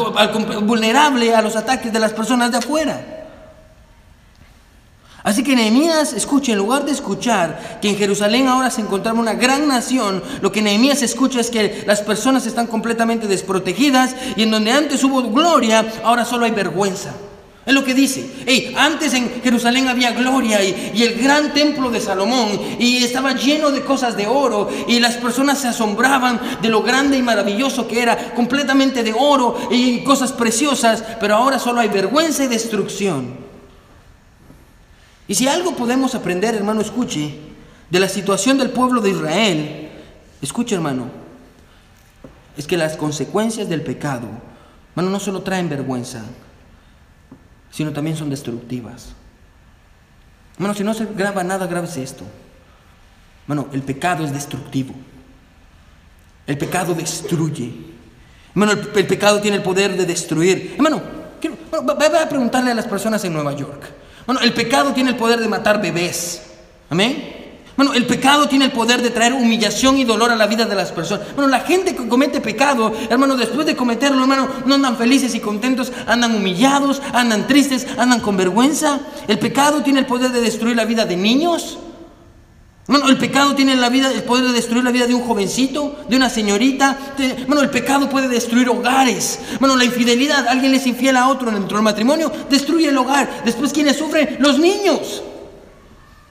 vulnerable 0.63 1.33
a 1.33 1.41
los 1.41 1.55
ataques 1.55 1.93
de 1.93 2.01
las 2.01 2.13
personas 2.13 2.51
de 2.51 2.59
afuera. 2.59 3.23
Así 5.23 5.45
que 5.45 5.55
Nehemías, 5.55 6.13
escuche, 6.13 6.51
en 6.51 6.59
lugar 6.59 6.85
de 6.85 6.91
escuchar 6.91 7.79
que 7.81 7.89
en 7.89 7.97
Jerusalén 7.97 8.49
ahora 8.49 8.71
se 8.71 8.81
encontraba 8.81 9.21
una 9.21 9.35
gran 9.35 9.69
nación, 9.69 10.21
lo 10.41 10.51
que 10.51 10.61
Nehemías 10.61 11.03
escucha 11.03 11.39
es 11.39 11.51
que 11.51 11.85
las 11.87 12.01
personas 12.01 12.45
están 12.45 12.67
completamente 12.67 13.29
desprotegidas 13.29 14.17
y 14.35 14.43
en 14.43 14.51
donde 14.51 14.73
antes 14.73 15.05
hubo 15.05 15.23
gloria, 15.31 15.87
ahora 16.03 16.25
solo 16.25 16.47
hay 16.47 16.51
vergüenza. 16.51 17.13
Es 17.65 17.73
lo 17.73 17.85
que 17.85 17.95
dice. 17.95 18.29
Hey, 18.45 18.75
antes 18.77 19.15
en 19.15 19.41
Jerusalén 19.41 19.87
había 19.87 20.11
gloria 20.11 20.65
y, 20.65 20.93
y, 20.95 21.05
el 21.05 21.23
gran 21.23 21.55
templo 21.55 21.91
de 21.91 22.01
Salomón 22.01 22.61
y 22.79 23.05
estaba 23.05 23.35
lleno 23.35 23.71
de 23.71 23.85
cosas 23.85 24.17
de 24.17 24.27
oro 24.27 24.69
y 24.89 24.99
las 24.99 25.15
personas 25.15 25.61
se 25.61 25.69
asombraban 25.69 26.41
de 26.61 26.69
lo 26.69 26.83
grande 26.83 27.17
y 27.17 27.23
maravilloso 27.23 27.87
que 27.87 28.03
era, 28.03 28.35
completamente 28.35 29.05
de 29.05 29.15
oro 29.17 29.57
y 29.71 30.03
cosas 30.03 30.33
preciosas, 30.33 31.05
pero 31.21 31.37
ahora 31.37 31.61
solo 31.61 31.81
hay 31.81 31.89
vergüenza 31.89 32.43
y 32.43 32.49
destrucción. 32.49 33.43
Y 35.29 35.35
si 35.37 35.47
algo 35.47 35.77
podemos 35.77 36.17
aprender, 36.17 36.57
hermano, 36.57 36.81
escuche, 36.81 37.33
de 37.89 38.01
la 38.01 38.09
situación 38.09 38.59
del 38.59 38.71
pueblo 38.71 39.01
de 39.01 39.11
Israel, 39.11 39.89
escuche, 40.41 40.75
hermano, 40.75 41.11
es 42.57 42.67
que 42.67 42.77
las 42.77 42.97
consecuencias 42.97 43.69
del 43.69 43.83
pecado, 43.83 44.27
hermano, 44.91 45.11
no 45.11 45.21
solo 45.21 45.43
traen 45.43 45.69
vergüenza, 45.69 46.25
sino 47.73 47.93
también 47.93 48.17
son 48.17 48.31
destructivas. 48.31 49.15
Bueno, 50.59 50.75
si 50.75 50.85
no 50.85 50.95
se 50.95 51.07
graba 51.07 51.43
nada, 51.43 51.67
grábese 51.67 52.03
esto. 52.03 52.25
Bueno, 53.47 53.67
el 53.73 53.83
pecado 53.83 54.25
es 54.25 54.33
destructivo. 54.33 54.95
El 56.47 56.59
pecado 56.59 56.95
destruye. 56.95 57.73
Hermano, 58.51 58.73
el, 58.73 59.07
pecado 59.07 59.41
tiene 59.41 59.57
el 59.57 59.63
poder 59.63 59.97
de 59.97 60.05
destruir. 60.05 60.75
Hermano, 60.77 61.03
voy 61.71 62.19
a 62.21 62.29
preguntarle 62.29 62.71
a 62.71 62.75
las 62.75 62.87
personas 62.87 63.25
en 63.25 63.33
Nueva 63.33 63.55
York. 63.57 63.83
Bueno, 64.27 64.41
el 64.43 64.53
pecado 64.53 64.93
tiene 64.93 65.11
el 65.11 65.17
poder 65.17 65.41
de 65.41 65.49
matar 65.49 65.81
bebés. 65.81 66.43
Amén. 66.91 67.42
Bueno, 67.77 67.95
el 67.95 68.07
pecado 68.07 68.49
tiene 68.49 68.67
el 68.67 68.73
poder 68.73 69.01
de 69.01 69.11
traer 69.11 69.33
humillación 69.33 69.97
y 69.97 70.05
dolor 70.05 70.31
a 70.31 70.37
la 70.37 70.47
vida 70.47 70.67
de 70.67 70.75
las 70.75 70.93
personas. 70.93 71.35
Bueno, 71.35 71.51
la 71.51 71.61
gente 71.61 71.97
que 71.97 72.07
comete 72.07 72.41
pecado, 72.41 72.93
hermano, 73.09 73.37
después 73.37 73.67
de 73.67 73.75
cometerlo, 73.75 74.21
hermano, 74.21 74.49
no 74.67 74.75
andan 74.75 74.97
felices 74.99 75.35
y 75.35 75.41
contentos, 75.41 75.91
andan 76.07 76.35
humillados, 76.35 77.01
andan 77.15 77.47
tristes, 77.47 77.87
andan 77.97 78.21
con 78.21 78.37
vergüenza. 78.37 79.01
El 79.27 79.39
pecado 79.39 79.83
tiene 79.83 80.01
el 80.01 80.07
poder 80.07 80.33
de 80.33 80.43
destruir 80.43 80.77
la 80.77 80.85
vida 80.85 81.07
de 81.07 81.17
niños. 81.17 81.79
Bueno, 82.89 83.09
el 83.09 83.17
pecado 83.17 83.55
tiene 83.55 83.75
la 83.77 83.89
vida, 83.89 84.13
el 84.13 84.25
poder 84.25 84.45
de 84.47 84.53
destruir 84.53 84.85
la 84.85 84.91
vida 84.91 85.07
de 85.07 85.15
un 85.15 85.23
jovencito, 85.23 86.01
de 86.09 86.17
una 86.17 86.29
señorita. 86.29 86.99
bueno, 87.47 87.63
el 87.63 87.71
pecado 87.71 88.11
puede 88.11 88.29
destruir 88.29 88.69
hogares. 88.69 89.39
Bueno, 89.61 89.77
la 89.77 89.85
infidelidad, 89.85 90.47
alguien 90.47 90.73
le 90.73 90.79
es 90.79 90.87
infiel 90.87 91.17
a 91.17 91.29
otro 91.29 91.51
dentro 91.51 91.79
del 91.79 91.85
matrimonio, 91.85 92.31
destruye 92.51 92.89
el 92.89 92.99
hogar. 92.99 93.43
Después, 93.47 93.73
¿quiénes 93.73 93.97
sufren? 93.97 94.37
Los 94.41 94.59
niños. 94.59 95.23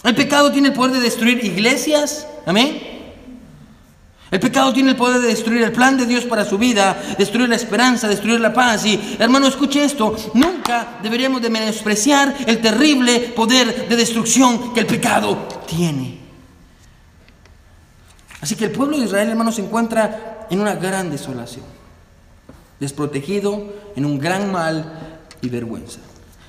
El 0.04 0.16
pecado 0.16 0.52
tiene 0.52 0.70
el 0.70 0.74
poder 0.74 0.94
de 0.94 1.02
destruir 1.02 1.44
iglesias. 1.44 2.28
Amén. 2.46 2.92
El 4.32 4.40
pecado 4.40 4.72
tiene 4.72 4.92
el 4.92 4.96
poder 4.96 5.20
de 5.20 5.28
destruir 5.28 5.62
el 5.62 5.74
plan 5.74 5.98
de 5.98 6.06
Dios 6.06 6.24
para 6.24 6.46
su 6.46 6.58
vida, 6.58 6.98
destruir 7.18 7.50
la 7.50 7.58
esperanza, 7.58 8.08
destruir 8.08 8.40
la 8.40 8.54
paz. 8.54 8.86
Y 8.86 9.18
hermano, 9.20 9.46
escuche 9.46 9.84
esto, 9.84 10.16
nunca 10.34 11.00
deberíamos 11.04 11.42
de 11.42 11.50
menospreciar 11.50 12.34
el 12.48 12.62
terrible 12.62 13.20
poder 13.36 13.90
de 13.90 13.96
destrucción 13.96 14.74
que 14.74 14.80
el 14.80 14.86
pecado 14.86 15.38
tiene. 15.68 16.20
Así 18.40 18.56
que 18.56 18.66
el 18.66 18.72
pueblo 18.72 18.98
de 18.98 19.06
Israel, 19.06 19.30
hermano, 19.30 19.52
se 19.52 19.62
encuentra 19.62 20.48
en 20.50 20.62
una 20.62 20.76
gran 20.76 21.12
desolación, 21.12 21.66
desprotegido, 22.80 23.74
en 23.98 24.06
un 24.06 24.18
gran 24.18 24.50
mal 24.50 25.20
y 25.42 25.50
vergüenza. 25.50 26.00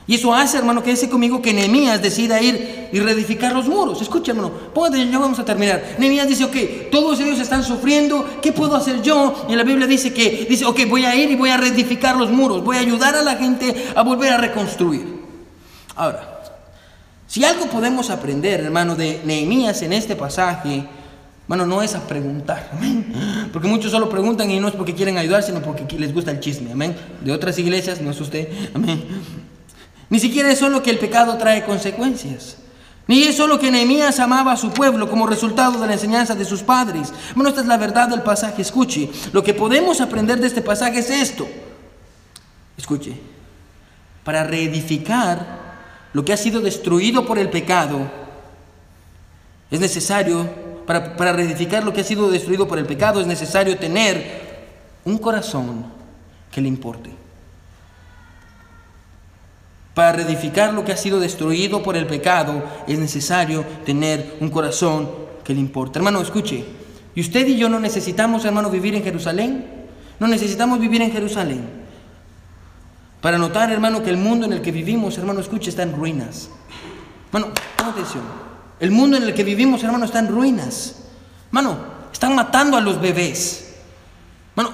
Y 0.07 0.17
eso 0.17 0.35
hace, 0.35 0.59
hermano, 0.59 0.83
que 0.83 0.91
dice 0.91 1.09
conmigo 1.09 1.41
que 1.41 1.53
Nehemías 1.53 2.03
decida 2.03 2.41
ir 2.43 2.89
y 2.93 2.99
reedificar 2.99 3.53
los 3.53 3.69
muros. 3.69 4.03
Escucha, 4.03 4.33
hermano, 4.33 4.51
póngate, 4.75 5.09
ya 5.09 5.19
vamos 5.19 5.39
a 5.39 5.45
terminar. 5.45 5.97
Nehemías 5.99 6.29
dice, 6.29 6.45
ok, 6.45 6.91
todos 6.91 7.21
ellos 7.21 7.39
están 7.39 7.63
sufriendo, 7.63 8.41
¿qué 8.43 8.53
puedo 8.53 8.75
hacer 8.75 9.01
yo? 9.03 9.47
Y 9.49 9.55
la 9.55 9.63
Biblia 9.63 9.87
dice 9.87 10.13
que, 10.13 10.47
dice, 10.49 10.65
ok, 10.65 10.81
voy 10.89 11.05
a 11.05 11.15
ir 11.15 11.31
y 11.31 11.37
voy 11.37 11.51
a 11.51 11.57
reedificar 11.57 12.17
los 12.17 12.31
muros, 12.31 12.65
voy 12.65 12.77
a 12.77 12.81
ayudar 12.81 13.15
a 13.15 13.23
la 13.23 13.37
gente 13.37 13.91
a 13.95 14.03
volver 14.03 14.33
a 14.33 14.39
reconstruir. 14.39 15.23
Ahora, 15.95 16.41
si 17.29 17.45
algo 17.45 17.67
podemos 17.67 18.11
aprender, 18.11 18.61
hermano, 18.61 18.97
de 18.97 19.21
Nehemías 19.25 19.83
en 19.83 19.93
este 19.93 20.17
pasaje, 20.17 20.85
bueno, 21.47 21.65
no 21.65 21.81
es 21.81 21.95
a 21.95 22.01
preguntar, 22.09 22.71
amén. 22.73 23.51
Porque 23.53 23.69
muchos 23.69 23.93
solo 23.93 24.09
preguntan 24.09 24.51
y 24.51 24.59
no 24.59 24.69
es 24.69 24.75
porque 24.75 24.95
quieren 24.95 25.17
ayudar, 25.17 25.43
sino 25.43 25.63
porque 25.63 25.99
les 25.99 26.13
gusta 26.13 26.33
el 26.33 26.41
chisme, 26.41 26.73
amén. 26.73 26.97
De 27.23 27.31
otras 27.31 27.59
iglesias, 27.59 28.01
no 28.01 28.11
es 28.11 28.21
usted, 28.21 28.49
amén. 28.75 29.05
Ni 30.13 30.21
siquiera 30.21 30.53
es 30.53 30.59
solo 30.59 30.83
que 30.83 30.91
el 30.91 30.99
pecado 30.99 31.39
trae 31.39 31.65
consecuencias. 31.65 32.59
Ni 33.07 33.23
es 33.23 33.35
solo 33.35 33.59
que 33.59 33.71
Nehemías 33.71 34.21
amaba 34.21 34.53
a 34.53 34.59
su 34.59 34.71
pueblo 34.71 35.09
como 35.09 35.27
resultado 35.27 35.81
de 35.81 35.87
la 35.87 35.95
enseñanza 35.95 36.35
de 36.35 36.45
sus 36.45 36.63
padres. 36.63 37.15
Bueno, 37.35 37.49
esta 37.49 37.63
es 37.63 37.67
la 37.67 37.79
verdad 37.79 38.09
del 38.09 38.21
pasaje. 38.21 38.61
Escuche, 38.61 39.09
lo 39.33 39.43
que 39.43 39.55
podemos 39.55 40.03
aprender 40.03 40.39
de 40.39 40.49
este 40.49 40.61
pasaje 40.61 40.99
es 40.99 41.09
esto. 41.09 41.49
Escuche, 42.77 43.15
para 44.23 44.45
reedificar 44.45 45.61
lo 46.13 46.23
que 46.27 46.35
ha 46.35 46.37
sido 46.37 46.61
destruido 46.61 47.25
por 47.25 47.39
el 47.39 47.49
pecado, 47.49 48.01
es 49.71 49.81
necesario 49.81 50.47
para, 50.87 51.33
reedificar 51.33 51.85
lo 51.85 51.95
que 51.95 52.03
ha 52.03 52.05
sido 52.05 52.31
destruido 52.31 52.69
por 52.69 52.79
el 52.79 52.85
pecado, 52.85 53.19
es 53.19 53.27
necesario 53.27 53.79
tener 53.79 54.43
un 55.07 55.17
corazón 55.17 55.87
que 56.51 56.61
le 56.61 56.69
importe. 56.69 57.22
Para 59.95 60.13
reedificar 60.13 60.73
lo 60.73 60.85
que 60.85 60.93
ha 60.93 60.97
sido 60.97 61.21
destruido 61.21 61.83
por 61.83 61.97
el 61.97 62.07
pecado 62.07 62.65
es 62.87 62.99
necesario 62.99 63.65
tener 63.85 64.37
un 64.41 64.51
corazón 64.51 65.11
que 65.45 65.55
le 65.55 65.61
importe. 65.61 65.99
Hermano, 65.99 66.21
escuche, 66.21 66.65
¿y 67.15 67.21
usted 67.21 67.47
y 67.47 67.57
yo 67.57 67.69
no 67.69 67.79
necesitamos, 67.79 68.45
hermano, 68.45 68.71
vivir 68.71 68.95
en 68.95 69.03
Jerusalén? 69.03 69.67
No 70.19 70.29
necesitamos 70.29 70.81
vivir 70.81 71.03
en 71.03 71.13
Jerusalén. 71.13 71.83
Para 73.21 73.39
notar, 73.39 73.71
hermano, 73.71 74.03
que 74.03 74.11
el 74.11 74.17
mundo 74.17 74.47
en 74.47 74.53
el 74.53 74.63
que 74.63 74.73
vivimos, 74.73 75.19
hermano, 75.19 75.41
escuche, 75.41 75.71
está 75.71 75.83
en 75.83 75.95
ruinas. 75.95 76.49
Bueno, 77.31 77.49
atención. 77.79 78.25
El 78.81 78.91
mundo 78.91 79.17
en 79.17 79.23
el 79.23 79.35
que 79.35 79.45
vivimos, 79.45 79.85
hermano, 79.85 80.07
está 80.07 80.19
en 80.19 80.29
ruinas. 80.29 80.97
Mano, 81.51 81.77
están 82.13 82.35
matando 82.35 82.77
a 82.77 82.81
los 82.81 83.01
bebés. 83.01 83.75
Mano, 84.55 84.71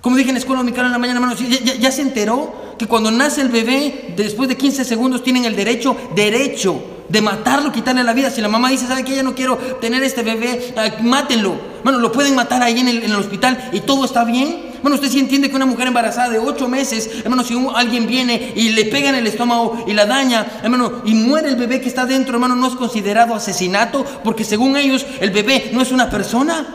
como 0.00 0.16
dije 0.16 0.28
en 0.30 0.34
la 0.34 0.40
escuela 0.40 0.60
dominical 0.60 0.86
en 0.86 0.92
la 0.92 0.98
mañana, 0.98 1.20
hermano, 1.20 1.34
ya, 1.34 1.90
se 1.90 2.02
enteró 2.02 2.65
que 2.78 2.86
cuando 2.86 3.10
nace 3.10 3.40
el 3.40 3.48
bebé, 3.48 4.14
después 4.16 4.48
de 4.48 4.56
15 4.56 4.84
segundos 4.84 5.22
tienen 5.22 5.44
el 5.44 5.56
derecho, 5.56 5.96
derecho 6.14 6.82
de 7.08 7.22
matarlo, 7.22 7.72
quitarle 7.72 8.02
la 8.04 8.12
vida. 8.12 8.30
Si 8.30 8.40
la 8.40 8.48
mamá 8.48 8.70
dice, 8.70 8.86
¿sabe 8.86 9.04
que 9.04 9.14
ya 9.14 9.22
no 9.22 9.34
quiero 9.34 9.56
tener 9.80 10.02
este 10.02 10.22
bebé? 10.22 10.74
Ah, 10.76 10.90
mátenlo. 11.02 11.54
Bueno, 11.84 11.98
lo 11.98 12.10
pueden 12.10 12.34
matar 12.34 12.62
ahí 12.62 12.80
en 12.80 12.88
el, 12.88 13.04
en 13.04 13.10
el 13.10 13.16
hospital 13.16 13.70
y 13.72 13.80
todo 13.80 14.04
está 14.04 14.24
bien. 14.24 14.74
Bueno, 14.82 14.96
usted 14.96 15.08
sí 15.08 15.18
entiende 15.18 15.48
que 15.48 15.56
una 15.56 15.66
mujer 15.66 15.88
embarazada 15.88 16.28
de 16.28 16.38
ocho 16.38 16.68
meses, 16.68 17.10
hermano, 17.24 17.42
si 17.42 17.56
alguien 17.74 18.06
viene 18.06 18.52
y 18.54 18.70
le 18.70 18.84
pega 18.84 19.08
en 19.08 19.16
el 19.16 19.26
estómago 19.26 19.84
y 19.86 19.92
la 19.92 20.06
daña, 20.06 20.60
hermano, 20.62 21.02
y 21.04 21.14
muere 21.14 21.48
el 21.48 21.56
bebé 21.56 21.80
que 21.80 21.88
está 21.88 22.06
dentro, 22.06 22.34
hermano, 22.34 22.54
no 22.54 22.68
es 22.68 22.74
considerado 22.74 23.34
asesinato, 23.34 24.04
porque 24.22 24.44
según 24.44 24.76
ellos 24.76 25.06
el 25.20 25.30
bebé 25.30 25.70
no 25.72 25.80
es 25.80 25.92
una 25.92 26.10
persona. 26.10 26.66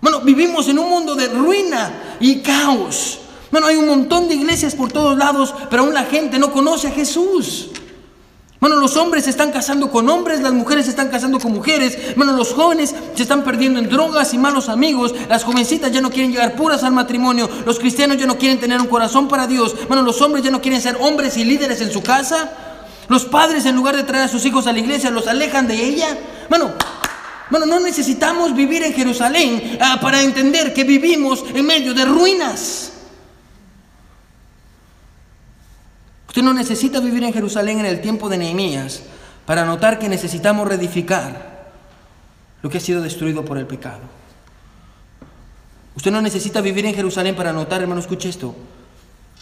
Bueno, 0.00 0.20
vivimos 0.20 0.68
en 0.68 0.78
un 0.78 0.88
mundo 0.88 1.14
de 1.14 1.28
ruina 1.28 2.16
y 2.20 2.40
caos. 2.40 3.20
Bueno, 3.50 3.66
hay 3.66 3.76
un 3.76 3.86
montón 3.86 4.28
de 4.28 4.34
iglesias 4.34 4.74
por 4.74 4.92
todos 4.92 5.16
lados, 5.18 5.54
pero 5.68 5.82
aún 5.82 5.94
la 5.94 6.04
gente 6.04 6.38
no 6.38 6.52
conoce 6.52 6.88
a 6.88 6.92
Jesús. 6.92 7.70
Bueno, 8.60 8.76
los 8.76 8.98
hombres 8.98 9.24
se 9.24 9.30
están 9.30 9.52
casando 9.52 9.90
con 9.90 10.06
hombres, 10.10 10.42
las 10.42 10.52
mujeres 10.52 10.84
se 10.84 10.90
están 10.90 11.08
casando 11.08 11.38
con 11.40 11.52
mujeres. 11.52 12.14
Bueno, 12.14 12.32
los 12.32 12.52
jóvenes 12.52 12.94
se 13.14 13.22
están 13.22 13.42
perdiendo 13.42 13.78
en 13.78 13.88
drogas 13.88 14.34
y 14.34 14.38
malos 14.38 14.68
amigos. 14.68 15.14
Las 15.30 15.44
jovencitas 15.44 15.90
ya 15.90 16.02
no 16.02 16.10
quieren 16.10 16.30
llegar 16.30 16.56
puras 16.56 16.84
al 16.84 16.92
matrimonio. 16.92 17.48
Los 17.64 17.78
cristianos 17.78 18.18
ya 18.18 18.26
no 18.26 18.36
quieren 18.36 18.60
tener 18.60 18.78
un 18.78 18.86
corazón 18.86 19.28
para 19.28 19.46
Dios. 19.46 19.74
Bueno, 19.88 20.02
los 20.02 20.20
hombres 20.20 20.44
ya 20.44 20.50
no 20.50 20.60
quieren 20.60 20.82
ser 20.82 20.98
hombres 21.00 21.38
y 21.38 21.44
líderes 21.44 21.80
en 21.80 21.90
su 21.90 22.02
casa. 22.02 22.52
Los 23.08 23.24
padres, 23.24 23.64
en 23.64 23.74
lugar 23.74 23.96
de 23.96 24.02
traer 24.02 24.24
a 24.24 24.28
sus 24.28 24.44
hijos 24.44 24.66
a 24.66 24.72
la 24.74 24.78
iglesia, 24.78 25.10
los 25.10 25.26
alejan 25.26 25.66
de 25.66 25.82
ella. 25.82 26.18
Bueno, 26.50 26.70
bueno, 27.48 27.64
no 27.64 27.80
necesitamos 27.80 28.54
vivir 28.54 28.84
en 28.84 28.92
Jerusalén 28.92 29.78
ah, 29.80 29.98
para 30.02 30.20
entender 30.20 30.74
que 30.74 30.84
vivimos 30.84 31.42
en 31.54 31.64
medio 31.64 31.94
de 31.94 32.04
ruinas. 32.04 32.89
Usted 36.40 36.48
no 36.48 36.58
necesita 36.58 37.00
vivir 37.00 37.22
en 37.22 37.34
Jerusalén 37.34 37.80
en 37.80 37.84
el 37.84 38.00
tiempo 38.00 38.30
de 38.30 38.38
Nehemías 38.38 39.02
para 39.44 39.66
notar 39.66 39.98
que 39.98 40.08
necesitamos 40.08 40.66
reedificar 40.66 41.68
lo 42.62 42.70
que 42.70 42.78
ha 42.78 42.80
sido 42.80 43.02
destruido 43.02 43.44
por 43.44 43.58
el 43.58 43.66
pecado. 43.66 44.00
Usted 45.94 46.10
no 46.10 46.22
necesita 46.22 46.62
vivir 46.62 46.86
en 46.86 46.94
Jerusalén 46.94 47.36
para 47.36 47.52
notar, 47.52 47.82
hermano, 47.82 48.00
escuche 48.00 48.30
esto, 48.30 48.54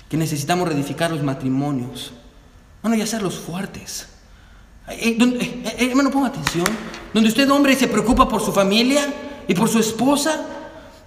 que 0.08 0.16
necesitamos 0.16 0.66
reedificar 0.66 1.12
los 1.12 1.22
matrimonios. 1.22 2.14
Hermano, 2.82 2.96
y 2.96 3.02
hacerlos 3.02 3.38
fuertes. 3.38 4.08
Eh, 4.88 5.16
eh, 5.20 5.62
eh, 5.78 5.88
hermano, 5.90 6.10
ponga 6.10 6.30
atención. 6.30 6.66
Donde 7.14 7.28
usted, 7.28 7.48
hombre, 7.48 7.76
se 7.76 7.86
preocupa 7.86 8.28
por 8.28 8.40
su 8.42 8.50
familia 8.50 9.06
y 9.46 9.54
por 9.54 9.68
su 9.68 9.78
esposa, 9.78 10.44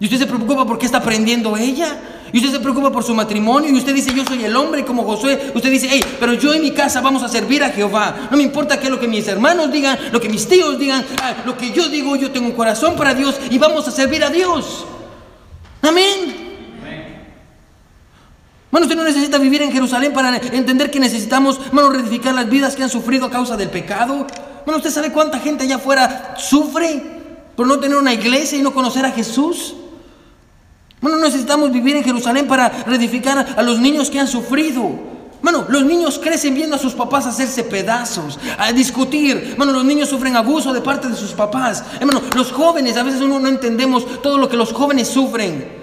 y 0.01 0.05
usted 0.05 0.17
se 0.17 0.25
preocupa 0.25 0.65
por 0.65 0.79
qué 0.79 0.87
está 0.87 0.97
aprendiendo 0.97 1.55
ella, 1.55 1.95
y 2.33 2.39
usted 2.39 2.51
se 2.53 2.59
preocupa 2.59 2.91
por 2.91 3.03
su 3.03 3.13
matrimonio 3.13 3.69
y 3.69 3.77
usted 3.77 3.93
dice, 3.93 4.11
yo 4.15 4.25
soy 4.25 4.43
el 4.43 4.55
hombre 4.55 4.83
como 4.83 5.03
Josué. 5.03 5.51
Usted 5.53 5.69
dice, 5.69 5.89
hey, 5.91 6.01
pero 6.19 6.33
yo 6.33 6.53
en 6.55 6.61
mi 6.61 6.71
casa 6.71 7.01
vamos 7.01 7.21
a 7.21 7.29
servir 7.29 7.63
a 7.63 7.69
Jehová. 7.69 8.29
No 8.31 8.37
me 8.37 8.41
importa 8.41 8.79
qué 8.79 8.85
es 8.85 8.89
lo 8.89 8.99
que 8.99 9.07
mis 9.07 9.27
hermanos 9.27 9.71
digan, 9.71 9.99
lo 10.11 10.19
que 10.19 10.27
mis 10.27 10.47
tíos 10.47 10.79
digan, 10.79 11.05
ah, 11.21 11.43
lo 11.45 11.55
que 11.55 11.71
yo 11.71 11.87
digo, 11.87 12.15
yo 12.15 12.31
tengo 12.31 12.47
un 12.47 12.53
corazón 12.53 12.95
para 12.95 13.13
Dios 13.13 13.39
y 13.51 13.59
vamos 13.59 13.87
a 13.87 13.91
servir 13.91 14.23
a 14.23 14.31
Dios. 14.31 14.85
Amén. 15.83 16.49
Bueno, 18.71 18.87
usted 18.87 18.97
no 18.97 19.03
necesita 19.03 19.37
vivir 19.37 19.61
en 19.61 19.71
Jerusalén 19.71 20.13
para 20.13 20.35
entender 20.37 20.89
que 20.89 20.99
necesitamos, 20.99 21.59
bueno, 21.71 21.89
reedificar 21.89 22.33
las 22.33 22.49
vidas 22.49 22.75
que 22.75 22.81
han 22.81 22.89
sufrido 22.89 23.27
a 23.27 23.29
causa 23.29 23.55
del 23.55 23.69
pecado. 23.69 24.25
Bueno, 24.65 24.77
usted 24.77 24.89
sabe 24.89 25.11
cuánta 25.11 25.39
gente 25.39 25.65
allá 25.65 25.75
afuera 25.75 26.33
sufre 26.39 27.03
por 27.55 27.67
no 27.67 27.77
tener 27.79 27.97
una 27.97 28.13
iglesia 28.13 28.57
y 28.57 28.61
no 28.63 28.73
conocer 28.73 29.05
a 29.05 29.11
Jesús. 29.11 29.75
Bueno, 31.01 31.17
necesitamos 31.17 31.71
vivir 31.71 31.95
en 31.95 32.03
Jerusalén 32.03 32.47
para 32.47 32.69
reedificar 32.69 33.55
a 33.57 33.61
los 33.63 33.79
niños 33.79 34.09
que 34.09 34.19
han 34.19 34.27
sufrido. 34.27 35.11
Bueno, 35.41 35.65
los 35.67 35.83
niños 35.83 36.19
crecen 36.19 36.53
viendo 36.53 36.75
a 36.75 36.79
sus 36.79 36.93
papás 36.93 37.25
hacerse 37.25 37.63
pedazos, 37.63 38.39
a 38.59 38.71
discutir. 38.71 39.55
Bueno, 39.57 39.73
los 39.73 39.83
niños 39.83 40.09
sufren 40.09 40.35
abuso 40.35 40.71
de 40.71 40.81
parte 40.81 41.07
de 41.07 41.15
sus 41.15 41.31
papás. 41.31 41.83
Bueno, 41.99 42.21
los 42.35 42.51
jóvenes, 42.51 42.95
a 42.97 43.03
veces 43.03 43.21
uno 43.21 43.39
no 43.39 43.47
entendemos 43.47 44.21
todo 44.21 44.37
lo 44.37 44.47
que 44.47 44.57
los 44.57 44.71
jóvenes 44.71 45.07
sufren 45.07 45.81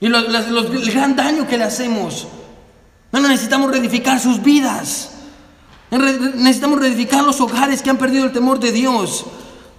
y 0.00 0.06
el 0.06 0.92
gran 0.92 1.14
daño 1.14 1.46
que 1.46 1.56
le 1.56 1.64
hacemos. 1.64 2.26
Bueno, 3.12 3.28
necesitamos 3.28 3.70
reedificar 3.70 4.18
sus 4.18 4.42
vidas. 4.42 5.10
Necesitamos 5.90 6.80
reedificar 6.80 7.22
los 7.24 7.40
hogares 7.40 7.82
que 7.82 7.90
han 7.90 7.96
perdido 7.96 8.24
el 8.24 8.32
temor 8.32 8.58
de 8.58 8.72
Dios. 8.72 9.24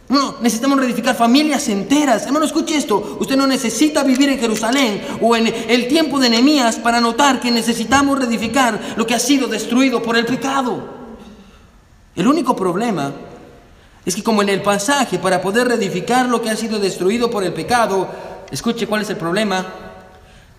No, 0.09 0.37
necesitamos 0.41 0.79
reedificar 0.79 1.15
familias 1.15 1.67
enteras. 1.69 2.25
Hermano, 2.25 2.45
escuche 2.45 2.75
esto. 2.75 3.17
Usted 3.19 3.37
no 3.37 3.45
necesita 3.45 4.03
vivir 4.03 4.29
en 4.29 4.39
Jerusalén 4.39 5.03
o 5.21 5.35
en 5.35 5.47
el 5.47 5.87
tiempo 5.87 6.19
de 6.19 6.31
Nehemías 6.31 6.77
para 6.77 6.99
notar 6.99 7.39
que 7.39 7.51
necesitamos 7.51 8.17
reedificar 8.17 8.95
lo 8.97 9.05
que 9.05 9.13
ha 9.13 9.19
sido 9.19 9.47
destruido 9.47 10.01
por 10.01 10.17
el 10.17 10.25
pecado. 10.25 10.97
El 12.15 12.27
único 12.27 12.55
problema 12.55 13.13
es 14.03 14.15
que 14.15 14.23
como 14.23 14.41
en 14.41 14.49
el 14.49 14.63
pasaje, 14.63 15.19
para 15.19 15.39
poder 15.41 15.67
reedificar 15.67 16.27
lo 16.27 16.41
que 16.41 16.49
ha 16.49 16.55
sido 16.55 16.79
destruido 16.79 17.29
por 17.29 17.43
el 17.43 17.53
pecado, 17.53 18.09
escuche 18.49 18.87
cuál 18.87 19.03
es 19.03 19.09
el 19.11 19.17
problema, 19.17 19.63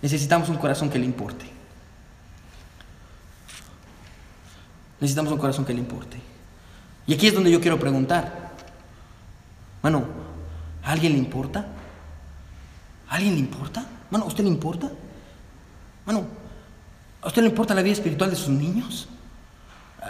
necesitamos 0.01 0.49
un 0.49 0.59
corazón 0.59 0.89
que 0.89 1.01
le 1.01 1.07
importe. 1.07 1.45
Necesitamos 5.01 5.33
un 5.33 5.39
corazón 5.39 5.65
que 5.65 5.75
le 5.75 5.81
importe. 5.81 6.21
Y 7.09 7.15
aquí 7.15 7.27
es 7.27 7.35
donde 7.35 7.51
yo 7.51 7.61
quiero 7.61 7.81
preguntar. 7.81 8.50
Bueno, 9.83 10.05
¿a 10.83 10.93
alguien 10.93 11.13
le 11.13 11.19
importa? 11.19 11.67
¿A 13.09 13.15
alguien 13.15 13.35
le 13.35 13.41
importa? 13.41 13.85
Bueno, 14.11 14.25
¿a 14.27 14.29
usted 14.29 14.45
le 14.45 14.51
importa? 14.51 14.91
Bueno, 16.05 16.25
¿a 17.23 17.29
usted 17.29 17.43
le 17.43 17.49
importa 17.49 17.75
la 17.75 17.83
vida 17.83 17.95
espiritual 17.95 18.31
de 18.31 18.37
sus 18.37 18.51
niños? 18.51 19.09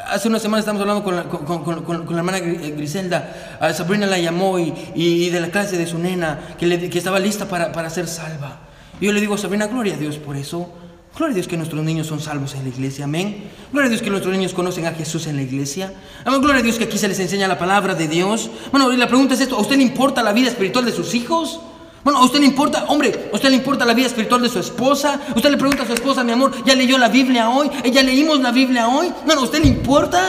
Hace 0.08 0.28
una 0.28 0.38
semana 0.38 0.60
estamos 0.60 0.80
hablando 0.80 1.02
con 1.02 1.16
la, 1.16 1.24
con, 1.24 2.06
la 2.10 2.18
hermana 2.18 2.38
Griselda. 2.38 3.58
A 3.60 3.72
Sabrina 3.72 4.06
la 4.06 4.18
llamó 4.18 4.58
y, 4.58 5.28
de 5.30 5.40
la 5.40 5.50
clase 5.50 5.76
de 5.76 5.86
su 5.86 5.98
nena, 5.98 6.38
que, 6.58 6.88
que 6.88 6.98
estaba 6.98 7.18
lista 7.18 7.48
para, 7.48 7.72
para, 7.72 7.90
ser 7.90 8.06
salva. 8.06 8.60
Y 9.00 9.06
yo 9.06 9.12
le 9.12 9.20
digo, 9.20 9.36
Sabrina, 9.36 9.66
gloria 9.66 9.94
a 9.94 9.96
Dios 9.96 10.18
por 10.18 10.36
eso. 10.36 10.72
Gloria 11.20 11.34
a 11.34 11.34
Dios 11.34 11.48
que 11.48 11.58
nuestros 11.58 11.84
niños 11.84 12.06
son 12.06 12.18
salvos 12.18 12.54
en 12.54 12.62
la 12.62 12.70
iglesia, 12.70 13.04
amén. 13.04 13.50
Gloria 13.70 13.88
a 13.88 13.90
Dios 13.90 14.00
que 14.00 14.08
nuestros 14.08 14.34
niños 14.34 14.54
conocen 14.54 14.86
a 14.86 14.92
Jesús 14.92 15.26
en 15.26 15.36
la 15.36 15.42
iglesia. 15.42 15.92
Amén. 16.24 16.40
Gloria 16.40 16.60
a 16.60 16.62
Dios 16.62 16.78
que 16.78 16.84
aquí 16.84 16.96
se 16.96 17.08
les 17.08 17.20
enseña 17.20 17.46
la 17.46 17.58
palabra 17.58 17.94
de 17.94 18.08
Dios. 18.08 18.48
Bueno, 18.70 18.90
y 18.90 18.96
la 18.96 19.06
pregunta 19.06 19.34
es 19.34 19.42
esto, 19.42 19.54
¿a 19.56 19.60
usted 19.60 19.76
le 19.76 19.82
importa 19.82 20.22
la 20.22 20.32
vida 20.32 20.48
espiritual 20.48 20.86
de 20.86 20.92
sus 20.92 21.14
hijos? 21.14 21.60
Bueno, 22.04 22.20
¿a 22.20 22.24
usted 22.24 22.40
le 22.40 22.46
importa, 22.46 22.86
hombre, 22.88 23.28
¿a 23.30 23.36
usted 23.36 23.50
le 23.50 23.56
importa 23.56 23.84
la 23.84 23.92
vida 23.92 24.06
espiritual 24.06 24.40
de 24.40 24.48
su 24.48 24.60
esposa? 24.60 25.20
¿Usted 25.36 25.50
le 25.50 25.58
pregunta 25.58 25.82
a 25.82 25.86
su 25.86 25.92
esposa, 25.92 26.24
mi 26.24 26.32
amor, 26.32 26.54
¿ya 26.64 26.74
leyó 26.74 26.96
la 26.96 27.10
Biblia 27.10 27.50
hoy? 27.50 27.70
¿Ya 27.92 28.02
leímos 28.02 28.40
la 28.40 28.50
Biblia 28.50 28.88
hoy? 28.88 29.12
No, 29.26 29.34
¿a 29.34 29.40
usted 29.42 29.60
le 29.60 29.68
importa? 29.68 30.22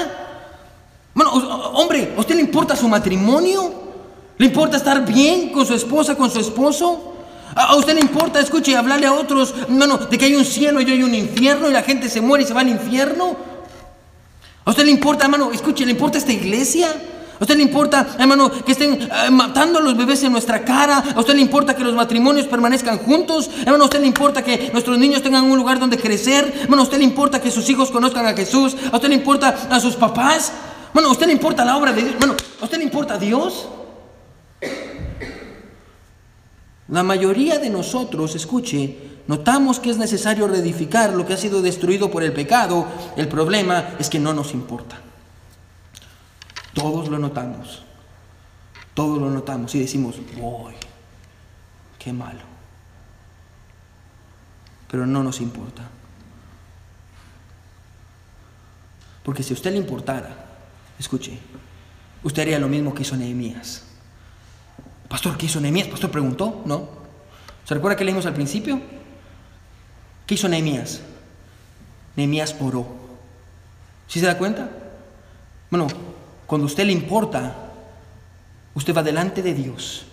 Bueno, 1.13 1.31
hombre, 1.73 2.15
¿a 2.17 2.19
usted 2.19 2.35
le 2.35 2.41
importa 2.41 2.75
su 2.75 2.89
matrimonio? 2.89 3.73
¿Le 4.37 4.45
importa 4.45 4.75
estar 4.75 5.05
bien 5.05 5.53
con 5.53 5.65
su 5.65 5.73
esposa, 5.73 6.17
con 6.17 6.29
su 6.29 6.41
esposo? 6.41 7.10
¿A 7.55 7.75
usted 7.75 7.95
le 7.95 8.01
importa, 8.01 8.39
escuche, 8.39 8.75
hablarle 8.75 9.07
a 9.07 9.13
otros, 9.13 9.53
no, 9.67 9.97
de 9.97 10.17
que 10.17 10.25
hay 10.25 10.35
un 10.35 10.45
cielo 10.45 10.81
y 10.81 10.89
hay 10.89 11.03
un 11.03 11.13
infierno 11.13 11.69
y 11.69 11.73
la 11.73 11.83
gente 11.83 12.09
se 12.09 12.21
muere 12.21 12.43
y 12.43 12.47
se 12.47 12.53
va 12.53 12.61
al 12.61 12.69
infierno? 12.69 13.35
¿A 14.63 14.69
usted 14.69 14.85
le 14.85 14.91
importa, 14.91 15.25
hermano, 15.25 15.51
escuche, 15.51 15.85
le 15.85 15.91
importa 15.91 16.17
esta 16.17 16.31
iglesia? 16.31 16.87
¿A 17.39 17.43
usted 17.43 17.57
le 17.57 17.63
importa, 17.63 18.07
hermano, 18.19 18.51
que 18.51 18.71
estén 18.71 19.01
eh, 19.01 19.31
matando 19.31 19.79
a 19.79 19.81
los 19.81 19.97
bebés 19.97 20.21
en 20.23 20.31
nuestra 20.31 20.63
cara? 20.63 21.03
¿A 21.15 21.19
usted 21.19 21.33
le 21.33 21.41
importa 21.41 21.75
que 21.75 21.83
los 21.83 21.95
matrimonios 21.95 22.45
permanezcan 22.45 22.99
juntos? 22.99 23.49
Hermano, 23.61 23.83
¿a 23.83 23.87
usted 23.87 23.99
le 23.99 24.05
importa 24.05 24.43
que 24.43 24.69
nuestros 24.71 24.99
niños 24.99 25.23
tengan 25.23 25.45
un 25.45 25.57
lugar 25.57 25.79
donde 25.79 25.97
crecer? 25.97 26.53
Hermano, 26.61 26.83
¿a 26.83 26.85
usted 26.85 26.99
le 26.99 27.03
importa 27.03 27.41
que 27.41 27.49
sus 27.49 27.67
hijos 27.69 27.89
conozcan 27.89 28.27
a 28.27 28.33
Jesús? 28.33 28.75
¿A 28.91 28.95
usted 28.95 29.09
le 29.09 29.15
importa 29.15 29.67
a 29.71 29.79
sus 29.79 29.95
papás? 29.95 30.51
¿a 30.93 31.07
usted 31.07 31.25
le 31.25 31.33
importa 31.33 31.65
la 31.65 31.77
obra 31.77 31.91
de 31.93 32.03
Dios? 32.03 32.15
¿a 32.61 32.65
usted 32.65 32.77
le 32.77 32.83
importa 32.83 33.15
a 33.15 33.17
Dios? 33.17 33.67
La 36.91 37.03
mayoría 37.03 37.57
de 37.57 37.69
nosotros, 37.69 38.35
escuche, 38.35 38.97
notamos 39.25 39.79
que 39.79 39.89
es 39.89 39.97
necesario 39.97 40.45
reedificar 40.47 41.13
lo 41.13 41.25
que 41.25 41.33
ha 41.33 41.37
sido 41.37 41.61
destruido 41.61 42.11
por 42.11 42.21
el 42.21 42.33
pecado. 42.33 42.85
El 43.15 43.29
problema 43.29 43.95
es 43.97 44.09
que 44.09 44.19
no 44.19 44.33
nos 44.33 44.53
importa. 44.53 44.99
Todos 46.73 47.07
lo 47.07 47.17
notamos. 47.17 47.83
Todos 48.93 49.19
lo 49.19 49.29
notamos 49.29 49.73
y 49.73 49.79
decimos, 49.79 50.17
voy, 50.37 50.73
qué 51.97 52.11
malo. 52.11 52.41
Pero 54.89 55.05
no 55.05 55.23
nos 55.23 55.39
importa. 55.39 55.83
Porque 59.23 59.43
si 59.43 59.53
a 59.53 59.55
usted 59.55 59.71
le 59.71 59.77
importara, 59.77 60.35
escuche, 60.99 61.39
usted 62.21 62.41
haría 62.41 62.59
lo 62.59 62.67
mismo 62.67 62.93
que 62.93 63.03
hizo 63.03 63.15
Nehemías. 63.15 63.90
Pastor, 65.11 65.35
¿qué 65.35 65.47
hizo 65.47 65.59
Nehemías? 65.59 65.89
Pastor 65.89 66.09
preguntó, 66.09 66.61
¿no? 66.65 66.87
¿Se 67.65 67.73
recuerda 67.73 67.97
que 67.97 68.05
leímos 68.05 68.25
al 68.25 68.33
principio? 68.33 68.79
¿Qué 70.25 70.35
hizo 70.35 70.47
Nehemías? 70.47 71.01
Nehemías 72.15 72.55
oró. 72.61 72.87
¿Sí 74.07 74.21
se 74.21 74.25
da 74.25 74.37
cuenta? 74.37 74.69
Bueno, 75.69 75.87
cuando 76.47 76.63
a 76.63 76.67
usted 76.67 76.85
le 76.85 76.93
importa, 76.93 77.53
usted 78.73 78.95
va 78.95 79.03
delante 79.03 79.43
de 79.43 79.53
Dios 79.53 80.05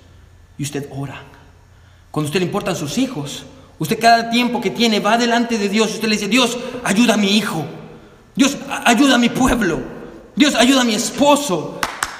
y 0.59 0.65
usted 0.65 0.89
ora. 0.91 1.23
Cuando 2.11 2.27
a 2.27 2.31
usted 2.31 2.41
le 2.41 2.47
importan 2.47 2.75
sus 2.75 2.99
hijos, 2.99 3.45
usted 3.79 4.01
cada 4.01 4.31
tiempo 4.31 4.61
que 4.61 4.71
tiene 4.71 4.99
va 4.99 5.17
delante 5.17 5.59
de 5.59 5.69
Dios. 5.69 5.95
Usted 5.95 6.09
le 6.09 6.17
dice, 6.17 6.27
Dios, 6.27 6.59
ayuda 6.83 7.15
a 7.15 7.19
mi 7.19 7.37
hijo. 7.37 7.65
Dios, 8.35 8.57
ayuda 8.85 9.15
a 9.15 9.19
mi 9.19 9.29
pueblo. 9.29 9.79
Dios, 10.35 10.57
ayuda 10.57 10.81
a 10.81 10.85
mi 10.85 10.95
esposo. 10.95 11.79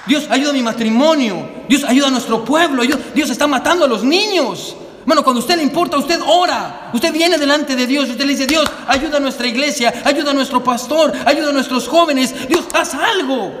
Dios, 0.09 0.25
ayuda 0.31 0.49
a 0.49 0.53
mi 0.53 0.63
matrimonio. 0.63 1.47
Dios, 1.67 1.83
ayuda 1.83 2.07
a 2.07 2.09
nuestro 2.09 2.43
pueblo. 2.43 2.81
Dios 3.13 3.29
está 3.29 3.45
matando 3.45 3.85
a 3.85 3.87
los 3.87 4.03
niños. 4.03 4.75
Bueno, 5.05 5.23
cuando 5.23 5.39
a 5.39 5.43
usted 5.43 5.55
le 5.55 5.61
importa, 5.61 5.99
usted 5.99 6.19
ora. 6.25 6.89
Usted 6.91 7.13
viene 7.13 7.37
delante 7.37 7.75
de 7.75 7.85
Dios. 7.85 8.09
Usted 8.09 8.25
le 8.25 8.31
dice, 8.31 8.47
Dios, 8.47 8.67
ayuda 8.87 9.17
a 9.17 9.19
nuestra 9.19 9.45
iglesia. 9.45 9.93
Ayuda 10.03 10.31
a 10.31 10.33
nuestro 10.33 10.63
pastor. 10.63 11.13
Ayuda 11.27 11.49
a 11.49 11.53
nuestros 11.53 11.87
jóvenes. 11.87 12.33
Dios, 12.47 12.65
haz 12.73 12.95
algo. 12.95 13.51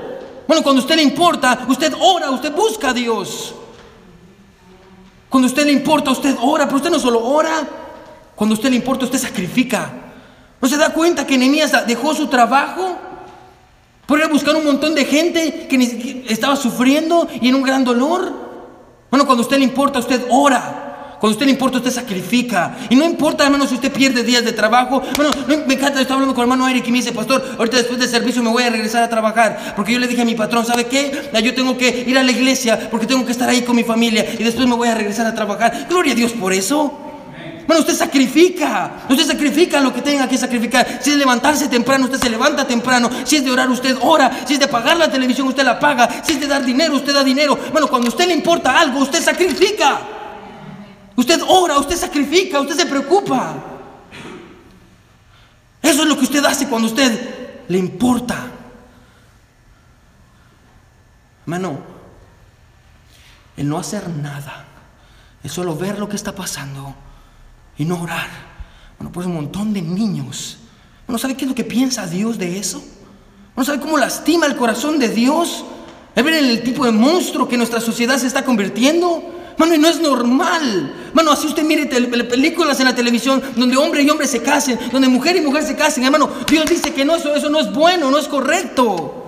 Bueno, 0.47 0.63
cuando 0.63 0.81
a 0.81 0.85
usted 0.85 0.95
le 0.95 1.03
importa, 1.03 1.67
usted 1.67 1.93
ora, 1.99 2.31
usted 2.31 2.51
busca 2.51 2.89
a 2.89 2.93
Dios. 2.93 3.53
Cuando 5.29 5.45
a 5.45 5.49
usted 5.51 5.67
le 5.67 5.71
importa, 5.71 6.09
usted 6.09 6.35
ora, 6.41 6.65
pero 6.65 6.77
usted 6.77 6.89
no 6.89 6.97
solo 6.97 7.23
ora. 7.23 7.61
Cuando 8.35 8.55
a 8.55 8.57
usted 8.57 8.71
le 8.71 8.75
importa, 8.77 9.05
usted 9.05 9.19
sacrifica. 9.19 9.91
¿No 10.59 10.67
se 10.67 10.77
da 10.77 10.91
cuenta 10.93 11.27
que 11.27 11.37
Nehemías 11.37 11.85
dejó 11.85 12.15
su 12.15 12.25
trabajo 12.25 12.97
por 14.09 14.17
ir 14.17 14.25
a 14.25 14.27
buscar 14.27 14.55
un 14.55 14.65
montón 14.65 14.95
de 14.95 15.05
gente 15.05 15.67
que 15.69 16.25
estaba 16.27 16.55
sufriendo 16.55 17.27
y 17.39 17.47
en 17.47 17.53
un 17.53 17.61
gran 17.61 17.83
dolor? 17.83 18.33
Bueno, 19.11 19.23
cuando 19.27 19.43
a 19.43 19.45
usted 19.45 19.59
le 19.59 19.65
importa, 19.65 19.99
usted 19.99 20.25
ora. 20.31 21.17
Cuando 21.19 21.27
a 21.27 21.35
usted 21.35 21.45
le 21.45 21.51
importa, 21.51 21.77
usted 21.77 21.91
sacrifica. 21.91 22.75
Y 22.89 22.95
no 22.95 23.05
importa, 23.05 23.43
hermano, 23.43 23.67
si 23.67 23.75
usted 23.75 23.91
pierde 23.91 24.23
días 24.23 24.43
de 24.43 24.51
trabajo. 24.51 25.03
Bueno, 25.15 25.29
me 25.67 25.75
encanta, 25.75 26.01
estoy 26.01 26.15
hablando 26.15 26.33
con 26.33 26.41
el 26.41 26.49
hermano 26.49 26.67
Eric 26.67 26.87
y 26.87 26.91
me 26.91 26.97
dice, 26.97 27.11
pastor, 27.11 27.45
ahorita 27.59 27.77
después 27.77 27.99
del 27.99 28.09
servicio 28.09 28.41
me 28.41 28.49
voy 28.49 28.63
a 28.63 28.71
regresar 28.71 29.03
a 29.03 29.09
trabajar. 29.09 29.75
Porque 29.75 29.93
yo 29.93 29.99
le 29.99 30.07
dije 30.07 30.23
a 30.23 30.25
mi 30.25 30.33
patrón, 30.33 30.65
¿sabe 30.65 30.85
qué? 30.85 31.29
Yo 31.43 31.53
tengo 31.53 31.77
que 31.77 32.05
ir 32.07 32.17
a 32.17 32.23
la 32.23 32.31
iglesia 32.31 32.89
porque 32.89 33.05
tengo 33.05 33.23
que 33.27 33.31
estar 33.31 33.47
ahí 33.47 33.61
con 33.61 33.75
mi 33.75 33.83
familia 33.83 34.25
y 34.39 34.43
después 34.43 34.67
me 34.67 34.73
voy 34.73 34.87
a 34.87 34.95
regresar 34.95 35.27
a 35.27 35.35
trabajar. 35.35 35.85
Gloria 35.87 36.13
a 36.13 36.15
Dios 36.15 36.31
por 36.31 36.51
eso. 36.51 37.08
Bueno, 37.69 37.81
usted 37.81 37.95
sacrifica, 37.95 39.03
usted 39.07 39.27
sacrifica 39.27 39.79
lo 39.79 39.93
que 39.93 40.01
tenga 40.01 40.27
que 40.27 40.39
sacrificar. 40.39 40.97
Si 41.03 41.11
es 41.11 41.15
levantarse 41.15 41.67
temprano, 41.67 42.05
usted 42.05 42.17
se 42.17 42.27
levanta 42.27 42.65
temprano. 42.65 43.11
Si 43.23 43.35
es 43.35 43.45
de 43.45 43.51
orar, 43.51 43.69
usted 43.69 43.95
ora. 44.01 44.43
Si 44.47 44.55
es 44.55 44.59
de 44.59 44.67
pagar 44.67 44.97
la 44.97 45.11
televisión, 45.11 45.47
usted 45.47 45.63
la 45.63 45.79
paga. 45.79 46.23
Si 46.23 46.33
es 46.33 46.39
de 46.39 46.47
dar 46.47 46.65
dinero, 46.65 46.95
usted 46.95 47.13
da 47.13 47.23
dinero. 47.23 47.55
Bueno, 47.71 47.87
cuando 47.87 48.07
a 48.07 48.09
usted 48.09 48.25
le 48.25 48.33
importa 48.33 48.79
algo, 48.79 48.97
usted 48.97 49.21
sacrifica. 49.21 50.01
Usted 51.15 51.43
ora, 51.47 51.77
usted 51.77 51.95
sacrifica, 51.95 52.59
usted 52.59 52.75
se 52.75 52.87
preocupa. 52.87 53.53
Eso 55.83 56.01
es 56.01 56.09
lo 56.09 56.17
que 56.17 56.23
usted 56.23 56.43
hace 56.45 56.67
cuando 56.67 56.87
usted 56.87 57.65
le 57.67 57.77
importa. 57.77 58.47
Hermano, 61.43 61.77
el 63.57 63.69
no 63.69 63.77
hacer 63.77 64.09
nada, 64.09 64.65
es 65.43 65.51
solo 65.51 65.75
ver 65.75 65.99
lo 65.99 66.09
que 66.09 66.15
está 66.15 66.33
pasando 66.33 66.95
y 67.79 67.85
no 67.85 67.99
orar. 67.99 68.27
Bueno, 68.99 69.11
pues 69.11 69.25
un 69.25 69.33
montón 69.33 69.73
de 69.73 69.81
niños. 69.81 70.57
¿No 71.07 71.17
sabe 71.17 71.35
qué 71.35 71.45
es 71.45 71.49
lo 71.49 71.55
que 71.55 71.63
piensa 71.63 72.05
Dios 72.05 72.37
de 72.37 72.59
eso? 72.59 72.83
¿No 73.55 73.65
sabe 73.65 73.79
cómo 73.79 73.97
lastima 73.97 74.45
el 74.45 74.55
corazón 74.55 74.99
de 74.99 75.09
Dios? 75.09 75.65
¿Es 76.15 76.23
ver 76.23 76.35
el 76.35 76.61
tipo 76.61 76.85
de 76.85 76.91
monstruo 76.91 77.47
que 77.47 77.57
nuestra 77.57 77.81
sociedad 77.81 78.17
se 78.17 78.27
está 78.27 78.43
convirtiendo? 78.43 79.23
Mano, 79.57 79.73
y 79.73 79.77
no 79.77 79.87
es 79.87 79.99
normal. 79.99 80.93
Mano, 81.13 81.31
así 81.31 81.47
usted 81.47 81.63
mire 81.63 81.85
películas 81.85 82.79
en 82.79 82.85
la 82.85 82.95
televisión 82.95 83.41
donde 83.55 83.77
hombre 83.77 84.03
y 84.03 84.09
hombre 84.09 84.27
se 84.27 84.43
casen, 84.43 84.77
donde 84.91 85.07
mujer 85.07 85.37
y 85.37 85.41
mujer 85.41 85.63
se 85.63 85.75
casen. 85.75 86.03
Hermano, 86.03 86.29
Dios 86.47 86.65
dice 86.69 86.93
que 86.93 87.05
no, 87.05 87.15
eso, 87.15 87.33
eso 87.33 87.49
no 87.49 87.59
es 87.59 87.71
bueno, 87.73 88.11
no 88.11 88.17
es 88.17 88.27
correcto. 88.27 89.19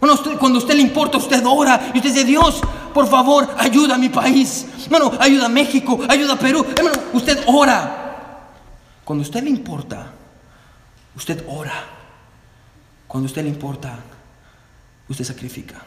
Bueno, 0.00 0.18
cuando 0.40 0.58
a 0.58 0.62
usted 0.62 0.74
le 0.74 0.82
importa, 0.82 1.18
usted 1.18 1.42
ora 1.46 1.92
y 1.94 1.98
usted 1.98 2.12
dice, 2.12 2.24
Dios, 2.24 2.60
por 2.92 3.08
favor, 3.08 3.48
ayuda 3.58 3.94
a 3.94 3.98
mi 3.98 4.08
país. 4.08 4.66
Bueno, 4.88 5.12
ayuda 5.18 5.46
a 5.46 5.48
México, 5.48 6.00
ayuda 6.08 6.34
a 6.34 6.38
Perú. 6.38 6.64
Hermano, 6.76 6.96
usted 7.12 7.42
ora. 7.46 8.50
Cuando 9.04 9.22
a 9.22 9.26
usted 9.26 9.42
le 9.42 9.50
importa, 9.50 10.12
usted 11.16 11.44
ora. 11.48 11.72
Cuando 13.06 13.26
a 13.26 13.30
usted 13.30 13.42
le 13.42 13.48
importa, 13.48 13.98
usted 15.08 15.24
sacrifica. 15.24 15.82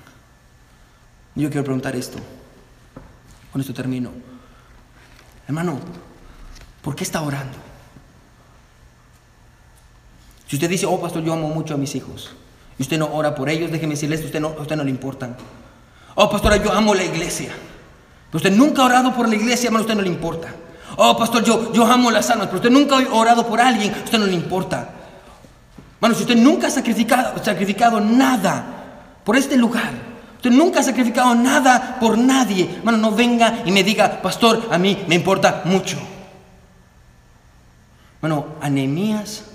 Yo 1.36 1.50
quiero 1.50 1.64
preguntar 1.64 1.96
esto. 1.96 2.18
Con 3.52 3.62
esto 3.62 3.74
termino. 3.74 4.12
Hermano, 5.48 5.80
¿por 6.82 6.96
qué 6.96 7.04
está 7.04 7.22
orando? 7.22 7.58
Si 10.48 10.56
usted 10.56 10.70
dice, 10.70 10.86
oh 10.86 11.00
pastor, 11.00 11.24
yo 11.24 11.34
amo 11.34 11.50
mucho 11.50 11.74
a 11.74 11.78
mis 11.78 11.96
hijos, 11.96 12.36
y 12.78 12.84
usted 12.84 13.00
no 13.00 13.14
ora 13.14 13.34
por 13.34 13.50
ellos, 13.50 13.72
déjeme 13.72 13.96
decirles, 13.96 14.24
usted 14.24 14.40
no, 14.40 14.50
a 14.50 14.62
usted 14.62 14.76
no 14.76 14.84
le 14.84 14.92
importan. 14.92 15.36
Oh 16.16 16.30
pastor, 16.30 16.62
yo 16.64 16.72
amo 16.72 16.94
la 16.94 17.04
iglesia. 17.04 17.52
Pero 18.32 18.38
usted 18.38 18.52
nunca 18.52 18.82
ha 18.82 18.86
orado 18.86 19.14
por 19.14 19.30
la 19.30 19.36
iglesia, 19.36 19.68
hermano, 19.68 19.84
a 19.84 19.86
usted 19.86 19.96
no 19.96 20.02
le 20.02 20.10
importa. 20.10 20.48
Oh 20.98 21.18
pastor, 21.18 21.44
yo, 21.44 21.74
yo 21.74 21.86
amo 21.86 22.10
las 22.10 22.30
almas, 22.30 22.48
pero 22.48 22.58
usted 22.58 22.72
nunca 22.72 22.98
ha 22.98 23.14
orado 23.14 23.46
por 23.46 23.60
alguien, 23.60 23.94
a 23.94 24.04
usted 24.04 24.18
no 24.18 24.26
le 24.26 24.34
importa. 24.34 24.90
Hermano, 25.96 26.16
si 26.16 26.22
usted 26.22 26.38
nunca 26.38 26.68
ha 26.68 26.72
sacrificado, 26.72 27.44
sacrificado 27.44 28.00
nada 28.00 28.66
por 29.24 29.36
este 29.36 29.58
lugar, 29.58 30.16
Usted 30.46 30.58
nunca 30.58 30.80
ha 30.80 30.84
sacrificado 30.84 31.34
nada 31.34 31.98
por 32.00 32.20
nadie. 32.20 32.70
Hermano, 32.78 33.00
no 33.00 33.12
venga 33.12 33.64
y 33.66 33.72
me 33.72 33.84
diga, 33.84 34.22
pastor, 34.22 34.68
a 34.70 34.78
mí 34.78 35.04
me 35.08 35.16
importa 35.16 35.64
mucho. 35.66 35.98
Bueno, 38.22 38.50
a 38.62 38.70
Nehemías 38.70 39.46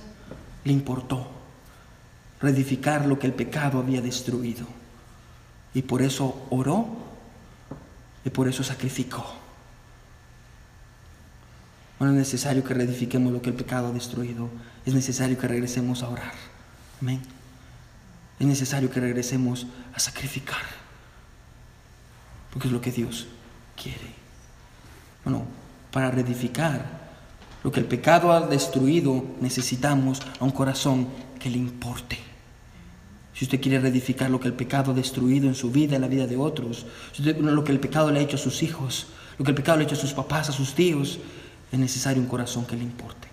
le 0.65 0.73
importó 0.73 1.29
reedificar 2.41 3.07
lo 3.07 3.21
que 3.21 3.29
el 3.29 3.35
pecado 3.35 3.79
había 3.79 4.01
destruido. 4.01 4.67
Y 5.75 5.83
por 5.83 6.03
eso 6.03 6.47
oró, 6.51 6.87
y 8.25 8.31
por 8.31 8.49
eso 8.49 8.63
sacrificó. 8.63 9.25
Bueno, 11.99 12.15
es 12.15 12.19
necesario 12.19 12.65
que 12.65 12.75
reedifiquemos 12.75 13.33
lo 13.33 13.43
que 13.43 13.51
el 13.51 13.57
pecado 13.57 13.89
ha 13.89 13.93
destruido. 13.93 14.49
Es 14.87 14.95
necesario 14.95 15.39
que 15.39 15.47
regresemos 15.47 16.03
a 16.03 16.09
orar. 16.09 16.33
Amén. 17.01 17.21
Es 18.39 18.47
necesario 18.47 18.91
que 18.91 19.01
regresemos 19.01 19.67
a 19.95 20.01
sacrificar. 20.01 20.63
Porque 22.51 22.69
es 22.69 22.73
lo 22.73 22.81
que 22.81 22.91
Dios 22.91 23.29
quiere. 23.81 24.15
Bueno, 25.25 25.45
para 25.93 26.11
reedificar 26.11 27.11
lo 27.63 27.71
que 27.71 27.81
el 27.81 27.87
pecado 27.87 28.33
ha 28.33 28.47
destruido, 28.47 29.23
necesitamos 29.41 30.23
a 30.39 30.45
un 30.45 30.51
corazón 30.51 31.09
que 31.39 31.51
le 31.51 31.59
importe. 31.59 32.30
Si 33.41 33.47
usted 33.47 33.59
quiere 33.59 33.81
reedificar 33.81 34.29
lo 34.29 34.39
que 34.39 34.49
el 34.49 34.53
pecado 34.53 34.93
ha 34.93 34.95
destruido 34.95 35.49
en 35.49 35.55
su 35.55 35.71
vida, 35.71 35.97
en 35.97 36.03
la 36.03 36.09
vida 36.09 36.27
de 36.27 36.37
otros, 36.37 36.85
lo 37.17 37.65
que 37.65 37.73
el 37.73 37.81
pecado 37.81 38.11
le 38.11 38.21
ha 38.21 38.23
hecho 38.23 38.37
a 38.37 38.39
sus 38.39 38.63
hijos, 38.63 39.07
lo 39.39 39.47
que 39.47 39.53
el 39.53 39.55
pecado 39.55 39.79
le 39.79 39.85
ha 39.85 39.87
hecho 39.87 39.97
a 39.97 39.99
sus 39.99 40.13
papás, 40.13 40.51
a 40.51 40.53
sus 40.53 40.75
tíos, 40.75 41.19
es 41.73 41.79
necesario 41.79 42.21
un 42.23 42.29
corazón 42.29 42.67
que 42.67 42.77
le 42.77 42.83
importe. 42.83 43.29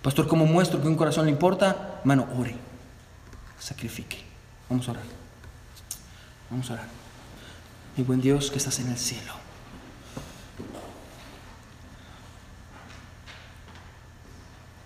Pastor, 0.00 0.28
¿cómo 0.28 0.46
muestro 0.46 0.80
que 0.80 0.86
un 0.86 0.94
corazón 0.94 1.24
le 1.24 1.32
importa? 1.32 1.98
Hermano, 2.02 2.28
ore, 2.38 2.54
sacrifique. 3.58 4.18
Vamos 4.70 4.86
a 4.86 4.92
orar. 4.92 5.04
Vamos 6.48 6.70
a 6.70 6.74
orar. 6.74 6.86
Mi 7.96 8.04
buen 8.04 8.20
Dios 8.20 8.48
que 8.48 8.58
estás 8.58 8.78
en 8.78 8.92
el 8.92 8.96
cielo. 8.96 9.32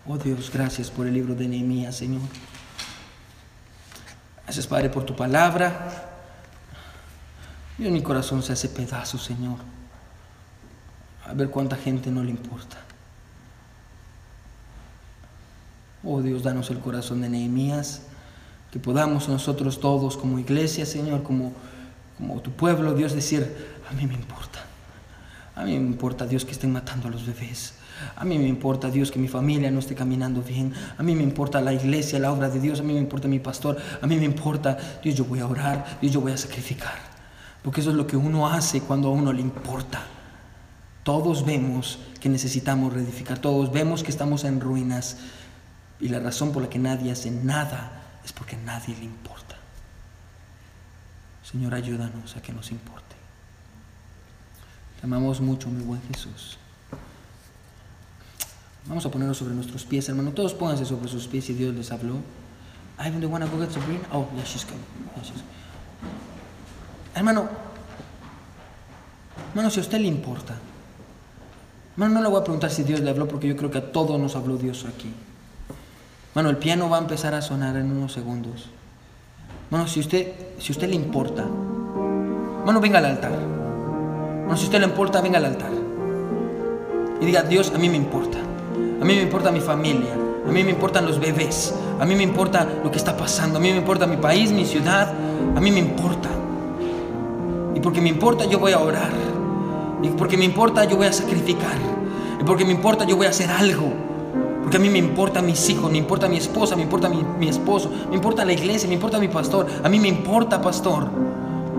Oh 0.06 0.16
Dios, 0.16 0.50
gracias 0.50 0.90
por 0.90 1.06
el 1.06 1.12
libro 1.12 1.34
de 1.34 1.46
Nehemías, 1.46 1.94
Señor. 1.94 2.22
Gracias, 4.46 4.68
Padre, 4.68 4.90
por 4.90 5.04
tu 5.04 5.16
palabra. 5.16 6.06
Dios, 7.76 7.90
mi 7.90 8.00
corazón 8.00 8.44
se 8.44 8.52
hace 8.52 8.68
pedazo, 8.68 9.18
Señor. 9.18 9.58
A 11.26 11.34
ver 11.34 11.50
cuánta 11.50 11.74
gente 11.74 12.12
no 12.12 12.22
le 12.22 12.30
importa. 12.30 12.76
Oh 16.04 16.22
Dios, 16.22 16.44
danos 16.44 16.70
el 16.70 16.78
corazón 16.78 17.22
de 17.22 17.28
Nehemías, 17.28 18.02
que 18.70 18.78
podamos 18.78 19.28
nosotros 19.28 19.80
todos 19.80 20.16
como 20.16 20.38
iglesia, 20.38 20.86
Señor, 20.86 21.24
como, 21.24 21.52
como 22.16 22.40
tu 22.40 22.52
pueblo, 22.52 22.94
Dios, 22.94 23.14
decir, 23.14 23.74
a 23.90 23.92
mí 23.94 24.06
me 24.06 24.14
importa. 24.14 24.60
A 25.56 25.64
mí 25.64 25.76
me 25.76 25.86
importa, 25.86 26.24
Dios, 26.24 26.44
que 26.44 26.52
estén 26.52 26.70
matando 26.70 27.08
a 27.08 27.10
los 27.10 27.26
bebés. 27.26 27.74
A 28.16 28.24
mí 28.24 28.38
me 28.38 28.48
importa, 28.48 28.90
Dios, 28.90 29.10
que 29.10 29.18
mi 29.18 29.28
familia 29.28 29.70
no 29.70 29.78
esté 29.78 29.94
caminando 29.94 30.42
bien. 30.42 30.72
A 30.98 31.02
mí 31.02 31.14
me 31.14 31.22
importa 31.22 31.60
la 31.60 31.72
iglesia, 31.72 32.18
la 32.18 32.32
obra 32.32 32.48
de 32.48 32.60
Dios. 32.60 32.80
A 32.80 32.82
mí 32.82 32.92
me 32.92 32.98
importa 32.98 33.28
mi 33.28 33.38
pastor. 33.38 33.76
A 34.00 34.06
mí 34.06 34.16
me 34.16 34.24
importa, 34.24 34.76
Dios, 35.02 35.14
yo 35.14 35.24
voy 35.24 35.40
a 35.40 35.46
orar. 35.46 35.98
Dios, 36.00 36.12
yo 36.12 36.20
voy 36.20 36.32
a 36.32 36.36
sacrificar. 36.36 36.98
Porque 37.62 37.80
eso 37.80 37.90
es 37.90 37.96
lo 37.96 38.06
que 38.06 38.16
uno 38.16 38.48
hace 38.48 38.80
cuando 38.80 39.08
a 39.08 39.12
uno 39.12 39.32
le 39.32 39.40
importa. 39.40 40.02
Todos 41.02 41.44
vemos 41.44 41.98
que 42.20 42.28
necesitamos 42.28 42.92
reedificar. 42.92 43.38
Todos 43.38 43.72
vemos 43.72 44.02
que 44.02 44.10
estamos 44.10 44.44
en 44.44 44.60
ruinas. 44.60 45.18
Y 46.00 46.08
la 46.08 46.18
razón 46.18 46.52
por 46.52 46.62
la 46.62 46.68
que 46.68 46.78
nadie 46.78 47.12
hace 47.12 47.30
nada 47.30 48.02
es 48.24 48.32
porque 48.32 48.56
a 48.56 48.60
nadie 48.60 48.94
le 48.96 49.04
importa. 49.04 49.56
Señor, 51.42 51.74
ayúdanos 51.74 52.36
a 52.36 52.42
que 52.42 52.52
nos 52.52 52.70
importe. 52.72 53.16
Te 55.00 55.06
amamos 55.06 55.40
mucho, 55.40 55.70
mi 55.70 55.84
buen 55.84 56.02
Jesús. 56.12 56.58
Vamos 58.88 59.04
a 59.04 59.10
ponernos 59.10 59.36
sobre 59.36 59.54
nuestros 59.54 59.84
pies, 59.84 60.08
hermano. 60.08 60.32
Todos 60.32 60.54
pónganse 60.54 60.84
sobre 60.84 61.08
sus 61.08 61.26
pies 61.26 61.50
y 61.50 61.54
Dios 61.54 61.74
les 61.74 61.90
habló. 61.90 62.14
I 62.98 63.08
even 63.08 63.30
wanna 63.30 63.46
go 63.46 63.58
get 63.58 63.70
Sabrina. 63.70 64.00
Oh, 64.12 64.26
yeah, 64.34 64.44
she's 64.44 64.64
coming. 64.64 64.82
Hermano, 67.14 67.48
hermano, 69.50 69.70
si 69.70 69.80
a 69.80 69.82
usted 69.82 69.98
le 69.98 70.06
importa, 70.06 70.54
hermano, 71.94 72.14
no 72.14 72.22
le 72.22 72.28
voy 72.28 72.40
a 72.40 72.44
preguntar 72.44 72.70
si 72.70 72.84
Dios 72.84 73.00
le 73.00 73.10
habló 73.10 73.26
porque 73.26 73.48
yo 73.48 73.56
creo 73.56 73.70
que 73.70 73.78
a 73.78 73.92
todos 73.92 74.20
nos 74.20 74.36
habló 74.36 74.56
Dios 74.58 74.84
aquí. 74.84 75.12
Hermano, 76.30 76.50
el 76.50 76.58
piano 76.58 76.90
va 76.90 76.98
a 76.98 77.00
empezar 77.00 77.34
a 77.34 77.40
sonar 77.40 77.76
en 77.76 77.90
unos 77.90 78.12
segundos. 78.12 78.68
Hermano, 79.70 79.88
si 79.88 80.00
usted, 80.00 80.58
si 80.58 80.72
usted 80.72 80.88
le 80.88 80.94
importa, 80.94 81.42
hermano, 81.42 82.80
venga 82.80 82.98
al 82.98 83.06
altar. 83.06 83.32
Hermano, 83.32 84.56
si 84.56 84.64
usted 84.64 84.78
le 84.78 84.86
importa, 84.86 85.22
venga 85.22 85.38
al 85.38 85.46
altar. 85.46 85.72
Y 87.20 87.24
diga, 87.24 87.42
Dios, 87.42 87.72
a 87.74 87.78
mí 87.78 87.88
me 87.88 87.96
importa. 87.96 88.45
A 89.06 89.08
mí 89.08 89.14
me 89.14 89.22
importa 89.22 89.52
mi 89.52 89.60
familia. 89.60 90.14
A 90.48 90.50
mí 90.50 90.64
me 90.64 90.70
importan 90.70 91.06
los 91.06 91.20
bebés. 91.20 91.72
A 92.00 92.04
mí 92.04 92.16
me 92.16 92.24
importa 92.24 92.66
lo 92.82 92.90
que 92.90 92.98
está 92.98 93.16
pasando. 93.16 93.58
A 93.58 93.62
mí 93.62 93.70
me 93.70 93.76
importa 93.76 94.04
mi 94.04 94.16
país, 94.16 94.50
mi 94.50 94.64
ciudad. 94.64 95.14
A 95.54 95.60
mí 95.60 95.70
me 95.70 95.78
importa. 95.78 96.28
Y 97.72 97.78
porque 97.78 98.00
me 98.00 98.08
importa 98.08 98.46
yo 98.46 98.58
voy 98.58 98.72
a 98.72 98.80
orar. 98.80 99.12
Y 100.02 100.08
porque 100.08 100.36
me 100.36 100.44
importa 100.44 100.86
yo 100.86 100.96
voy 100.96 101.06
a 101.06 101.12
sacrificar. 101.12 101.76
Y 102.40 102.42
porque 102.42 102.64
me 102.64 102.72
importa 102.72 103.04
yo 103.04 103.14
voy 103.14 103.28
a 103.28 103.30
hacer 103.30 103.48
algo. 103.48 103.92
Porque 104.62 104.78
a 104.78 104.80
mí 104.80 104.88
me 104.88 104.98
importa 104.98 105.40
mis 105.40 105.70
hijos, 105.70 105.88
me 105.88 105.98
importa 105.98 106.26
mi 106.26 106.38
esposa, 106.38 106.74
me 106.74 106.82
importa 106.82 107.08
mi, 107.08 107.22
mi 107.38 107.46
esposo, 107.46 107.88
me 108.08 108.16
importa 108.16 108.44
la 108.44 108.54
iglesia, 108.54 108.88
me 108.88 108.94
importa 108.94 109.20
mi 109.20 109.28
pastor. 109.28 109.68
A 109.84 109.88
mí 109.88 110.00
me 110.00 110.08
importa, 110.08 110.60
pastor. 110.60 111.08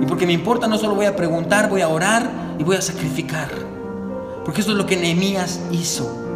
Y 0.01 0.05
porque 0.05 0.25
me 0.25 0.31
importa 0.31 0.65
no 0.69 0.77
solo 0.77 0.95
voy 0.95 1.07
a 1.07 1.15
preguntar, 1.17 1.69
voy 1.69 1.81
a 1.81 1.89
orar 1.89 2.31
y 2.57 2.63
voy 2.63 2.77
a 2.77 2.81
sacrificar. 2.81 3.49
Porque 4.45 4.61
eso 4.61 4.71
es 4.71 4.77
lo 4.77 4.85
que 4.85 4.95
Nehemías 4.95 5.59
hizo. 5.73 6.26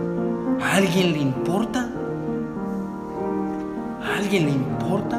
¿A 0.62 0.76
alguien 0.76 1.14
le 1.14 1.20
importa? 1.20 1.90
¿A 4.04 4.18
alguien 4.18 4.46
le 4.46 4.52
importa? 4.52 5.18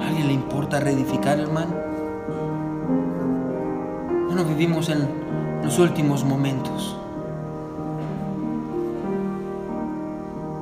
¿A 0.00 0.06
alguien 0.06 0.26
le 0.26 0.32
importa 0.34 0.80
reedificar, 0.80 1.38
hermano? 1.38 1.74
No 4.34 4.44
vivimos 4.44 4.88
en 4.88 5.08
los 5.62 5.78
últimos 5.78 6.24
momentos. 6.24 7.03